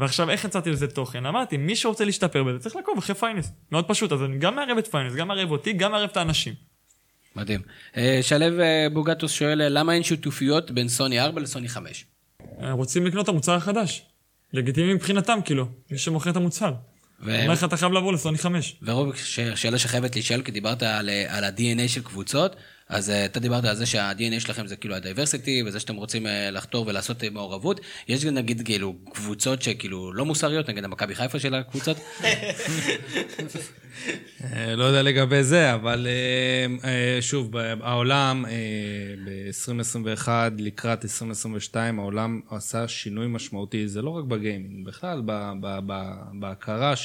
[0.00, 1.26] ועכשיו, איך יצרתי לזה תוכן?
[1.26, 3.52] אמרתי, מי שרוצה להשתפר בזה, צריך לעקוב אחרי Finest.
[3.72, 6.54] מאוד פשוט, אז אני גם מערב את Finest, גם מערב אותי, גם מערב את האנשים.
[7.36, 7.60] מדהים.
[7.96, 12.04] אה, שלו אה, בוגטוס שואל, אה, למה אין שיתופיות בין סוני 4 לסוני 5?
[12.60, 14.02] אה, רוצים לקנות את המוצר החדש.
[14.52, 16.72] לגיטימי מבחינתם, כאילו, מי שמוכר את המוצר.
[17.20, 18.76] ו- אומר לך, אתה חייב לעבור לסוני 5.
[18.82, 19.12] ורוב
[19.54, 22.56] שאלה שחייבת להישאל, כי דיברת על, על ה-DNA של קבוצות,
[22.88, 26.50] אז אה, אתה דיברת על זה שה-DNA שלכם זה כאילו הדייברסיטי, וזה שאתם רוצים אה,
[26.50, 27.80] לחתור ולעשות אה, מעורבות.
[28.08, 31.96] יש גם נגיד כאילו קבוצות שכאילו לא מוסריות, נגיד המכבי חיפה של הקבוצות.
[34.76, 36.06] לא יודע לגבי זה, אבל
[37.20, 38.44] שוב, העולם
[39.24, 40.28] ב-2021
[40.58, 45.22] לקראת 2022, העולם עשה שינוי משמעותי, זה לא רק בגיימינג, בכלל
[46.40, 46.96] בהכרה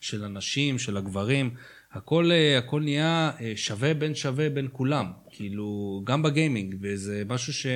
[0.00, 1.50] של הנשים, של הגברים.
[1.96, 7.52] הכל, אה, הכל נהיה אה, שווה בין שווה בין כולם, כאילו, גם בגיימינג, וזה משהו
[7.52, 7.66] ש...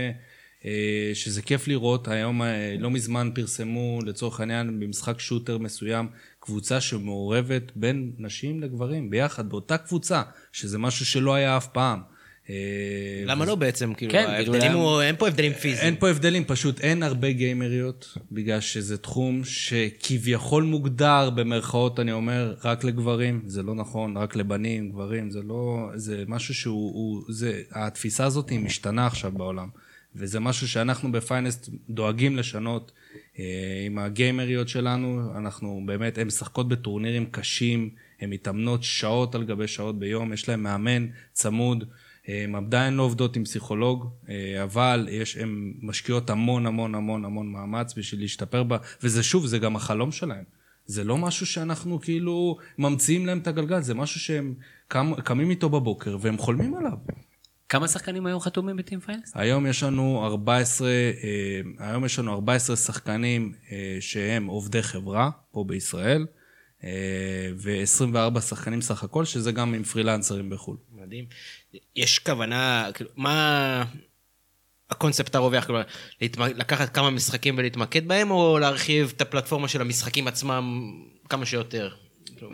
[0.65, 2.43] אה, שזה כיף לראות, היום
[2.79, 6.09] לא מזמן פרסמו לצורך העניין במשחק שוטר מסוים
[6.41, 10.23] קבוצה שמעורבת בין נשים לגברים ביחד, באותה קבוצה,
[10.53, 12.01] שזה משהו שלא היה אף פעם.
[12.51, 12.55] אה,
[13.27, 13.95] למה לא בעצם?
[13.95, 15.87] כאילו, כן, ההבדלים כאילו, הוא- אין פה הבדלים פיזיים.
[15.87, 22.55] אין פה הבדלים, פשוט אין הרבה גיימריות, בגלל שזה תחום שכביכול מוגדר, במרכאות אני אומר,
[22.65, 27.63] רק לגברים, זה לא נכון, רק לבנים, גברים, זה לא, זה משהו שהוא, הוא, זה,
[27.73, 29.69] התפיסה הזאת היא משתנה עכשיו בעולם,
[30.17, 32.93] וזה משהו שאנחנו בפיינסט דואגים לשנות.
[33.39, 33.45] אה,
[33.87, 37.91] עם הגיימריות שלנו, אנחנו באמת, הן משחקות בטורנירים קשים,
[38.21, 41.85] הן מתאמנות שעות על גבי שעות ביום, יש להן מאמן צמוד.
[42.45, 47.53] הן עדיין לא עובדות עם פסיכולוג, אה, אבל יש, הן משקיעות המון המון המון המון
[47.53, 50.45] מאמץ בשביל להשתפר בה, וזה שוב, זה גם החלום שלהן.
[50.87, 54.55] זה לא משהו שאנחנו כאילו ממציאים להם את הגלגל, זה משהו שהם
[54.89, 56.93] קם, קמים איתו בבוקר והם חולמים עליו.
[57.69, 59.33] כמה שחקנים היום חתומים בטים פיינס?
[59.35, 65.65] היום יש לנו 14, אה, היום יש לנו 14 שחקנים אה, שהם עובדי חברה פה
[65.65, 66.27] בישראל,
[66.85, 70.77] אה, ו-24 שחקנים סך הכל, שזה גם עם פרילנסרים בחו"ל.
[70.93, 71.25] מדהים.
[71.97, 73.85] יש כוונה, כאילו, מה
[74.91, 75.65] הקונספט הרווח?
[75.65, 75.83] כלומר,
[76.23, 80.93] להתמ- לקחת כמה משחקים ולהתמקד בהם, או להרחיב את הפלטפורמה של המשחקים עצמם
[81.29, 81.95] כמה שיותר?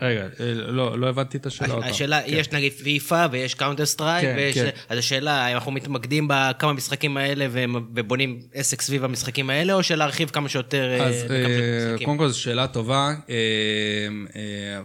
[0.01, 1.91] רגע, אה, לא, לא הבנתי את השאלה עוד פעם.
[1.91, 4.57] השאלה, יש נגיד פיפא ויש Counter-Strike, כן, ויש...
[4.57, 4.69] כן.
[4.89, 7.47] אז השאלה, האם אנחנו מתמקדים בכמה משחקים האלה
[7.95, 12.05] ובונים עסק סביב המשחקים האלה, או שלהרחיב כמה שיותר אה, אז אה?
[12.05, 13.13] קודם כל זו שאלה טובה.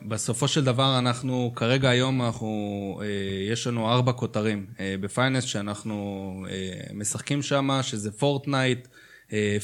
[0.08, 3.02] בסופו של דבר אנחנו, כרגע היום אנחנו,
[3.50, 4.66] יש לנו ארבע כותרים
[5.00, 6.46] בפייננס שאנחנו
[6.94, 8.88] משחקים שם, שזה פורטנייט,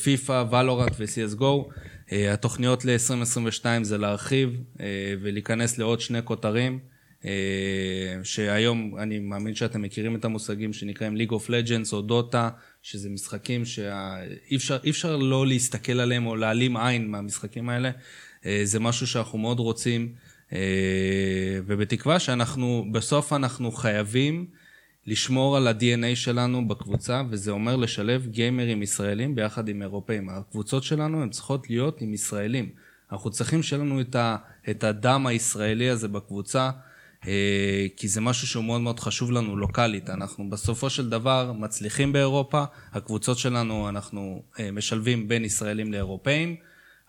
[0.02, 1.72] פיפא, ולורנט ו-CSGO.
[2.12, 6.78] אה, התוכניות ל-2022 זה להרחיב אה, ולהיכנס לעוד שני כותרים.
[7.24, 7.30] אה,
[8.22, 12.50] שהיום אני מאמין שאתם מכירים את המושגים שנקראים League of Legends או דוטה,
[12.82, 17.90] שזה משחקים שאי אפשר, אפשר לא להסתכל עליהם או להעלים עין מהמשחקים האלה.
[18.64, 20.12] זה משהו שאנחנו מאוד רוצים,
[21.66, 24.46] ובתקווה שאנחנו, בסוף אנחנו חייבים
[25.06, 30.28] לשמור על ה-DNA שלנו בקבוצה, וזה אומר לשלב גיימרים ישראלים ביחד עם אירופאים.
[30.28, 32.68] הקבוצות שלנו הן צריכות להיות עם ישראלים.
[33.12, 34.16] אנחנו צריכים שיהיה לנו את,
[34.70, 36.70] את הדם הישראלי הזה בקבוצה,
[37.26, 40.10] אה, כי זה משהו שהוא מאוד מאוד חשוב לנו לוקאלית.
[40.10, 46.56] אנחנו בסופו של דבר מצליחים באירופה, הקבוצות שלנו, אנחנו אה, משלבים בין ישראלים לאירופאים,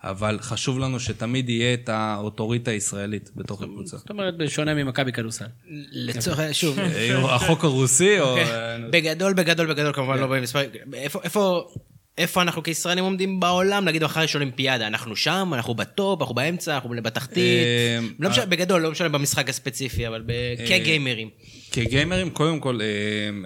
[0.04, 3.96] אבל חשוב לנו שתמיד יהיה את האוטוריטה הישראלית בתוך הקבוצה.
[3.96, 5.44] זאת אומרת, בשונה ממכבי כדורסל.
[5.92, 8.36] לצורך, שוב, אה, החוק הרוסי או...
[8.36, 10.20] אה, בגדול, בגדול, בגדול, כמובן כן.
[10.20, 10.60] לא במספר,
[10.94, 11.70] איפה,
[12.18, 16.74] איפה, אנחנו כישראלים עומדים בעולם, נגיד מחר יש אולימפיאדה, אנחנו שם, אנחנו בטופ, אנחנו באמצע,
[16.74, 20.24] אנחנו בתחתית, אה, לא משנה, בגדול, לא משנה במשחק הספציפי, אבל
[20.68, 21.30] כגיימרים.
[21.72, 22.78] כגיימרים, קודם כל,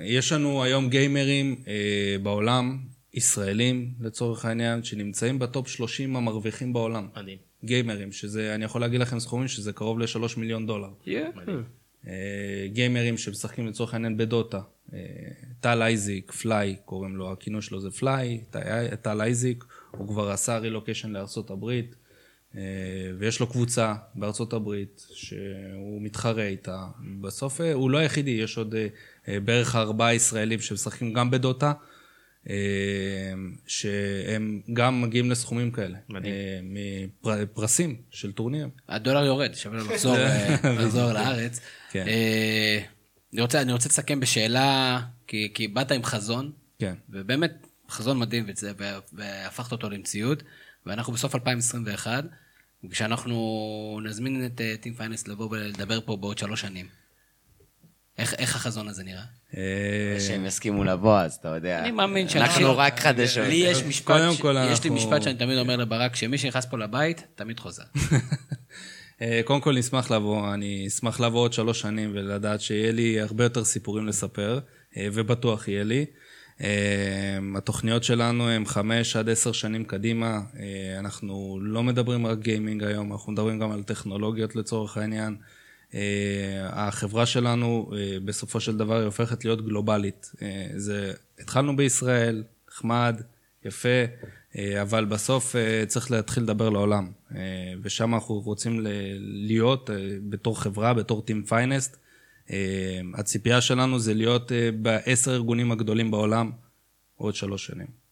[0.04, 1.56] יש לנו היום גיימרים
[2.22, 2.78] בעולם
[3.14, 7.08] ישראלים, לצורך העניין, שנמצאים בטופ 30 המרוויחים בעולם.
[7.16, 7.38] מדהים.
[7.64, 10.88] גיימרים, שזה, אני יכול להגיד לכם סכומים שזה קרוב ל-3 מיליון דולר.
[12.06, 12.12] אה,
[12.72, 14.60] גיימרים שמשחקים לצורך העניין בדוטה.
[14.94, 14.98] אה,
[15.60, 18.40] טל אייזיק, Fly, קוראים לו, הכינוי שלו זה Fly,
[19.02, 21.94] טל- אייזיק, הוא כבר עשה רילוקיישן לארצות הברית,
[22.56, 22.60] אה,
[23.18, 26.86] ויש לו קבוצה בארצות הברית שהוא מתחרה איתה.
[27.20, 28.74] בסוף אה, הוא לא היחידי, יש עוד
[29.28, 31.72] אה, בערך ארבעה ישראלים שמשחקים גם בדוטה.
[32.50, 32.54] אה,
[33.66, 35.98] שהם גם מגיעים לסכומים כאלה.
[36.08, 36.34] מדהים.
[36.34, 38.70] אה, מפרסים של טורנירים.
[38.88, 41.60] הדולר יורד, שווה לו לחזור, אה, לחזור לארץ.
[41.90, 42.04] כן.
[43.32, 46.94] אני רוצה, אני רוצה לסכם בשאלה, כי, כי באת עם חזון, כן.
[47.08, 48.72] ובאמת חזון מדהים, וזה,
[49.12, 50.42] והפכת אותו למציאות,
[50.86, 52.24] ואנחנו בסוף 2021,
[52.90, 56.86] כשאנחנו נזמין את טים פייננס לבוא ולדבר פה בעוד שלוש שנים.
[58.18, 59.24] איך, איך החזון הזה נראה?
[59.56, 61.78] אה, שהם יסכימו לבוא, אז אתה יודע.
[61.78, 62.60] אני מאמין שאנחנו...
[62.60, 63.46] אנחנו רק חדשות.
[63.48, 66.38] לי יש משפט, קודם ש- כל יש לי אנחנו- משפט שאני תמיד אומר לברק, שמי
[66.38, 67.82] שנכנס פה לבית, תמיד חוזר.
[69.22, 73.44] אה, קודם כל נשמח לבוא, אני אשמח לבוא עוד שלוש שנים ולדעת שיהיה לי הרבה
[73.44, 74.58] יותר סיפורים לספר,
[74.96, 76.04] אה, ובטוח יהיה לי.
[77.56, 80.40] התוכניות שלנו הן חמש עד עשר שנים קדימה,
[80.98, 85.36] אנחנו לא מדברים רק גיימינג היום, אנחנו מדברים גם על טכנולוגיות לצורך העניין.
[85.94, 90.32] אה, החברה שלנו אה, בסופו של דבר היא הופכת להיות גלובלית.
[90.42, 93.20] אה, זה, התחלנו בישראל, נחמד,
[93.64, 94.04] יפה,
[94.82, 95.54] אבל בסוף
[95.86, 97.10] צריך להתחיל לדבר לעולם.
[97.82, 98.86] ושם אנחנו רוצים
[99.20, 99.90] להיות
[100.28, 101.96] בתור חברה, בתור Team Finest.
[103.14, 104.52] הציפייה שלנו זה להיות
[104.82, 106.50] בעשר הארגונים הגדולים בעולם
[107.16, 108.03] עוד שלוש שנים.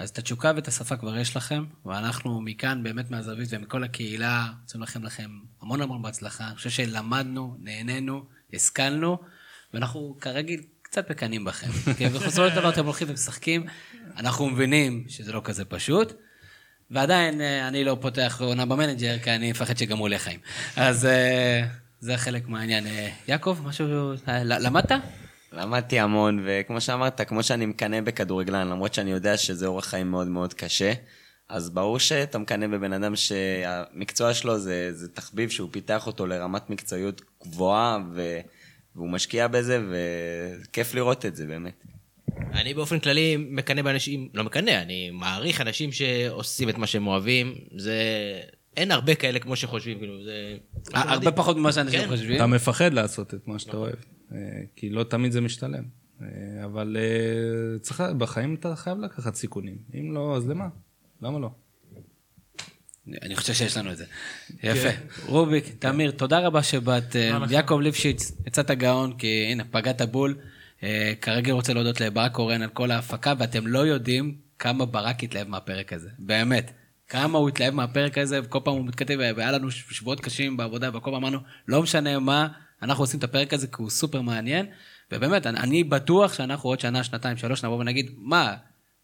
[0.00, 4.82] אז את התשוקה ואת השפה כבר יש לכם, ואנחנו מכאן, באמת מהזווית ומכל הקהילה, רוצים
[4.82, 5.30] לכם לכם
[5.62, 6.46] המון המון בהצלחה.
[6.46, 9.18] אני חושב שלמדנו, נהנינו, השכלנו,
[9.74, 11.70] ואנחנו כרגיל קצת מקנאים בכם.
[11.98, 13.66] כי בסופו של דבר אתם הולכים ומשחקים,
[14.16, 16.12] אנחנו מבינים שזה לא כזה פשוט,
[16.90, 20.40] ועדיין אה, אני לא פותח עונה במנג'ר, כי אני מפחד שגם הוא עולה חיים.
[20.76, 21.66] אז אה,
[22.00, 22.86] זה חלק מהעניין.
[22.86, 24.92] אה, יעקב, משהו, למדת?
[25.52, 30.28] למדתי המון, וכמו שאמרת, כמו שאני מקנא בכדורגלן, למרות שאני יודע שזה אורח חיים מאוד
[30.28, 30.92] מאוד קשה,
[31.48, 36.70] אז ברור שאתה מקנא בבן אדם שהמקצוע שלו זה, זה תחביב שהוא פיתח אותו לרמת
[36.70, 38.40] מקצועיות גבוהה, ו,
[38.96, 41.84] והוא משקיע בזה, וכיף לראות את זה באמת.
[42.52, 47.54] אני באופן כללי מקנא באנשים, לא מקנא, אני מעריך אנשים שעושים את מה שהם אוהבים.
[47.76, 47.94] זה...
[48.76, 50.56] אין הרבה כאלה כמו שחושבים, כאילו, זה...
[50.94, 52.08] הרבה פחות ממה שאנשים כן.
[52.08, 52.36] חושבים.
[52.36, 54.19] אתה מפחד לעשות את מה שאתה אוהב, אה,
[54.76, 55.84] כי לא תמיד זה משתלם.
[56.22, 56.26] אה,
[56.64, 59.78] אבל אה, צריך, בחיים אתה חייב לקחת סיכונים.
[59.94, 60.68] אם לא, אז למה?
[61.22, 61.50] למה לא?
[63.22, 64.04] אני חושב שיש לנו את זה.
[64.62, 64.88] יפה.
[65.26, 67.16] רוביק, תמיר, תודה רבה שבאת.
[67.16, 70.38] אה, יעקב ליפשיץ, יצאת גאון, כי הנה, פגעת בול.
[70.82, 75.48] אה, כרגע רוצה להודות לברק קורן על כל ההפקה, ואתם לא יודעים כמה ברק התלהב
[75.48, 76.08] מהפרק הזה.
[76.18, 76.70] באמת.
[77.08, 81.10] כמה הוא התלהב מהפרק הזה, וכל פעם הוא מתכתב, והיה לנו שבועות קשים בעבודה, וכל
[81.10, 81.38] פעם אמרנו,
[81.68, 82.48] לא משנה מה,
[82.82, 84.66] אנחנו עושים את הפרק הזה כי הוא סופר מעניין,
[85.12, 88.54] ובאמת, אני, אני בטוח שאנחנו עוד שנה, שנתיים, שלוש, נבוא ונגיד, מה,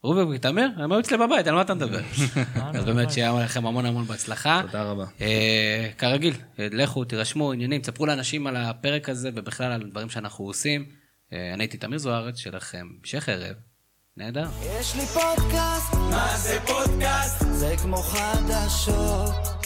[0.02, 2.00] רוביק ותמיר, הם היו אצלי בבית, על מה אתה מדבר?
[2.74, 4.62] אז באמת, שיהיה לכם המון המון בהצלחה.
[4.62, 5.04] תודה רבה.
[5.20, 10.44] אה, כרגיל, אה, לכו, תירשמו, עניינים, תספרו לאנשים על הפרק הזה ובכלל על דברים שאנחנו
[10.44, 10.86] עושים.
[11.32, 13.54] אה, אני הייתי תמיר זוארץ, שיהיה לכם המשך ערב.
[14.16, 14.46] נהדר.
[14.80, 17.44] יש לי פודקאסט, מה זה פודקאסט?
[17.52, 19.65] זה כמו חדשות.